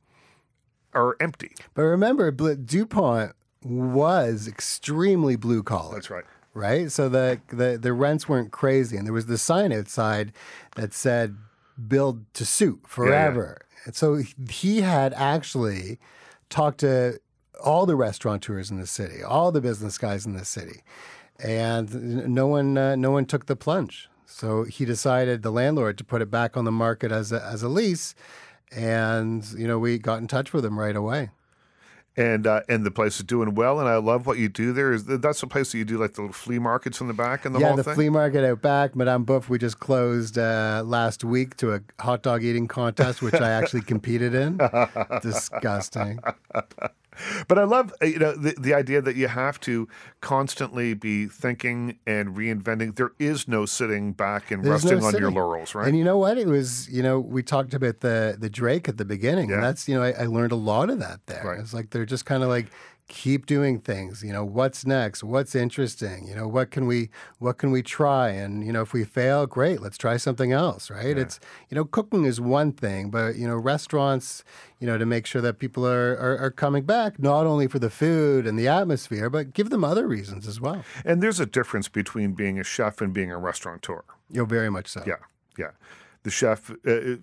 are 0.93 1.15
empty. 1.19 1.53
But 1.73 1.83
remember, 1.83 2.31
DuPont 2.31 3.33
was 3.63 4.47
extremely 4.47 5.35
blue 5.35 5.63
collar. 5.63 5.95
That's 5.95 6.09
right. 6.09 6.25
Right? 6.53 6.91
So 6.91 7.09
the, 7.09 7.41
the, 7.49 7.77
the 7.77 7.91
rents 7.91 8.29
weren't 8.29 8.51
crazy. 8.51 8.95
And 8.95 9.05
there 9.05 9.13
was 9.13 9.25
the 9.25 9.37
sign 9.37 9.73
outside 9.73 10.31
that 10.75 10.93
said, 10.93 11.35
build 11.87 12.33
to 12.33 12.45
suit 12.45 12.81
forever. 12.87 13.64
So 13.91 14.21
he 14.49 14.81
had 14.81 15.13
actually 15.13 15.99
talked 16.49 16.79
to 16.79 17.19
all 17.63 17.85
the 17.85 17.95
restaurateurs 17.95 18.71
in 18.71 18.79
the 18.79 18.87
city, 18.87 19.23
all 19.23 19.51
the 19.51 19.61
business 19.61 19.97
guys 19.97 20.25
in 20.25 20.33
the 20.33 20.45
city, 20.45 20.81
and 21.39 22.27
no 22.27 22.47
one 22.47 22.77
uh, 22.77 22.95
no 22.95 23.11
one 23.11 23.25
took 23.25 23.45
the 23.45 23.55
plunge. 23.55 24.09
So 24.25 24.63
he 24.63 24.85
decided, 24.85 25.43
the 25.43 25.51
landlord, 25.51 25.97
to 25.99 26.03
put 26.03 26.21
it 26.21 26.29
back 26.29 26.57
on 26.57 26.65
the 26.65 26.71
market 26.71 27.11
as 27.11 27.31
a, 27.31 27.41
as 27.43 27.63
a 27.63 27.69
lease, 27.69 28.15
and 28.71 29.45
you 29.57 29.67
know 29.67 29.79
we 29.79 29.97
got 29.97 30.19
in 30.19 30.27
touch 30.27 30.51
with 30.53 30.65
him 30.65 30.79
right 30.79 30.95
away 30.95 31.29
and 32.17 32.47
uh, 32.47 32.61
and 32.69 32.85
the 32.85 32.91
place 32.91 33.17
is 33.17 33.25
doing 33.25 33.55
well. 33.55 33.79
And 33.79 33.89
I 33.89 33.97
love 33.97 34.25
what 34.25 34.37
you 34.37 34.49
do 34.49 34.73
there. 34.73 34.93
Is 34.93 35.05
that's 35.05 35.41
the 35.41 35.47
place 35.47 35.71
that 35.71 35.77
you 35.77 35.85
do 35.85 35.97
like 35.97 36.13
the 36.13 36.21
little 36.21 36.33
flea 36.33 36.59
markets 36.59 37.01
in 37.01 37.07
the 37.07 37.13
back 37.13 37.45
and 37.45 37.53
the 37.53 37.59
yeah, 37.59 37.67
whole 37.67 37.77
the 37.77 37.83
thing? 37.83 37.95
flea 37.95 38.09
market 38.09 38.45
out 38.45 38.61
back. 38.61 38.95
Madame 38.95 39.25
Boeuf, 39.25 39.49
we 39.49 39.57
just 39.57 39.79
closed 39.79 40.37
uh, 40.37 40.83
last 40.85 41.23
week 41.23 41.57
to 41.57 41.73
a 41.73 41.81
hot 41.99 42.23
dog 42.23 42.43
eating 42.43 42.67
contest, 42.67 43.21
which 43.21 43.35
I 43.35 43.51
actually 43.51 43.81
competed 43.93 44.33
in. 44.33 44.59
Disgusting. 45.21 46.19
But 47.47 47.59
I 47.59 47.63
love 47.63 47.93
uh, 48.01 48.05
you 48.05 48.19
know 48.19 48.35
the, 48.35 48.55
the 48.59 48.73
idea 48.73 49.01
that 49.01 49.15
you 49.15 49.27
have 49.27 49.59
to 49.61 49.87
constantly 50.21 50.93
be 50.93 51.27
thinking 51.27 51.99
and 52.05 52.35
reinventing. 52.35 52.95
There 52.95 53.11
is 53.19 53.47
no 53.47 53.65
sitting 53.65 54.13
back 54.13 54.51
and 54.51 54.63
There's 54.63 54.83
resting 54.83 54.99
no 54.99 55.07
on 55.07 55.17
your 55.17 55.31
laurels, 55.31 55.75
right? 55.75 55.87
And 55.87 55.97
you 55.97 56.03
know 56.03 56.17
what? 56.17 56.37
It 56.37 56.47
was 56.47 56.89
you 56.89 57.03
know 57.03 57.19
we 57.19 57.43
talked 57.43 57.73
about 57.73 58.01
the 58.01 58.35
the 58.37 58.49
Drake 58.49 58.87
at 58.89 58.97
the 58.97 59.05
beginning. 59.05 59.49
Yeah. 59.49 59.55
And 59.55 59.63
that's 59.63 59.87
you 59.87 59.95
know 59.95 60.03
I, 60.03 60.11
I 60.11 60.25
learned 60.25 60.51
a 60.51 60.57
lot 60.57 60.89
of 60.89 60.99
that 60.99 61.25
there. 61.27 61.43
Right. 61.43 61.59
It's 61.59 61.73
like 61.73 61.89
they're 61.91 62.05
just 62.05 62.25
kind 62.25 62.43
of 62.43 62.49
like 62.49 62.67
keep 63.07 63.45
doing 63.45 63.79
things 63.79 64.23
you 64.23 64.33
know 64.33 64.43
what's 64.43 64.85
next? 64.85 65.23
What's 65.23 65.53
interesting? 65.55 66.27
You 66.27 66.35
know 66.35 66.47
what 66.47 66.71
can 66.71 66.87
we 66.87 67.09
what 67.39 67.57
can 67.57 67.71
we 67.71 67.81
try? 67.81 68.29
And 68.29 68.65
you 68.65 68.73
know 68.73 68.81
if 68.81 68.93
we 68.93 69.03
fail 69.03 69.45
great 69.45 69.81
let's 69.81 69.97
try 69.97 70.17
something 70.17 70.51
else 70.51 70.89
right? 70.89 71.15
Yeah. 71.15 71.23
it's 71.23 71.39
you 71.69 71.75
know 71.75 71.85
cooking 71.85 72.25
is 72.25 72.41
one 72.41 72.71
thing 72.71 73.09
but 73.09 73.35
you 73.35 73.47
know 73.47 73.55
restaurants 73.55 74.43
you 74.79 74.87
know 74.87 74.97
to 74.97 75.05
make 75.05 75.25
sure 75.25 75.41
that 75.41 75.59
people 75.59 75.85
are, 75.87 76.13
are, 76.13 76.37
are 76.37 76.51
coming 76.51 76.83
back 76.83 77.19
not 77.19 77.45
only 77.45 77.67
for 77.67 77.79
the 77.79 77.89
food 77.89 78.47
and 78.47 78.57
the 78.57 78.67
atmosphere 78.67 79.29
but 79.29 79.53
give 79.53 79.69
them 79.69 79.83
other 79.83 80.07
reasons 80.07 80.47
as 80.47 80.59
well. 80.59 80.83
And 81.03 81.21
there's 81.21 81.39
a 81.39 81.45
difference 81.45 81.87
between 81.87 82.33
being 82.33 82.59
a 82.59 82.63
chef 82.63 83.01
and 83.01 83.13
being 83.13 83.31
a 83.31 83.37
restaurateur. 83.37 84.03
You 84.29 84.39
know 84.39 84.45
very 84.45 84.69
much 84.69 84.87
so. 84.87 85.03
Yeah 85.05 85.15
yeah. 85.57 85.71
The 86.23 86.31
chef 86.31 86.71
uh, 86.71 87.17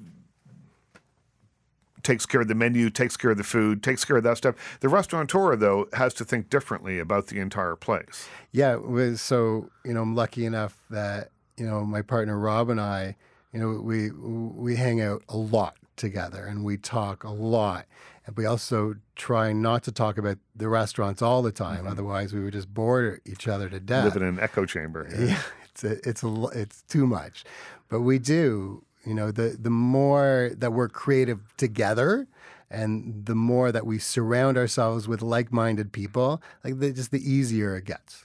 takes 2.03 2.27
care 2.27 2.41
of 2.41 2.49
the 2.49 2.55
menu, 2.55 2.91
takes 2.91 3.17
care 3.17 3.31
of 3.31 3.37
the 3.37 3.45
food, 3.45 3.83
takes 3.83 4.05
care 4.05 4.17
of 4.17 4.23
that 4.25 4.39
stuff. 4.39 4.79
The 4.81 4.89
restaurateur, 4.89 5.57
though, 5.57 5.89
has 5.93 6.15
to 6.15 6.25
think 6.25 6.51
differently 6.51 6.99
about 6.99 7.29
the 7.29 7.39
entire 7.39 7.77
place. 7.77 8.29
Yeah. 8.51 8.79
So, 9.17 9.71
you 9.85 9.95
know, 9.95 10.03
I'm 10.03 10.15
lucky 10.15 10.45
enough 10.47 10.77
that, 10.91 11.31
you 11.57 11.67
know, 11.67 11.85
my 11.85 12.03
partner 12.03 12.39
Rob 12.39 12.71
and 12.71 12.81
I, 12.81 13.17
you 13.53 13.61
know, 13.61 13.81
we 13.81 14.11
we 14.11 14.77
hang 14.77 15.01
out 15.01 15.23
a 15.29 15.37
lot 15.37 15.77
together 15.97 16.47
and 16.47 16.65
we 16.65 16.77
talk 16.77 17.25
a 17.25 17.31
lot. 17.31 17.87
And 18.27 18.37
we 18.37 18.47
also 18.47 18.95
try 19.17 19.53
not 19.53 19.83
to 19.85 19.93
talk 19.93 20.17
about 20.17 20.39
the 20.55 20.69
restaurants 20.69 21.23
all 21.23 21.43
the 21.43 21.53
time. 21.53 21.79
Mm-hmm. 21.79 21.89
Otherwise, 21.89 22.33
we 22.33 22.43
would 22.43 22.53
just 22.53 22.73
bore 22.73 23.21
each 23.25 23.49
other 23.49 23.69
to 23.69 23.81
death. 23.81 24.05
Live 24.05 24.17
in 24.17 24.23
an 24.23 24.41
echo 24.41 24.65
chamber. 24.65 25.09
Yeah, 25.11 25.25
yeah 25.25 25.43
it's 25.71 25.85
a, 25.85 26.09
it's 26.09 26.23
a, 26.23 26.45
it's 26.55 26.83
too 26.83 27.07
much. 27.07 27.45
But 27.89 28.03
we 28.03 28.19
do 28.19 28.85
you 29.05 29.15
know, 29.15 29.31
the 29.31 29.57
the 29.59 29.71
more 29.71 30.51
that 30.57 30.73
we're 30.73 30.89
creative 30.89 31.41
together, 31.57 32.27
and 32.71 33.27
the 33.27 33.35
more 33.35 33.71
that 33.73 33.87
we 33.87 33.99
surround 33.99 34.57
ourselves 34.57 35.07
with 35.07 35.23
like-minded 35.23 35.93
people, 35.93 36.43
like 36.65 36.79
the, 36.79 36.93
just 36.93 37.11
the 37.11 37.31
easier 37.31 37.77
it 37.77 37.85
gets. 37.85 38.25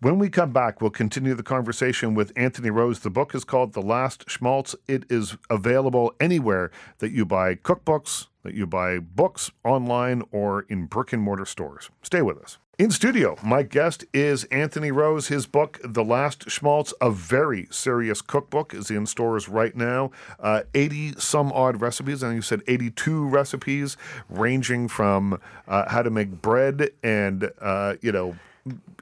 When 0.00 0.18
we 0.18 0.28
come 0.28 0.52
back, 0.52 0.82
we'll 0.82 0.90
continue 0.90 1.34
the 1.34 1.42
conversation 1.42 2.14
with 2.14 2.30
Anthony 2.36 2.68
Rose. 2.68 3.00
The 3.00 3.10
book 3.10 3.34
is 3.34 3.44
called 3.44 3.72
The 3.72 3.80
Last 3.80 4.28
Schmaltz. 4.28 4.74
It 4.86 5.04
is 5.08 5.38
available 5.48 6.14
anywhere 6.20 6.70
that 6.98 7.12
you 7.12 7.24
buy 7.24 7.54
cookbooks, 7.54 8.26
that 8.42 8.54
you 8.54 8.66
buy 8.66 8.98
books 8.98 9.50
online, 9.64 10.22
or 10.30 10.66
in 10.68 10.84
brick 10.84 11.14
and 11.14 11.22
mortar 11.22 11.46
stores. 11.46 11.88
Stay 12.02 12.20
with 12.20 12.36
us. 12.38 12.58
In 12.78 12.90
studio, 12.90 13.38
my 13.42 13.62
guest 13.62 14.04
is 14.12 14.44
Anthony 14.44 14.90
Rose. 14.90 15.28
His 15.28 15.46
book, 15.46 15.80
The 15.82 16.04
Last 16.04 16.50
Schmaltz, 16.50 16.92
a 17.00 17.10
very 17.10 17.68
serious 17.70 18.20
cookbook, 18.20 18.74
is 18.74 18.90
in 18.90 19.06
stores 19.06 19.48
right 19.48 19.74
now. 19.74 20.10
Uh, 20.38 20.64
80 20.74 21.14
some 21.16 21.50
odd 21.52 21.80
recipes, 21.80 22.22
and 22.22 22.34
you 22.34 22.42
said 22.42 22.60
82 22.68 23.28
recipes, 23.28 23.96
ranging 24.28 24.88
from 24.88 25.40
uh, 25.66 25.88
how 25.88 26.02
to 26.02 26.10
make 26.10 26.42
bread 26.42 26.90
and, 27.02 27.50
uh, 27.62 27.94
you 28.02 28.12
know, 28.12 28.36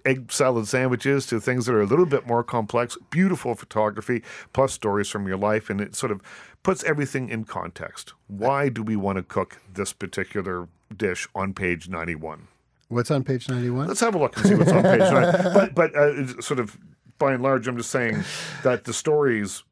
egg 0.06 0.30
salad 0.30 0.68
sandwiches 0.68 1.26
to 1.26 1.40
things 1.40 1.66
that 1.66 1.74
are 1.74 1.82
a 1.82 1.86
little 1.86 2.06
bit 2.06 2.28
more 2.28 2.44
complex. 2.44 2.96
Beautiful 3.10 3.56
photography, 3.56 4.22
plus 4.52 4.72
stories 4.72 5.08
from 5.08 5.26
your 5.26 5.36
life, 5.36 5.68
and 5.68 5.80
it 5.80 5.96
sort 5.96 6.12
of 6.12 6.20
puts 6.62 6.84
everything 6.84 7.28
in 7.28 7.42
context. 7.42 8.12
Why 8.28 8.68
do 8.68 8.84
we 8.84 8.94
want 8.94 9.16
to 9.16 9.24
cook 9.24 9.60
this 9.72 9.92
particular 9.92 10.68
dish 10.96 11.26
on 11.34 11.54
page 11.54 11.88
91? 11.88 12.46
What's 12.94 13.10
on 13.10 13.24
page 13.24 13.48
91? 13.48 13.88
Let's 13.88 14.00
have 14.00 14.14
a 14.14 14.18
look 14.18 14.36
and 14.36 14.46
see 14.46 14.54
what's 14.54 14.70
on 14.70 14.82
page 14.82 15.00
91. 15.00 15.34
But, 15.54 15.74
but 15.74 15.96
uh, 15.96 16.40
sort 16.40 16.60
of 16.60 16.78
by 17.18 17.34
and 17.34 17.42
large, 17.42 17.66
I'm 17.66 17.76
just 17.76 17.90
saying 17.90 18.22
that 18.62 18.84
the 18.84 18.92
stories 18.92 19.64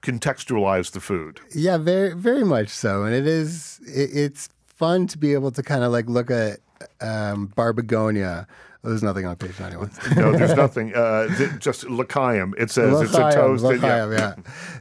contextualize 0.00 0.92
the 0.92 1.00
food. 1.00 1.40
Yeah, 1.54 1.76
very, 1.76 2.14
very 2.14 2.44
much 2.44 2.68
so. 2.68 3.04
And 3.04 3.14
it 3.14 3.26
is, 3.26 3.80
it, 3.86 4.10
it's 4.14 4.48
fun 4.66 5.06
to 5.08 5.18
be 5.18 5.34
able 5.34 5.50
to 5.52 5.62
kind 5.62 5.84
of 5.84 5.92
like 5.92 6.08
look 6.08 6.30
at 6.30 6.60
um, 7.02 7.46
Bar 7.48 7.74
Begonia. 7.74 8.46
There's 8.82 9.02
nothing 9.02 9.26
on 9.26 9.36
page 9.36 9.60
91. 9.60 9.90
no, 10.16 10.32
there's 10.32 10.54
nothing. 10.56 10.94
Uh, 10.94 11.28
just 11.58 11.84
L'chaim. 11.84 12.54
It 12.56 12.70
says 12.70 12.92
L'chaim, 12.92 13.04
it's 13.04 13.14
a 13.14 13.32
toast. 13.32 13.64
L'chaim, 13.64 14.12
yeah. 14.12 14.18
yeah. 14.18 14.34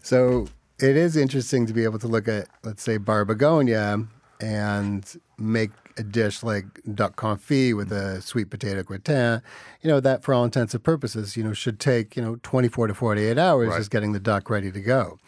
So 0.03 0.47
it 0.79 0.95
is 0.95 1.17
interesting 1.17 1.65
to 1.65 1.73
be 1.73 1.83
able 1.83 1.99
to 1.99 2.07
look 2.07 2.29
at, 2.29 2.47
let's 2.63 2.81
say, 2.81 2.95
Bar 2.95 3.25
Begonia 3.25 4.05
and 4.39 5.19
make 5.38 5.71
a 5.99 6.03
dish 6.03 6.41
like 6.41 6.65
duck 6.95 7.15
confit 7.15 7.75
with 7.75 7.91
a 7.91 8.21
sweet 8.21 8.49
potato 8.49 8.81
gratin, 8.81 9.41
you 9.81 9.89
know, 9.89 9.99
that 9.99 10.23
for 10.23 10.33
all 10.33 10.45
intents 10.45 10.73
and 10.73 10.83
purposes, 10.83 11.38
you 11.38 11.43
know, 11.43 11.53
should 11.53 11.79
take, 11.79 12.15
you 12.15 12.21
know, 12.21 12.38
24 12.41 12.88
to 12.88 12.93
48 12.93 13.38
hours 13.38 13.69
right. 13.69 13.77
just 13.77 13.91
getting 13.91 14.13
the 14.13 14.19
duck 14.19 14.49
ready 14.49 14.71
to 14.71 14.81
go. 14.81 15.19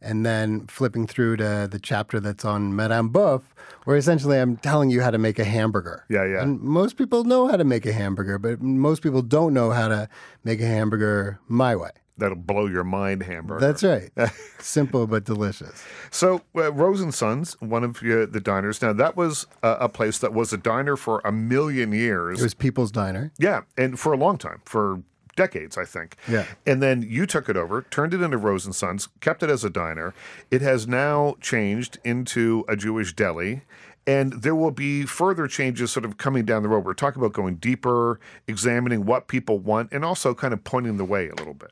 And 0.00 0.26
then 0.26 0.66
flipping 0.66 1.06
through 1.06 1.36
to 1.38 1.68
the 1.70 1.78
chapter 1.78 2.20
that's 2.20 2.44
on 2.44 2.76
Madame 2.76 3.10
Boeuf, 3.10 3.42
where 3.84 3.96
essentially 3.96 4.38
I'm 4.38 4.56
telling 4.58 4.90
you 4.90 5.00
how 5.00 5.10
to 5.10 5.18
make 5.18 5.38
a 5.38 5.44
hamburger. 5.44 6.04
Yeah, 6.10 6.26
yeah. 6.26 6.42
And 6.42 6.60
most 6.60 6.96
people 6.96 7.24
know 7.24 7.48
how 7.48 7.56
to 7.56 7.64
make 7.64 7.86
a 7.86 7.92
hamburger, 7.92 8.38
but 8.38 8.60
most 8.60 9.02
people 9.02 9.22
don't 9.22 9.54
know 9.54 9.70
how 9.70 9.88
to 9.88 10.08
make 10.42 10.60
a 10.60 10.66
hamburger 10.66 11.38
my 11.48 11.74
way 11.74 11.90
that'll 12.16 12.36
blow 12.36 12.66
your 12.66 12.84
mind 12.84 13.22
hamburger. 13.22 13.60
That's 13.60 13.82
right. 13.82 14.10
Simple 14.58 15.06
but 15.06 15.24
delicious. 15.24 15.84
So, 16.10 16.42
uh, 16.56 16.72
Rose 16.72 17.00
and 17.00 17.14
Sons, 17.14 17.60
one 17.60 17.84
of 17.84 17.96
uh, 17.98 18.26
the 18.26 18.40
diners. 18.42 18.80
Now, 18.80 18.92
that 18.92 19.16
was 19.16 19.46
uh, 19.62 19.76
a 19.80 19.88
place 19.88 20.18
that 20.18 20.32
was 20.32 20.52
a 20.52 20.56
diner 20.56 20.96
for 20.96 21.20
a 21.24 21.32
million 21.32 21.92
years. 21.92 22.40
It 22.40 22.44
was 22.44 22.54
People's 22.54 22.90
Diner. 22.90 23.32
Yeah, 23.38 23.62
and 23.76 23.98
for 23.98 24.12
a 24.12 24.16
long 24.16 24.38
time, 24.38 24.62
for 24.64 25.02
decades, 25.36 25.76
I 25.76 25.84
think. 25.84 26.16
Yeah. 26.28 26.46
And 26.66 26.82
then 26.82 27.02
you 27.02 27.26
took 27.26 27.48
it 27.48 27.56
over, 27.56 27.82
turned 27.82 28.14
it 28.14 28.22
into 28.22 28.38
Rose 28.38 28.64
and 28.64 28.74
Sons, 28.74 29.08
kept 29.20 29.42
it 29.42 29.50
as 29.50 29.64
a 29.64 29.70
diner. 29.70 30.14
It 30.50 30.62
has 30.62 30.86
now 30.86 31.34
changed 31.40 31.98
into 32.04 32.64
a 32.68 32.76
Jewish 32.76 33.14
deli. 33.14 33.62
And 34.06 34.42
there 34.42 34.54
will 34.54 34.70
be 34.70 35.06
further 35.06 35.46
changes 35.48 35.90
sort 35.90 36.04
of 36.04 36.18
coming 36.18 36.44
down 36.44 36.62
the 36.62 36.68
road. 36.68 36.84
We're 36.84 36.92
talking 36.92 37.22
about 37.22 37.32
going 37.32 37.56
deeper, 37.56 38.20
examining 38.46 39.06
what 39.06 39.28
people 39.28 39.58
want, 39.58 39.92
and 39.92 40.04
also 40.04 40.34
kind 40.34 40.52
of 40.52 40.62
pointing 40.62 40.98
the 40.98 41.06
way 41.06 41.28
a 41.28 41.34
little 41.34 41.54
bit. 41.54 41.70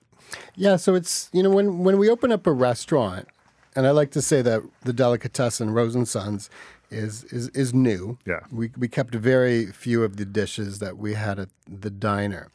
Yeah, 0.54 0.76
so 0.76 0.94
it's 0.94 1.30
you 1.32 1.42
know 1.42 1.50
when 1.50 1.80
when 1.84 1.98
we 1.98 2.08
open 2.08 2.32
up 2.32 2.46
a 2.46 2.52
restaurant, 2.52 3.28
and 3.74 3.86
I 3.86 3.90
like 3.90 4.10
to 4.12 4.22
say 4.22 4.42
that 4.42 4.62
the 4.84 4.92
delicatessen 4.92 5.70
Rose 5.70 5.94
and 5.94 6.06
Sons 6.06 6.50
is 6.90 7.24
is 7.24 7.48
is 7.50 7.72
new. 7.72 8.18
Yeah, 8.26 8.40
we 8.50 8.70
we 8.76 8.88
kept 8.88 9.14
very 9.14 9.66
few 9.66 10.04
of 10.04 10.16
the 10.16 10.24
dishes 10.24 10.78
that 10.80 10.98
we 10.98 11.14
had 11.14 11.38
at 11.38 11.48
the 11.66 11.90
diner. 11.90 12.50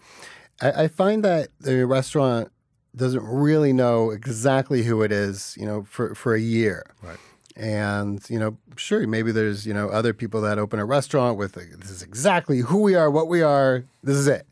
I, 0.61 0.83
I 0.83 0.87
find 0.87 1.23
that 1.23 1.49
the 1.59 1.85
restaurant 1.85 2.51
doesn't 2.95 3.23
really 3.23 3.73
know 3.73 4.11
exactly 4.11 4.83
who 4.83 5.01
it 5.01 5.11
is, 5.11 5.55
you 5.59 5.65
know, 5.65 5.83
for 5.83 6.15
for 6.15 6.33
a 6.35 6.39
year. 6.39 6.85
Right. 7.01 7.17
And 7.55 8.23
you 8.29 8.39
know, 8.39 8.57
sure, 8.75 9.05
maybe 9.07 9.31
there's 9.31 9.65
you 9.65 9.73
know 9.73 9.89
other 9.89 10.13
people 10.13 10.41
that 10.41 10.59
open 10.59 10.79
a 10.79 10.85
restaurant 10.85 11.37
with 11.37 11.53
this 11.53 11.89
is 11.89 12.03
exactly 12.03 12.59
who 12.59 12.81
we 12.81 12.95
are, 12.95 13.09
what 13.09 13.27
we 13.27 13.41
are. 13.41 13.85
This 14.03 14.17
is 14.17 14.27
it. 14.27 14.45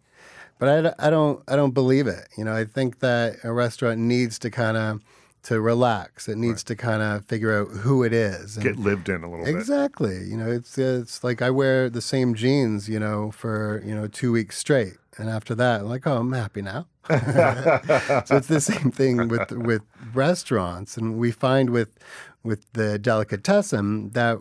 But 0.58 0.96
I, 1.00 1.08
I 1.08 1.10
don't 1.10 1.44
I 1.48 1.56
don't 1.56 1.74
believe 1.74 2.08
it. 2.08 2.28
You 2.38 2.46
know, 2.46 2.56
I 2.56 2.65
think 2.65 3.00
that 3.00 3.38
a 3.44 3.52
restaurant 3.52 4.00
needs 4.00 4.39
to 4.39 4.50
kind 4.50 4.78
of 4.78 5.02
to 5.46 5.62
relax. 5.62 6.28
It 6.28 6.38
needs 6.38 6.62
right. 6.62 6.65
to 6.68 6.76
kind 6.76 7.04
of 7.04 7.26
figure 7.26 7.60
out 7.60 7.68
who 7.68 8.04
it 8.04 8.13
is. 8.13 8.58
And 8.58 8.63
Get 8.63 8.78
lived 8.78 9.10
in 9.10 9.24
a 9.24 9.30
little 9.30 9.46
exactly. 9.46 10.10
bit. 10.10 10.15
Exactly. 10.18 10.32
You 10.32 10.38
know, 10.38 10.52
it's 10.52 10.78
it's 10.78 11.24
like 11.24 11.41
I 11.41 11.50
wear 11.52 11.89
the 11.89 12.02
same 12.02 12.34
jeans, 12.34 12.89
you 12.89 13.00
know, 13.00 13.32
for 13.32 13.82
you 13.86 13.94
know 13.94 14.08
two 14.08 14.32
weeks 14.32 14.58
straight, 14.58 14.98
and 15.18 15.30
after 15.30 15.54
that, 15.56 15.82
I'm 15.82 15.88
like, 15.88 16.08
oh, 16.08 16.18
I'm 16.18 16.34
happy 16.34 16.62
now. 16.62 16.88
so 17.10 18.38
it's 18.38 18.48
the 18.48 18.60
same 18.62 18.91
thing 18.91 19.28
with 19.28 19.52
with 19.52 19.84
restaurants, 20.13 20.98
and 20.98 21.18
we 21.18 21.32
find 21.32 21.70
with 21.70 21.98
with 22.44 22.72
the 22.74 22.98
delicatessen 22.98 24.12
that 24.12 24.39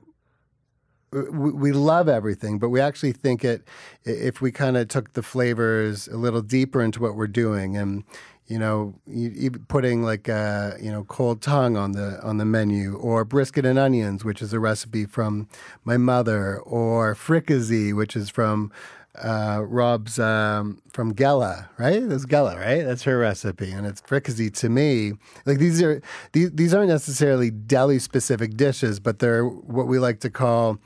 we 1.31 1.73
love 1.73 2.09
everything, 2.09 2.59
but 2.59 2.71
we 2.71 2.81
actually 2.81 3.13
think 3.13 3.45
it 3.45 3.67
if 4.05 4.41
we 4.41 4.51
kind 4.51 4.77
of 4.77 4.89
took 4.89 5.13
the 5.13 5.23
flavors 5.23 6.09
a 6.09 6.17
little 6.17 6.43
deeper 6.43 6.83
into 6.83 7.01
what 7.01 7.15
we're 7.15 7.27
doing, 7.27 7.77
and 7.77 8.05
you 8.47 8.59
know, 8.59 8.95
putting 9.69 10.03
like 10.03 10.29
a, 10.29 10.75
uh, 10.75 10.83
you 10.83 10.93
know 10.93 11.05
cold 11.05 11.41
tongue 11.41 11.77
on 11.77 11.93
the 11.93 12.21
on 12.23 12.37
the 12.39 12.45
menu, 12.45 12.97
or 12.97 13.25
brisket 13.25 13.65
and 13.65 13.79
onions, 13.79 14.25
which 14.25 14.43
is 14.43 14.53
a 14.53 14.61
recipe 14.61 15.07
from 15.07 15.49
my 15.85 15.97
mother, 15.97 16.59
or 16.59 17.15
fricassee, 17.15 17.93
which 17.93 18.17
is 18.17 18.29
from 18.29 18.71
uh, 19.23 19.63
Rob's 19.65 20.19
um, 20.19 20.83
from 20.93 21.15
Gela, 21.15 21.71
right? 21.79 22.07
That's 22.07 22.27
Gela, 22.27 22.57
right? 22.57 22.83
That's 22.83 23.05
her 23.05 23.19
recipe, 23.19 23.71
and 23.71 23.87
it's 23.87 24.01
fricassee 24.01 24.51
to 24.51 24.69
me. 24.69 25.13
Like 25.47 25.59
these 25.59 25.81
are 25.83 26.03
these 26.33 26.51
these 26.53 26.75
aren't 26.75 26.89
necessarily 26.89 27.51
deli 27.51 27.99
specific 27.99 28.57
dishes, 28.57 29.01
but 29.01 29.21
they're 29.21 29.47
what 29.47 29.87
we 29.87 29.99
like 29.99 30.21
to 30.21 30.31
call 30.31 30.79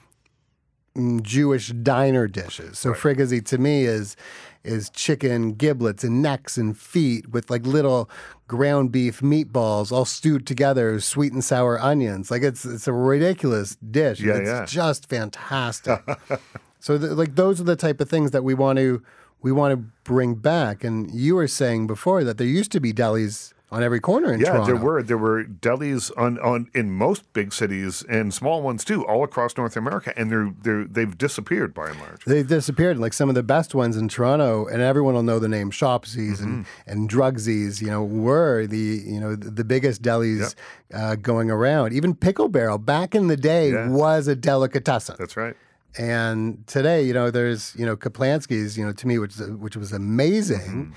Jewish 1.22 1.68
diner 1.68 2.26
dishes. 2.26 2.78
So 2.78 2.90
right. 2.90 2.98
fricassee 2.98 3.40
to 3.42 3.58
me 3.58 3.84
is 3.84 4.16
is 4.64 4.90
chicken 4.90 5.52
giblets 5.52 6.04
and 6.04 6.20
necks 6.20 6.58
and 6.58 6.76
feet 6.76 7.30
with 7.30 7.48
like 7.48 7.66
little 7.66 8.10
ground 8.48 8.90
beef 8.90 9.20
meatballs 9.20 9.92
all 9.92 10.04
stewed 10.04 10.46
together, 10.46 11.00
sweet 11.00 11.32
and 11.32 11.44
sour 11.44 11.80
onions. 11.80 12.30
Like 12.30 12.42
it's 12.42 12.64
it's 12.64 12.88
a 12.88 12.92
ridiculous 12.92 13.76
dish. 13.76 14.20
Yeah, 14.20 14.34
it's 14.34 14.48
yeah. 14.48 14.64
just 14.66 15.08
fantastic. 15.08 16.00
so 16.80 16.96
like 16.96 17.36
those 17.36 17.60
are 17.60 17.64
the 17.64 17.76
type 17.76 18.00
of 18.00 18.08
things 18.08 18.32
that 18.32 18.44
we 18.44 18.54
want 18.54 18.78
to 18.78 19.02
we 19.40 19.52
want 19.52 19.72
to 19.72 19.76
bring 20.04 20.34
back. 20.34 20.84
And 20.84 21.10
you 21.12 21.36
were 21.36 21.48
saying 21.48 21.86
before 21.86 22.24
that 22.24 22.38
there 22.38 22.46
used 22.46 22.72
to 22.72 22.80
be 22.80 22.92
delis 22.92 23.52
on 23.70 23.82
every 23.82 24.00
corner 24.00 24.32
in 24.32 24.40
yeah, 24.40 24.52
Toronto. 24.52 24.66
there 24.66 24.76
were 24.76 25.02
there 25.02 25.18
were 25.18 25.44
delis 25.44 26.10
on, 26.16 26.38
on 26.38 26.70
in 26.74 26.90
most 26.90 27.30
big 27.34 27.52
cities 27.52 28.02
and 28.08 28.32
small 28.32 28.62
ones 28.62 28.82
too, 28.82 29.06
all 29.06 29.22
across 29.22 29.56
North 29.56 29.76
America, 29.76 30.12
and 30.16 30.30
they're 30.30 30.54
they're 30.62 30.84
they've 30.84 31.16
disappeared 31.18 31.74
by 31.74 31.90
and 31.90 32.00
large. 32.00 32.24
They've 32.24 32.46
disappeared. 32.46 32.98
Like 32.98 33.12
some 33.12 33.28
of 33.28 33.34
the 33.34 33.42
best 33.42 33.74
ones 33.74 33.96
in 33.96 34.08
Toronto, 34.08 34.66
and 34.66 34.80
everyone 34.80 35.14
will 35.14 35.22
know 35.22 35.38
the 35.38 35.48
name 35.48 35.70
Shopsy's 35.70 36.40
mm-hmm. 36.40 36.44
and 36.44 36.66
and 36.86 37.10
Drugsies. 37.10 37.82
You 37.82 37.88
know, 37.88 38.02
were 38.02 38.66
the 38.66 39.02
you 39.04 39.20
know 39.20 39.36
the, 39.36 39.50
the 39.50 39.64
biggest 39.64 40.02
delis 40.02 40.54
yep. 40.90 41.00
uh, 41.00 41.14
going 41.16 41.50
around. 41.50 41.92
Even 41.92 42.14
Pickle 42.14 42.48
Barrel 42.48 42.78
back 42.78 43.14
in 43.14 43.28
the 43.28 43.36
day 43.36 43.72
yeah. 43.72 43.88
was 43.88 44.28
a 44.28 44.36
delicatessen. 44.36 45.16
That's 45.18 45.36
right. 45.36 45.54
And 45.98 46.66
today, 46.66 47.02
you 47.02 47.12
know, 47.12 47.30
there's 47.30 47.74
you 47.76 47.84
know 47.84 47.96
Kaplansky's, 47.96 48.78
you 48.78 48.86
know, 48.86 48.92
to 48.92 49.06
me, 49.06 49.18
which 49.18 49.36
which 49.36 49.76
was 49.76 49.92
amazing. 49.92 50.60
Mm-hmm 50.60 50.92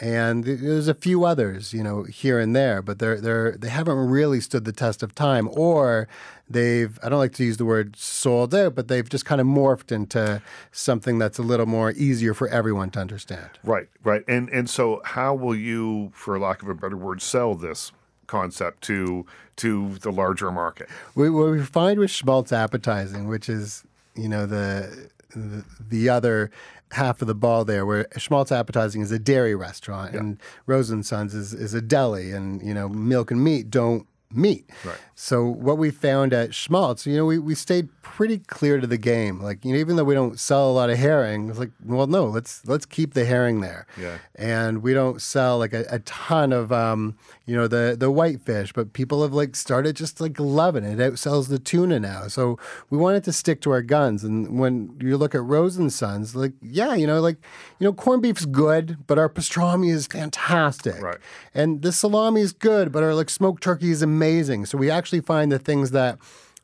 and 0.00 0.44
there's 0.44 0.88
a 0.88 0.94
few 0.94 1.24
others, 1.24 1.72
you 1.72 1.82
know, 1.82 2.04
here 2.04 2.38
and 2.38 2.54
there, 2.54 2.82
but 2.82 2.98
they're 2.98 3.20
they're 3.20 3.52
they 3.52 3.68
haven't 3.68 3.96
really 3.96 4.40
stood 4.40 4.64
the 4.64 4.72
test 4.72 5.02
of 5.02 5.14
time, 5.14 5.48
or 5.52 6.08
they've 6.48 6.98
I 7.02 7.08
don't 7.08 7.18
like 7.18 7.32
to 7.34 7.44
use 7.44 7.56
the 7.56 7.64
word 7.64 7.96
sold 7.96 8.54
out, 8.54 8.74
but 8.74 8.88
they've 8.88 9.08
just 9.08 9.24
kind 9.24 9.40
of 9.40 9.46
morphed 9.46 9.92
into 9.92 10.42
something 10.72 11.18
that's 11.18 11.38
a 11.38 11.42
little 11.42 11.66
more 11.66 11.92
easier 11.92 12.34
for 12.34 12.48
everyone 12.48 12.90
to 12.90 13.00
understand. 13.00 13.50
Right, 13.64 13.88
right, 14.02 14.24
and 14.28 14.48
and 14.50 14.68
so 14.68 15.00
how 15.04 15.34
will 15.34 15.54
you, 15.54 16.10
for 16.14 16.38
lack 16.38 16.62
of 16.62 16.68
a 16.68 16.74
better 16.74 16.96
word, 16.96 17.22
sell 17.22 17.54
this? 17.54 17.92
concept 18.28 18.82
to 18.82 19.24
to 19.56 19.96
the 20.02 20.12
larger 20.12 20.52
market. 20.52 20.86
We, 21.14 21.30
what 21.30 21.50
we 21.50 21.62
find 21.62 21.98
with 21.98 22.10
schmaltz 22.10 22.52
appetizing, 22.52 23.26
which 23.26 23.48
is 23.48 23.84
you 24.14 24.28
know 24.28 24.46
the 24.46 25.08
the, 25.34 25.64
the 25.80 26.08
other 26.08 26.50
half 26.92 27.20
of 27.20 27.28
the 27.28 27.34
ball 27.34 27.64
there, 27.64 27.84
where 27.84 28.06
Schmaltz 28.16 28.52
Appetizing 28.52 29.02
is 29.02 29.12
a 29.12 29.18
dairy 29.18 29.54
restaurant, 29.54 30.14
yeah. 30.14 30.20
and 30.20 30.38
Rose 30.66 30.90
and 30.90 31.04
Sons 31.04 31.34
is, 31.34 31.52
is 31.52 31.74
a 31.74 31.82
deli, 31.82 32.32
and 32.32 32.62
you 32.62 32.74
know 32.74 32.88
milk 32.88 33.30
and 33.30 33.42
meat 33.42 33.70
don't 33.70 34.06
meet. 34.32 34.68
Right. 34.84 34.96
So 35.14 35.44
what 35.46 35.78
we 35.78 35.90
found 35.90 36.32
at 36.32 36.54
Schmaltz, 36.54 37.06
you 37.06 37.16
know, 37.16 37.24
we, 37.24 37.38
we 37.38 37.54
stayed 37.54 37.88
pretty 38.02 38.38
clear 38.38 38.80
to 38.80 38.86
the 38.86 38.98
game. 38.98 39.40
Like, 39.40 39.64
you 39.64 39.72
know, 39.72 39.78
even 39.78 39.96
though 39.96 40.04
we 40.04 40.14
don't 40.14 40.38
sell 40.38 40.70
a 40.70 40.72
lot 40.72 40.90
of 40.90 40.98
herring, 40.98 41.48
it's 41.48 41.58
like, 41.58 41.70
well, 41.84 42.06
no, 42.06 42.26
let's 42.26 42.66
let's 42.66 42.86
keep 42.86 43.14
the 43.14 43.24
herring 43.24 43.60
there. 43.60 43.86
Yeah. 43.98 44.18
And 44.34 44.82
we 44.82 44.94
don't 44.94 45.22
sell 45.22 45.58
like 45.58 45.72
a, 45.72 45.86
a 45.90 45.98
ton 46.00 46.52
of 46.52 46.72
um, 46.72 47.16
you 47.48 47.56
know, 47.56 47.66
the 47.66 47.96
the 47.98 48.10
whitefish, 48.10 48.74
but 48.74 48.92
people 48.92 49.22
have 49.22 49.32
like 49.32 49.56
started 49.56 49.96
just 49.96 50.20
like 50.20 50.38
loving 50.38 50.84
it. 50.84 51.00
It 51.00 51.12
outsells 51.14 51.48
the 51.48 51.58
tuna 51.58 51.98
now. 51.98 52.28
So 52.28 52.58
we 52.90 52.98
wanted 52.98 53.24
to 53.24 53.32
stick 53.32 53.62
to 53.62 53.70
our 53.70 53.80
guns. 53.80 54.22
And 54.22 54.60
when 54.60 54.94
you 55.00 55.16
look 55.16 55.34
at 55.34 55.42
Rose 55.42 55.78
and 55.78 55.90
Sons, 55.90 56.36
like, 56.36 56.52
yeah, 56.60 56.94
you 56.94 57.06
know, 57.06 57.20
like, 57.22 57.38
you 57.78 57.86
know, 57.86 57.94
corned 57.94 58.20
beef's 58.22 58.44
good, 58.44 58.98
but 59.06 59.18
our 59.18 59.30
pastrami 59.30 59.90
is 59.90 60.06
fantastic. 60.06 61.00
Right. 61.00 61.16
And 61.54 61.80
the 61.80 61.90
salami 61.90 62.42
is 62.42 62.52
good, 62.52 62.92
but 62.92 63.02
our 63.02 63.14
like 63.14 63.30
smoked 63.30 63.62
turkey 63.62 63.90
is 63.90 64.02
amazing. 64.02 64.66
So 64.66 64.76
we 64.76 64.90
actually 64.90 65.22
find 65.22 65.50
the 65.50 65.58
things 65.58 65.90
that 65.92 66.18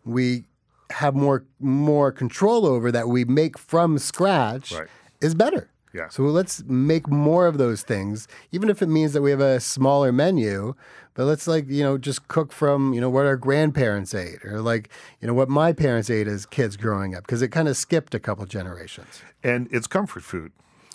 we 0.05 0.45
have 0.91 1.15
more 1.15 1.45
more 1.59 2.13
control 2.13 2.67
over 2.67 2.93
that 2.93 3.09
we 3.09 3.25
make 3.25 3.57
from 3.59 3.97
scratch 3.99 4.71
Right. 4.73 4.89
is 5.23 5.35
better. 5.35 5.71
Yeah. 5.95 6.09
So 6.09 6.25
let's 6.25 6.65
make 6.65 7.09
more 7.09 7.47
of 7.47 7.57
those 7.57 7.83
things, 7.83 8.27
even 8.51 8.69
if 8.69 8.83
it 8.83 8.89
means 8.89 9.13
that 9.13 9.23
we 9.23 9.31
have 9.31 9.41
a 9.41 9.61
smaller 9.61 10.11
menu. 10.13 10.75
But 11.15 11.27
let's 11.27 11.47
like 11.47 11.69
you 11.69 11.85
know 11.85 11.97
just 11.97 12.27
cook 12.27 12.51
from 12.53 12.93
you 12.93 13.01
know 13.01 13.09
what 13.09 13.25
our 13.25 13.37
grandparents 13.37 14.13
ate, 14.15 14.45
or 14.45 14.61
like 14.61 14.91
you 15.21 15.29
know 15.29 15.35
what 15.35 15.49
my 15.49 15.73
parents 15.73 16.11
ate 16.11 16.27
as 16.27 16.45
kids 16.45 16.77
growing 16.77 17.15
up, 17.15 17.23
because 17.23 17.41
it 17.41 17.49
kind 17.49 17.69
of 17.69 17.77
skipped 17.77 18.15
a 18.15 18.19
couple 18.19 18.45
generations. 18.47 19.23
And 19.45 19.69
it's 19.71 19.87
comfort 19.87 20.25
food. 20.25 20.51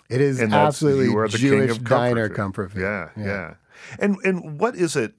It 0.09 0.19
is 0.19 0.41
And 0.41 0.53
absolutely 0.53 1.05
you 1.05 1.17
are 1.17 1.27
the 1.29 1.37
king 1.37 1.49
Jewish 1.49 1.71
of 1.71 1.77
comfort 1.85 1.89
diner 1.89 2.27
food. 2.27 2.35
comfort 2.35 2.71
food. 2.73 2.81
Yeah, 2.81 3.09
yeah, 3.15 3.53
And 3.99 4.17
and 4.25 4.59
what 4.59 4.75
is 4.75 4.97
it? 4.97 5.13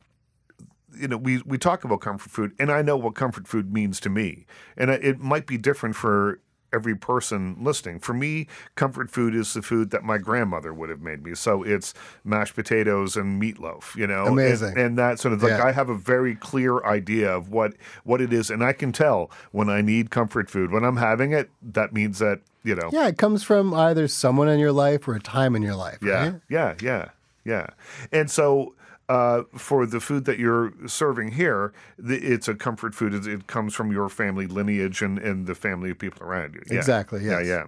You 0.94 1.08
know, 1.08 1.16
we 1.16 1.40
we 1.46 1.56
talk 1.56 1.84
about 1.84 2.00
comfort 2.02 2.30
food, 2.30 2.52
and 2.58 2.70
I 2.70 2.82
know 2.82 2.98
what 2.98 3.14
comfort 3.14 3.48
food 3.48 3.72
means 3.72 4.00
to 4.00 4.10
me, 4.10 4.44
and 4.76 4.90
it 4.90 5.20
might 5.20 5.46
be 5.46 5.56
different 5.56 5.96
for 5.96 6.40
every 6.72 6.94
person 6.94 7.56
listening. 7.60 7.98
For 7.98 8.12
me, 8.14 8.46
comfort 8.74 9.10
food 9.10 9.34
is 9.34 9.54
the 9.54 9.62
food 9.62 9.90
that 9.90 10.04
my 10.04 10.18
grandmother 10.18 10.72
would 10.72 10.88
have 10.90 11.00
made 11.00 11.24
me. 11.24 11.34
So 11.34 11.62
it's 11.62 11.94
mashed 12.24 12.54
potatoes 12.54 13.16
and 13.16 13.40
meatloaf. 13.42 13.94
You 13.96 14.06
know, 14.06 14.22
And- 14.26 14.32
Amazing. 14.38 14.78
And, 14.78 14.98
that 14.98 15.18
sort 15.18 15.32
of 15.34 15.42
like 15.42 15.52
Yeah. 15.52 15.64
I 15.64 15.72
have 15.72 15.88
a 15.88 15.94
very 15.96 16.34
clear 16.34 16.84
idea 16.84 17.30
of 17.34 17.48
what 17.48 17.74
what 18.04 18.20
it 18.20 18.32
is, 18.32 18.50
and 18.50 18.62
I 18.62 18.72
can 18.72 18.92
tell 18.92 19.30
when 19.52 19.68
I 19.70 19.80
need 19.80 20.10
comfort 20.10 20.50
food. 20.50 20.70
When 20.70 20.84
I'm 20.84 20.96
having 20.96 21.32
it, 21.32 21.50
that 21.62 21.92
means 21.92 22.18
that 22.18 22.40
you 22.62 22.74
know. 22.74 22.90
Yeah, 22.92 23.06
it 23.08 23.16
comes 23.16 23.42
from 23.42 23.72
either 23.72 24.06
someone 24.08 24.48
in 24.48 24.58
your 24.58 24.72
life 24.72 25.08
or 25.08 25.14
a 25.14 25.20
time 25.20 25.56
in 25.56 25.62
your 25.62 25.74
life. 25.76 25.98
Yeah, 26.02 26.22
right? 26.22 26.34
yeah, 26.50 26.74
yeah, 26.82 27.08
yeah. 27.44 27.66
And 28.12 28.30
so 28.30 28.74
uh, 29.10 29.42
for 29.56 29.86
the 29.86 30.00
food 30.00 30.24
that 30.24 30.38
you're 30.38 30.72
serving 30.86 31.32
here, 31.32 31.72
the, 31.98 32.16
it's 32.34 32.48
a 32.48 32.54
comfort 32.54 32.94
food. 32.94 33.12
It, 33.14 33.26
it 33.26 33.46
comes 33.46 33.74
from 33.74 33.90
your 33.92 34.08
family 34.08 34.46
lineage 34.46 35.02
and, 35.02 35.18
and 35.18 35.46
the 35.46 35.54
family 35.54 35.90
of 35.90 35.98
people 35.98 36.22
around 36.26 36.54
you. 36.54 36.62
Yeah. 36.70 36.78
Exactly, 36.78 37.20
Yeah, 37.24 37.40
yes. 37.40 37.46
yeah. 37.46 37.64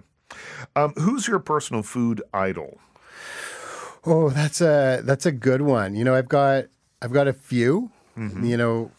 Um, 0.81 0.93
who's 0.95 1.27
your 1.27 1.39
personal 1.39 1.83
food 1.83 2.21
idol? 2.33 2.79
Oh, 4.05 4.29
that's 4.29 4.61
a 4.61 5.01
that's 5.03 5.25
a 5.25 5.31
good 5.31 5.61
one. 5.61 5.95
You 5.95 6.03
know, 6.03 6.15
I've 6.15 6.27
got 6.29 6.65
I've 7.01 7.13
got 7.13 7.27
a 7.27 7.33
few. 7.33 7.91
Mm-hmm. 8.17 8.43
You 8.45 8.57
know, 8.57 8.91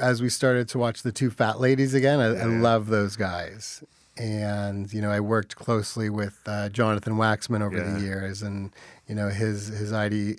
as 0.00 0.20
we 0.22 0.28
started 0.28 0.68
to 0.70 0.78
watch 0.78 1.02
the 1.02 1.12
two 1.12 1.30
fat 1.30 1.60
ladies 1.60 1.94
again, 1.94 2.20
I, 2.20 2.26
I 2.40 2.44
love 2.44 2.86
those 2.88 3.16
guys. 3.16 3.82
And 4.16 4.92
you 4.92 5.00
know, 5.00 5.10
I 5.10 5.20
worked 5.20 5.56
closely 5.56 6.10
with 6.10 6.38
uh, 6.46 6.68
Jonathan 6.68 7.14
Waxman 7.14 7.62
over 7.62 7.76
Yeah. 7.78 7.92
the 7.94 8.00
years, 8.00 8.42
and 8.42 8.70
you 9.08 9.14
know 9.14 9.28
his 9.28 9.68
his 9.68 9.92
ide- 9.92 10.36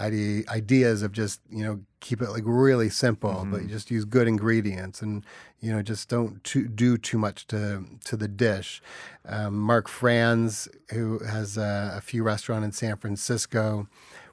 ide- 0.00 0.48
ideas 0.48 1.02
of 1.02 1.12
just 1.12 1.40
you 1.50 1.62
know 1.64 1.80
keep 2.00 2.22
it 2.22 2.30
like 2.30 2.42
really 2.46 2.88
simple, 2.88 3.30
Mm-hmm. 3.30 3.50
but 3.52 3.62
you 3.62 3.68
just 3.68 3.90
use 3.90 4.04
good 4.04 4.26
ingredients, 4.26 5.02
and 5.02 5.24
you 5.60 5.72
know 5.72 5.82
just 5.82 6.08
don't 6.08 6.42
too, 6.44 6.66
do 6.68 6.96
too 6.96 7.18
much 7.18 7.46
to 7.48 7.84
to 8.04 8.16
the 8.16 8.28
dish. 8.28 8.80
Um, 9.26 9.58
Mark 9.58 9.88
Franz, 9.88 10.68
who 10.92 11.18
has 11.20 11.56
uh, 11.58 11.92
a 11.94 12.00
few 12.00 12.22
restaurants 12.22 12.64
in 12.64 12.72
San 12.72 12.96
Francisco, 12.96 13.86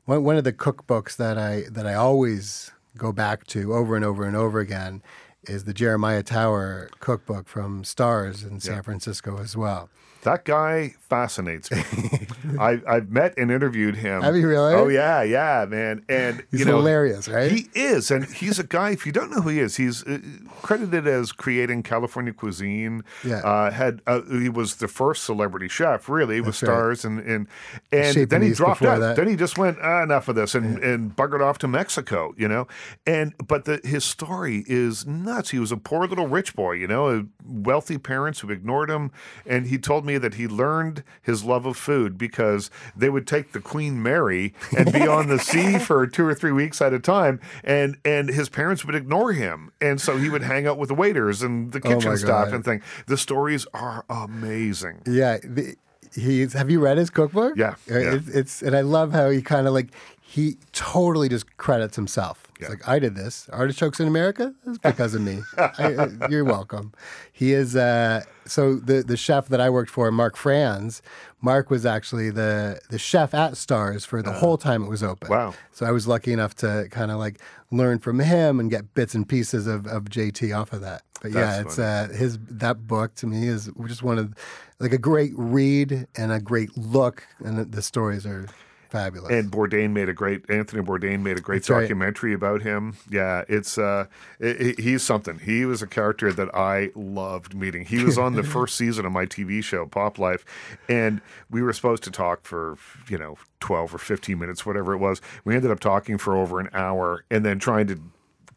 one 0.06 0.24
one 0.24 0.38
of 0.38 0.44
the 0.44 0.54
cookbooks 0.54 1.16
that 1.18 1.38
I 1.38 1.64
that 1.70 1.86
I 1.86 1.94
always 1.94 2.72
go 2.98 3.12
back 3.12 3.46
to 3.48 3.74
over 3.74 3.96
and 3.96 4.04
over 4.06 4.24
and 4.26 4.36
over 4.36 4.60
again 4.60 5.04
is 5.44 5.64
the 5.66 5.74
Jeremiah 5.74 6.24
Tower 6.24 6.90
cookbook 7.00 7.48
from 7.48 7.84
Stars 7.84 8.44
in 8.44 8.60
San 8.60 8.76
Yeah. 8.78 8.82
Francisco 8.82 9.38
as 9.40 9.56
well. 9.56 9.90
That 10.28 10.44
guy 10.44 10.94
fascinates 11.00 11.72
me. 11.72 11.82
I, 12.60 12.82
I've 12.86 13.10
met 13.10 13.34
and 13.38 13.50
interviewed 13.50 13.96
him. 13.96 14.24
Have 14.24 14.36
you 14.36 14.46
really? 14.46 14.74
Oh 14.74 14.90
yeah, 14.90 15.24
yeah, 15.24 15.66
man. 15.70 16.04
And 16.10 16.44
He's 16.52 16.60
you 16.60 16.66
know, 16.66 16.80
hilarious, 16.80 17.30
right? 17.30 17.50
He 17.50 17.70
is, 17.74 18.12
and 18.12 18.26
he's 18.26 18.60
a 18.60 18.66
guy. 18.66 18.90
If 18.90 19.06
you 19.06 19.14
don't 19.14 19.32
know 19.32 19.40
who 19.40 19.48
he 19.48 19.60
is, 19.60 19.78
he's 19.78 20.04
uh, 20.04 20.20
credited 20.62 21.08
as 21.08 21.32
creating 21.32 21.84
California 21.84 22.34
cuisine. 22.34 23.04
Yeah. 23.24 23.38
uh, 23.38 23.72
had 23.72 24.02
uh, 24.06 24.20
he 24.24 24.50
was 24.50 24.76
the 24.76 24.90
first 24.90 25.24
celebrity 25.24 25.70
chef, 25.70 26.10
really, 26.10 26.42
with 26.42 26.60
That's 26.60 26.64
right. 26.64 26.76
stars, 26.76 27.06
and 27.06 27.20
and 27.22 27.48
and 27.94 28.30
then 28.30 28.42
he 28.42 28.52
dropped 28.52 28.82
out. 28.82 29.00
that. 29.00 29.16
Then 29.16 29.30
he 29.30 29.38
just 29.38 29.58
went 29.58 29.78
ah, 29.82 30.04
enough 30.04 30.28
of 30.28 30.36
this 30.36 30.56
and 30.56 30.84
and 30.84 31.16
buggered 31.16 31.42
off 31.42 31.58
to 31.60 31.70
Mexico. 31.70 32.34
You 32.36 32.50
know, 32.50 32.68
and 33.06 33.34
but 33.48 33.64
the 33.64 33.80
his 33.86 34.04
story 34.04 34.66
is 34.68 35.08
nuts. 35.08 35.52
He 35.52 35.60
was 35.60 35.72
a 35.72 35.78
poor 35.78 36.06
little 36.06 36.28
rich 36.28 36.54
boy, 36.54 36.74
you 36.74 36.88
know, 36.88 37.28
wealthy 37.46 37.98
parents 37.98 38.42
who 38.42 38.50
ignored 38.50 38.90
him, 38.90 39.12
and 39.46 39.68
he 39.68 39.78
told 39.78 40.06
me 40.06 40.17
that 40.18 40.36
he 40.36 40.48
learned 40.48 41.04
his 41.22 41.44
love 41.44 41.66
of 41.66 41.78
food 41.78 42.18
because 42.18 42.70
they 42.96 43.10
would 43.10 43.28
take 43.28 43.52
the 43.54 43.60
Queen 43.60 44.02
Mary 44.02 44.54
and 44.78 44.92
be 44.92 45.08
on 45.08 45.28
the 45.28 45.40
sea 45.40 45.78
for 45.88 46.06
two 46.08 46.26
or 46.26 46.34
three 46.34 46.52
weeks 46.52 46.82
at 46.82 46.94
a 46.94 47.00
time, 47.00 47.40
and 47.64 47.98
and 48.06 48.30
his 48.30 48.50
parents 48.50 48.86
would 48.86 48.96
ignore 48.96 49.34
him, 49.34 49.72
and 49.82 50.00
so 50.02 50.18
he 50.18 50.30
would 50.30 50.44
hang 50.44 50.68
out 50.68 50.78
with 50.78 50.90
the 50.90 50.96
waiters 50.96 51.42
and 51.42 51.72
the 51.72 51.80
Oh 51.86 51.96
kitchen 51.96 52.18
staff 52.18 52.46
God. 52.48 52.54
and 52.54 52.66
thing. 52.66 52.82
The 53.08 53.18
stories 53.18 53.66
are 53.74 54.06
amazing. 54.10 55.02
Yeah, 55.06 55.38
the, 55.44 55.76
he's. 56.16 56.54
Have 56.54 56.70
you 56.70 56.80
read 56.80 56.98
his 56.98 57.10
cookbook? 57.10 57.58
Yeah, 57.58 57.76
Uh, 57.90 57.98
yeah. 58.00 58.14
It's, 58.16 58.28
it's 58.30 58.62
and 58.62 58.76
I 58.76 58.82
love 58.82 59.12
how 59.12 59.30
he 59.30 59.42
kind 59.42 59.68
of 59.68 59.74
like 59.74 59.90
he 60.22 60.58
totally 60.74 61.30
just 61.30 61.58
credits 61.58 61.96
himself. 61.96 62.47
It's 62.60 62.64
Yeah. 62.64 62.70
like 62.70 62.88
I 62.88 63.00
did 63.00 63.16
this. 63.16 63.48
Artichokes 63.52 64.00
in 64.00 64.08
America 64.08 64.54
is 64.66 64.78
because 64.80 65.14
of 65.14 65.22
me. 65.22 65.42
I, 65.58 65.96
uh, 65.96 66.10
you're 66.30 66.44
welcome. 66.44 66.94
He 67.32 67.54
is. 67.54 67.76
Uh, 67.76 68.24
so 68.46 68.76
the 68.76 69.04
the 69.04 69.18
chef 69.18 69.48
that 69.50 69.62
I 69.62 69.70
worked 69.70 69.90
for, 69.92 70.12
Mark 70.12 70.36
Franz. 70.38 71.02
Mark 71.42 71.70
was 71.70 71.86
actually 71.86 72.32
the 72.32 72.80
the 72.90 72.98
chef 72.98 73.34
at 73.34 73.58
Stars 73.58 74.06
for 74.06 74.24
the 74.24 74.32
whole 74.34 74.58
time 74.58 74.84
it 74.84 74.90
was 74.90 75.04
open. 75.04 75.30
Wow. 75.30 75.54
So 75.72 75.86
I 75.86 75.92
was 75.92 76.08
lucky 76.08 76.34
enough 76.34 76.56
to 76.56 76.88
kind 76.90 77.12
of 77.12 77.18
like 77.20 77.40
learn 77.70 78.00
from 78.00 78.20
him 78.20 78.60
and 78.60 78.72
get 78.72 78.94
bits 78.96 79.14
and 79.14 79.28
pieces 79.28 79.68
of, 79.68 79.86
of 79.86 80.06
JT 80.06 80.58
off 80.58 80.74
of 80.74 80.82
that. 80.82 81.04
But 81.22 81.32
yeah, 81.32 81.62
it's 81.62 81.78
uh, 81.78 82.10
his 82.16 82.40
that 82.50 82.88
book 82.88 83.14
to 83.16 83.28
me 83.28 83.48
is 83.48 83.70
just 83.86 84.02
one 84.04 84.18
of 84.18 84.34
like 84.80 84.94
a 84.94 84.98
great 84.98 85.34
read 85.36 86.08
and 86.16 86.32
a 86.32 86.40
great 86.40 86.76
look, 86.78 87.28
and 87.44 87.58
the, 87.60 87.66
the 87.66 87.82
stories 87.82 88.26
are 88.26 88.48
fabulous. 88.90 89.32
And 89.32 89.52
Bourdain 89.52 89.92
made 89.92 90.10
a 90.10 90.14
great 90.14 90.50
Anthony 90.50 90.82
Bourdain 90.84 91.22
made 91.22 91.38
a 91.38 91.42
great 91.42 91.58
That's 91.58 91.70
right. 91.70 91.82
documentary 91.82 92.34
about 92.34 92.62
him. 92.62 92.96
Yeah, 93.10 93.44
it's 93.48 93.78
uh, 93.78 94.06
i 94.42 94.46
i- 94.46 94.76
he's 94.82 95.04
something. 95.04 95.40
He 95.40 95.66
was 95.66 95.82
a 95.82 95.88
character 95.88 96.32
that 96.34 96.54
I 96.56 96.92
loved 96.96 97.56
meeting. 97.56 97.86
He 97.86 98.04
was 98.04 98.18
on 98.18 98.34
the 98.36 98.44
first 98.58 98.76
season 98.76 99.06
of 99.06 99.12
my 99.12 99.26
TV 99.26 99.64
show 99.64 99.86
Pop 99.86 100.18
Life, 100.20 100.46
and 100.90 101.22
we 101.50 101.62
were 101.62 101.74
supposed 101.74 102.04
to 102.04 102.12
talk 102.12 102.44
for 102.44 102.78
you 103.10 103.18
know 103.18 103.38
twelve 103.60 103.94
or 103.94 103.98
fifteen 103.98 104.40
minutes, 104.40 104.66
whatever 104.66 104.94
it 104.94 104.98
was. 104.98 105.22
We 105.46 105.56
ended 105.56 105.72
up 105.72 105.80
talking 105.80 106.18
for 106.18 106.36
over 106.36 106.60
an 106.60 106.70
hour, 106.74 107.24
and 107.30 107.46
then 107.46 107.60
trying 107.60 107.88
to 107.88 108.00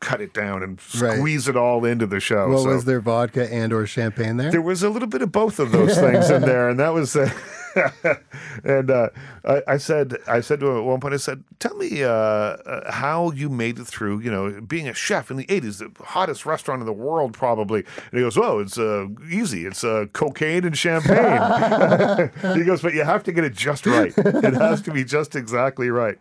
cut 0.00 0.22
it 0.22 0.32
down 0.32 0.62
and 0.62 0.80
Right. 0.98 1.18
squeeze 1.18 1.46
it 1.46 1.56
all 1.58 1.84
into 1.84 2.06
the 2.06 2.20
show. 2.20 2.48
well, 2.48 2.62
So- 2.64 2.70
was 2.70 2.86
there 2.86 3.00
vodka 3.00 3.52
and 3.52 3.70
or 3.70 3.86
champagne 3.86 4.38
there? 4.38 4.50
there 4.50 4.62
was 4.62 4.82
a 4.82 4.88
little 4.88 5.06
bit 5.08 5.20
of 5.20 5.30
both 5.30 5.58
of 5.58 5.72
those 5.72 5.94
things 5.98 6.30
in 6.30 6.40
there, 6.50 6.70
and 6.70 6.78
that 6.80 6.94
was. 6.94 7.14
Uh, 7.16 7.30
and 8.64 8.90
uh, 8.90 9.08
I, 9.44 9.62
I 9.66 9.76
said, 9.76 10.16
I 10.26 10.40
said 10.40 10.60
to 10.60 10.68
him 10.70 10.78
at 10.78 10.84
one 10.84 11.00
point, 11.00 11.14
I 11.14 11.18
said, 11.18 11.44
"Tell 11.58 11.76
me 11.76 12.02
uh, 12.02 12.08
uh, 12.08 12.92
how 12.92 13.30
you 13.30 13.48
made 13.48 13.78
it 13.78 13.86
through. 13.86 14.20
You 14.20 14.30
know, 14.30 14.60
being 14.60 14.88
a 14.88 14.94
chef 14.94 15.30
in 15.30 15.36
the 15.36 15.46
'80s, 15.46 15.78
the 15.78 16.04
hottest 16.04 16.46
restaurant 16.46 16.80
in 16.80 16.86
the 16.86 16.92
world, 16.92 17.32
probably." 17.32 17.84
And 18.10 18.18
he 18.18 18.20
goes, 18.20 18.36
"Oh, 18.36 18.58
it's 18.58 18.78
uh, 18.78 19.06
easy. 19.30 19.66
It's 19.66 19.84
uh, 19.84 20.06
cocaine 20.12 20.64
and 20.64 20.76
champagne." 20.76 22.30
he 22.56 22.64
goes, 22.64 22.82
"But 22.82 22.94
you 22.94 23.04
have 23.04 23.22
to 23.24 23.32
get 23.32 23.44
it 23.44 23.54
just 23.54 23.86
right. 23.86 24.12
It 24.16 24.54
has 24.54 24.82
to 24.82 24.90
be 24.90 25.04
just 25.04 25.36
exactly 25.36 25.90
right." 25.90 26.18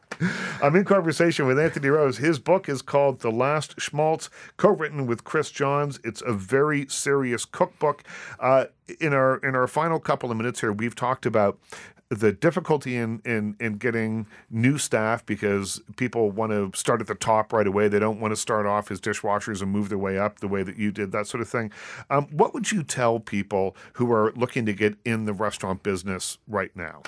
I'm 0.61 0.75
in 0.75 0.83
conversation 0.83 1.45
with 1.45 1.59
Anthony 1.59 1.89
Rose. 1.89 2.17
His 2.17 2.39
book 2.39 2.67
is 2.67 2.81
called 2.81 3.21
The 3.21 3.31
Last 3.31 3.79
Schmaltz, 3.79 4.29
co-written 4.57 5.07
with 5.07 5.23
Chris 5.23 5.51
Johns. 5.51 5.99
It's 6.03 6.21
a 6.21 6.33
very 6.33 6.87
serious 6.87 7.45
cookbook. 7.45 8.03
In 8.99 9.13
our 9.13 9.37
in 9.37 9.55
our 9.55 9.67
final 9.67 9.99
couple 9.99 10.31
of 10.31 10.37
minutes 10.37 10.61
here, 10.61 10.71
we've 10.71 10.95
talked 10.95 11.25
about 11.25 11.59
the 12.09 12.31
difficulty 12.31 12.97
in, 12.97 13.21
in 13.23 13.55
in 13.59 13.73
getting 13.73 14.25
new 14.49 14.77
staff 14.77 15.25
because 15.25 15.79
people 15.95 16.31
want 16.31 16.51
to 16.51 16.71
start 16.77 17.01
at 17.01 17.07
the 17.07 17.15
top 17.15 17.53
right 17.53 17.67
away. 17.67 17.87
They 17.87 17.99
don't 17.99 18.19
want 18.19 18.31
to 18.31 18.35
start 18.35 18.65
off 18.65 18.89
as 18.89 18.99
dishwashers 18.99 19.61
and 19.61 19.71
move 19.71 19.89
their 19.89 19.97
way 19.97 20.17
up 20.17 20.39
the 20.39 20.47
way 20.47 20.63
that 20.63 20.77
you 20.77 20.91
did, 20.91 21.11
that 21.11 21.27
sort 21.27 21.41
of 21.41 21.49
thing. 21.49 21.71
Um, 22.09 22.25
what 22.31 22.53
would 22.53 22.71
you 22.71 22.83
tell 22.83 23.19
people 23.19 23.75
who 23.93 24.11
are 24.11 24.33
looking 24.35 24.65
to 24.65 24.73
get 24.73 24.95
in 25.05 25.25
the 25.25 25.33
restaurant 25.33 25.83
business 25.83 26.39
right 26.47 26.75
now? 26.75 27.03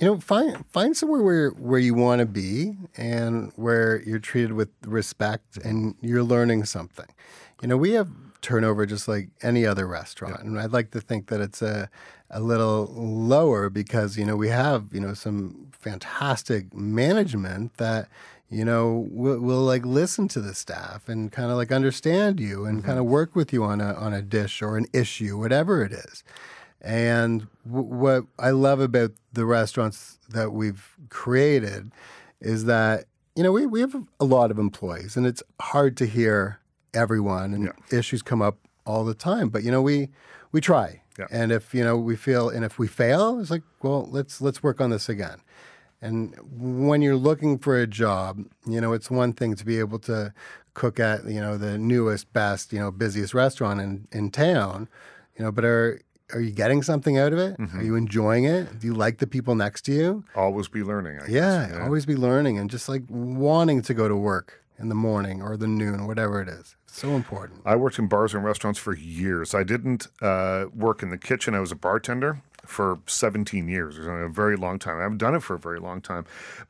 you 0.00 0.06
know, 0.06 0.18
find 0.18 0.64
find 0.66 0.96
somewhere 0.96 1.22
where 1.22 1.50
where 1.50 1.78
you 1.78 1.92
want 1.92 2.20
to 2.20 2.26
be 2.26 2.74
and 2.96 3.52
where 3.56 4.00
you're 4.02 4.18
treated 4.18 4.52
with 4.52 4.70
respect 4.86 5.58
and 5.58 5.94
you're 6.00 6.22
learning 6.22 6.64
something. 6.64 7.06
You 7.60 7.68
know, 7.68 7.76
we 7.76 7.90
have 7.92 8.08
turnover 8.42 8.86
just 8.86 9.08
like 9.08 9.28
any 9.42 9.66
other 9.66 9.86
restaurant, 9.86 10.36
yeah. 10.38 10.46
and 10.46 10.60
I'd 10.60 10.72
like 10.72 10.90
to 10.92 11.00
think 11.00 11.28
that 11.28 11.40
it's 11.40 11.62
a 11.62 11.88
a 12.30 12.40
little 12.40 12.86
lower 12.94 13.68
because 13.68 14.16
you 14.16 14.24
know 14.24 14.36
we 14.36 14.48
have 14.48 14.86
you 14.92 15.00
know 15.00 15.14
some 15.14 15.68
fantastic 15.72 16.72
management 16.74 17.76
that 17.78 18.08
you 18.48 18.64
know 18.64 19.08
will, 19.10 19.40
will 19.40 19.62
like 19.62 19.84
listen 19.84 20.28
to 20.28 20.40
the 20.40 20.54
staff 20.54 21.08
and 21.08 21.32
kind 21.32 21.50
of 21.50 21.56
like 21.56 21.72
understand 21.72 22.38
you 22.38 22.64
and 22.64 22.78
mm-hmm. 22.78 22.86
kind 22.86 22.98
of 22.98 23.04
work 23.04 23.34
with 23.34 23.52
you 23.52 23.64
on 23.64 23.80
a 23.80 23.94
on 23.94 24.12
a 24.12 24.22
dish 24.22 24.62
or 24.62 24.76
an 24.76 24.86
issue, 24.92 25.38
whatever 25.38 25.84
it 25.84 25.92
is. 25.92 26.22
And 26.80 27.46
w- 27.66 27.86
what 27.86 28.24
I 28.38 28.50
love 28.50 28.80
about 28.80 29.12
the 29.32 29.44
restaurants 29.44 30.18
that 30.30 30.52
we've 30.52 30.96
created 31.08 31.90
is 32.40 32.64
that, 32.64 33.04
you 33.36 33.42
know, 33.42 33.52
we, 33.52 33.66
we 33.66 33.80
have 33.80 33.94
a 34.18 34.24
lot 34.24 34.50
of 34.50 34.58
employees 34.58 35.16
and 35.16 35.26
it's 35.26 35.42
hard 35.60 35.96
to 35.98 36.06
hear 36.06 36.59
everyone 36.94 37.54
and 37.54 37.64
yeah. 37.64 37.98
issues 37.98 38.22
come 38.22 38.42
up 38.42 38.58
all 38.86 39.04
the 39.04 39.14
time. 39.14 39.48
But, 39.48 39.62
you 39.62 39.70
know, 39.70 39.82
we, 39.82 40.08
we 40.52 40.60
try. 40.60 41.02
Yeah. 41.18 41.26
And 41.30 41.52
if, 41.52 41.74
you 41.74 41.84
know, 41.84 41.96
we 41.96 42.16
feel, 42.16 42.48
and 42.48 42.64
if 42.64 42.78
we 42.78 42.88
fail, 42.88 43.40
it's 43.40 43.50
like, 43.50 43.62
well, 43.82 44.08
let's, 44.10 44.40
let's 44.40 44.62
work 44.62 44.80
on 44.80 44.90
this 44.90 45.08
again. 45.08 45.40
And 46.02 46.34
when 46.50 47.02
you're 47.02 47.16
looking 47.16 47.58
for 47.58 47.78
a 47.78 47.86
job, 47.86 48.42
you 48.66 48.80
know, 48.80 48.94
it's 48.94 49.10
one 49.10 49.34
thing 49.34 49.54
to 49.56 49.66
be 49.66 49.78
able 49.78 49.98
to 50.00 50.32
cook 50.72 50.98
at, 50.98 51.26
you 51.26 51.40
know, 51.40 51.58
the 51.58 51.76
newest, 51.76 52.32
best, 52.32 52.72
you 52.72 52.78
know, 52.78 52.90
busiest 52.90 53.34
restaurant 53.34 53.80
in, 53.80 54.08
in 54.10 54.30
town, 54.30 54.88
you 55.36 55.44
know, 55.44 55.52
but 55.52 55.64
are 55.64 56.00
are 56.32 56.40
you 56.40 56.52
getting 56.52 56.82
something 56.82 57.18
out 57.18 57.32
of 57.32 57.38
it? 57.38 57.58
Mm-hmm. 57.58 57.78
Are 57.78 57.82
you 57.82 57.96
enjoying 57.96 58.44
it? 58.44 58.78
Do 58.78 58.86
you 58.86 58.94
like 58.94 59.18
the 59.18 59.26
people 59.26 59.54
next 59.54 59.82
to 59.86 59.92
you? 59.92 60.24
Always 60.34 60.68
be 60.68 60.82
learning. 60.82 61.18
Yeah, 61.28 61.68
yeah, 61.68 61.82
always 61.82 62.06
be 62.06 62.14
learning 62.14 62.58
and 62.58 62.70
just 62.70 62.88
like 62.88 63.02
wanting 63.08 63.82
to 63.82 63.94
go 63.94 64.08
to 64.08 64.16
work 64.16 64.59
in 64.80 64.88
the 64.88 64.94
morning 64.94 65.42
or 65.42 65.56
the 65.56 65.68
noon, 65.68 66.06
whatever 66.06 66.40
it 66.40 66.48
is. 66.48 66.76
So 66.86 67.10
important. 67.10 67.60
I 67.64 67.76
worked 67.76 67.98
in 67.98 68.08
bars 68.08 68.34
and 68.34 68.44
restaurants 68.44 68.78
for 68.78 68.94
years. 68.94 69.54
I 69.54 69.62
didn't 69.62 70.08
uh, 70.20 70.66
work 70.74 71.02
in 71.02 71.10
the 71.10 71.18
kitchen. 71.18 71.54
I 71.54 71.60
was 71.60 71.70
a 71.70 71.76
bartender 71.76 72.42
for 72.64 73.00
17 73.06 73.68
years, 73.68 73.98
a 73.98 74.28
very 74.28 74.56
long 74.56 74.78
time. 74.78 74.98
I 74.98 75.02
haven't 75.02 75.18
done 75.18 75.34
it 75.34 75.42
for 75.42 75.54
a 75.54 75.58
very 75.58 75.78
long 75.78 76.00
time. 76.00 76.24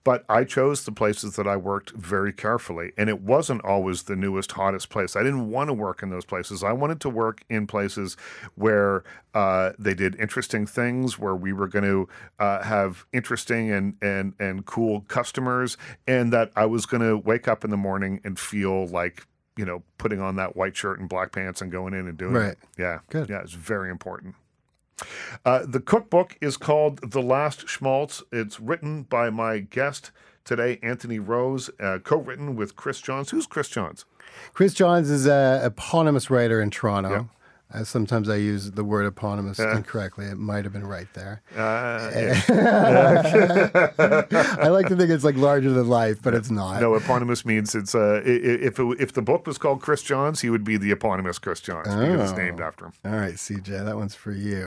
But 0.04 0.24
I 0.28 0.44
chose 0.44 0.84
the 0.84 0.92
places 0.92 1.36
that 1.36 1.46
I 1.46 1.56
worked 1.56 1.90
very 1.90 2.32
carefully. 2.32 2.92
And 2.96 3.08
it 3.08 3.20
wasn't 3.20 3.64
always 3.64 4.04
the 4.04 4.16
newest, 4.16 4.52
hottest 4.52 4.88
place. 4.88 5.16
I 5.16 5.22
didn't 5.22 5.50
want 5.50 5.68
to 5.68 5.74
work 5.74 6.02
in 6.02 6.10
those 6.10 6.24
places. 6.24 6.62
I 6.62 6.72
wanted 6.72 7.00
to 7.02 7.10
work 7.10 7.42
in 7.48 7.66
places 7.66 8.16
where 8.54 9.04
uh, 9.34 9.72
they 9.78 9.94
did 9.94 10.16
interesting 10.16 10.66
things, 10.66 11.18
where 11.18 11.34
we 11.34 11.52
were 11.52 11.68
going 11.68 11.84
to 11.84 12.08
uh, 12.38 12.62
have 12.62 13.04
interesting 13.12 13.70
and, 13.70 13.96
and, 14.02 14.34
and 14.38 14.66
cool 14.66 15.02
customers, 15.02 15.76
and 16.06 16.32
that 16.32 16.50
I 16.56 16.66
was 16.66 16.86
going 16.86 17.02
to 17.02 17.16
wake 17.16 17.48
up 17.48 17.64
in 17.64 17.70
the 17.70 17.76
morning 17.76 18.20
and 18.24 18.38
feel 18.38 18.86
like 18.86 19.26
you 19.56 19.66
know, 19.66 19.82
putting 19.98 20.20
on 20.20 20.36
that 20.36 20.56
white 20.56 20.74
shirt 20.74 21.00
and 21.00 21.08
black 21.08 21.32
pants 21.32 21.60
and 21.60 21.70
going 21.70 21.92
in 21.92 22.08
and 22.08 22.16
doing 22.16 22.32
right. 22.32 22.52
it. 22.52 22.58
Yeah. 22.78 23.00
Good. 23.10 23.28
Yeah, 23.28 23.40
it's 23.42 23.52
very 23.52 23.90
important. 23.90 24.34
Uh, 25.44 25.64
the 25.66 25.80
cookbook 25.80 26.36
is 26.40 26.56
called 26.56 27.10
The 27.10 27.22
Last 27.22 27.68
Schmaltz. 27.68 28.22
It's 28.32 28.60
written 28.60 29.02
by 29.04 29.30
my 29.30 29.58
guest 29.58 30.10
today, 30.44 30.78
Anthony 30.82 31.18
Rose, 31.18 31.70
uh, 31.80 31.98
co 32.02 32.18
written 32.18 32.56
with 32.56 32.76
Chris 32.76 33.00
Johns. 33.00 33.30
Who's 33.30 33.46
Chris 33.46 33.68
Johns? 33.68 34.04
Chris 34.52 34.74
Johns 34.74 35.10
is 35.10 35.26
an 35.26 35.64
eponymous 35.64 36.30
writer 36.30 36.60
in 36.60 36.70
Toronto. 36.70 37.10
Yep. 37.10 37.26
Uh, 37.72 37.84
sometimes 37.84 38.28
I 38.28 38.36
use 38.36 38.72
the 38.72 38.82
word 38.82 39.06
eponymous 39.06 39.60
incorrectly. 39.60 40.26
It 40.26 40.38
might 40.38 40.64
have 40.64 40.72
been 40.72 40.86
right 40.86 41.06
there. 41.14 41.40
Uh, 41.54 42.10
yeah. 42.12 42.42
I 44.58 44.68
like 44.68 44.88
to 44.88 44.96
think 44.96 45.10
it's 45.10 45.22
like 45.22 45.36
larger 45.36 45.70
than 45.70 45.88
life, 45.88 46.20
but 46.20 46.34
it's 46.34 46.50
not. 46.50 46.80
No, 46.80 46.94
eponymous 46.94 47.44
means 47.44 47.76
it's 47.76 47.94
uh, 47.94 48.22
if 48.24 48.80
it, 48.80 48.96
if 48.98 49.12
the 49.12 49.22
book 49.22 49.46
was 49.46 49.56
called 49.56 49.82
Chris 49.82 50.02
Johns, 50.02 50.40
he 50.40 50.50
would 50.50 50.64
be 50.64 50.76
the 50.76 50.90
eponymous 50.90 51.38
Chris 51.38 51.60
Johns 51.60 51.86
oh. 51.90 52.00
because 52.00 52.30
it's 52.30 52.38
named 52.38 52.60
after 52.60 52.86
him. 52.86 52.92
All 53.04 53.12
right, 53.12 53.34
CJ, 53.34 53.84
that 53.84 53.96
one's 53.96 54.16
for 54.16 54.32
you. 54.32 54.66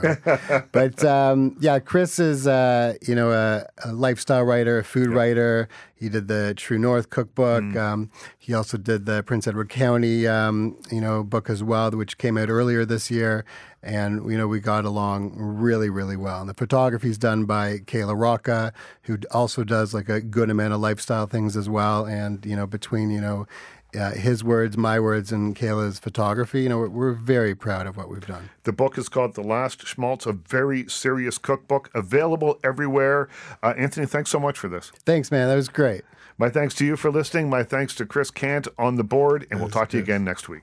but 0.72 1.04
um, 1.04 1.56
yeah, 1.60 1.80
Chris 1.80 2.18
is 2.18 2.46
uh, 2.46 2.94
you 3.06 3.14
know 3.14 3.32
a, 3.32 3.66
a, 3.84 3.92
lifestyle 3.92 4.44
writer, 4.44 4.78
a 4.78 4.84
food 4.84 5.10
yep. 5.10 5.16
writer. 5.16 5.68
He 5.94 6.08
did 6.08 6.28
the 6.28 6.54
True 6.56 6.78
North 6.78 7.10
cookbook. 7.10 7.62
Mm. 7.62 7.76
Um, 7.76 8.10
he 8.38 8.52
also 8.52 8.76
did 8.76 9.06
the 9.06 9.22
Prince 9.22 9.46
Edward 9.46 9.68
County, 9.68 10.26
um, 10.26 10.76
you 10.90 11.00
know, 11.00 11.22
book 11.22 11.48
as 11.48 11.62
well, 11.62 11.90
which 11.92 12.18
came 12.18 12.36
out 12.36 12.48
earlier 12.48 12.84
this 12.84 13.10
year. 13.10 13.44
And 13.82 14.30
you 14.30 14.38
know, 14.38 14.48
we 14.48 14.60
got 14.60 14.84
along 14.84 15.32
really, 15.36 15.90
really 15.90 16.16
well. 16.16 16.40
And 16.40 16.48
the 16.48 16.54
photography 16.54 17.10
is 17.10 17.18
done 17.18 17.44
by 17.44 17.78
Kayla 17.78 18.18
Rocca, 18.18 18.72
who 19.02 19.18
also 19.30 19.62
does 19.62 19.92
like 19.92 20.08
a 20.08 20.20
good 20.20 20.50
amount 20.50 20.72
of 20.72 20.80
lifestyle 20.80 21.26
things 21.26 21.56
as 21.56 21.68
well. 21.68 22.06
And 22.06 22.44
you 22.46 22.56
know, 22.56 22.66
between 22.66 23.10
you 23.10 23.20
know 23.20 23.46
uh, 23.94 24.12
his 24.12 24.42
words, 24.42 24.76
my 24.76 24.98
words, 25.00 25.32
and 25.32 25.54
Kayla's 25.54 25.98
photography. 25.98 26.62
You 26.62 26.68
know, 26.68 26.78
we're, 26.78 26.88
we're, 26.88 27.12
very 27.12 27.54
proud 27.54 27.86
of 27.86 27.96
what 27.96 28.08
we've 28.08 28.26
done. 28.26 28.50
The 28.64 28.72
book 28.72 28.98
is 28.98 29.08
called 29.08 29.34
The 29.34 29.42
Last 29.42 29.86
Schmaltz, 29.86 30.26
a 30.26 30.32
very 30.32 30.88
serious 30.88 31.38
cookbook, 31.38 31.90
available 31.94 32.58
everywhere. 32.64 33.28
Uh, 33.62 33.74
Anthony, 33.76 34.06
thanks 34.06 34.30
so 34.30 34.40
much 34.40 34.58
for 34.58 34.68
this. 34.68 34.90
Thanks, 35.06 35.30
man. 35.30 35.48
That 35.48 35.54
was 35.54 35.68
great. 35.68 36.02
My 36.36 36.50
thanks 36.50 36.74
to 36.76 36.84
you 36.84 36.96
for 36.96 37.10
listening. 37.10 37.48
My 37.48 37.62
thanks 37.62 37.94
to 37.96 38.06
Chris 38.06 38.30
Cant 38.30 38.66
on 38.76 38.96
the 38.96 39.04
board, 39.04 39.46
and 39.50 39.60
we'll 39.60 39.70
talk 39.70 39.88
to 39.90 39.96
you 39.96 40.02
again 40.02 40.24
next 40.24 40.48
week. 40.48 40.62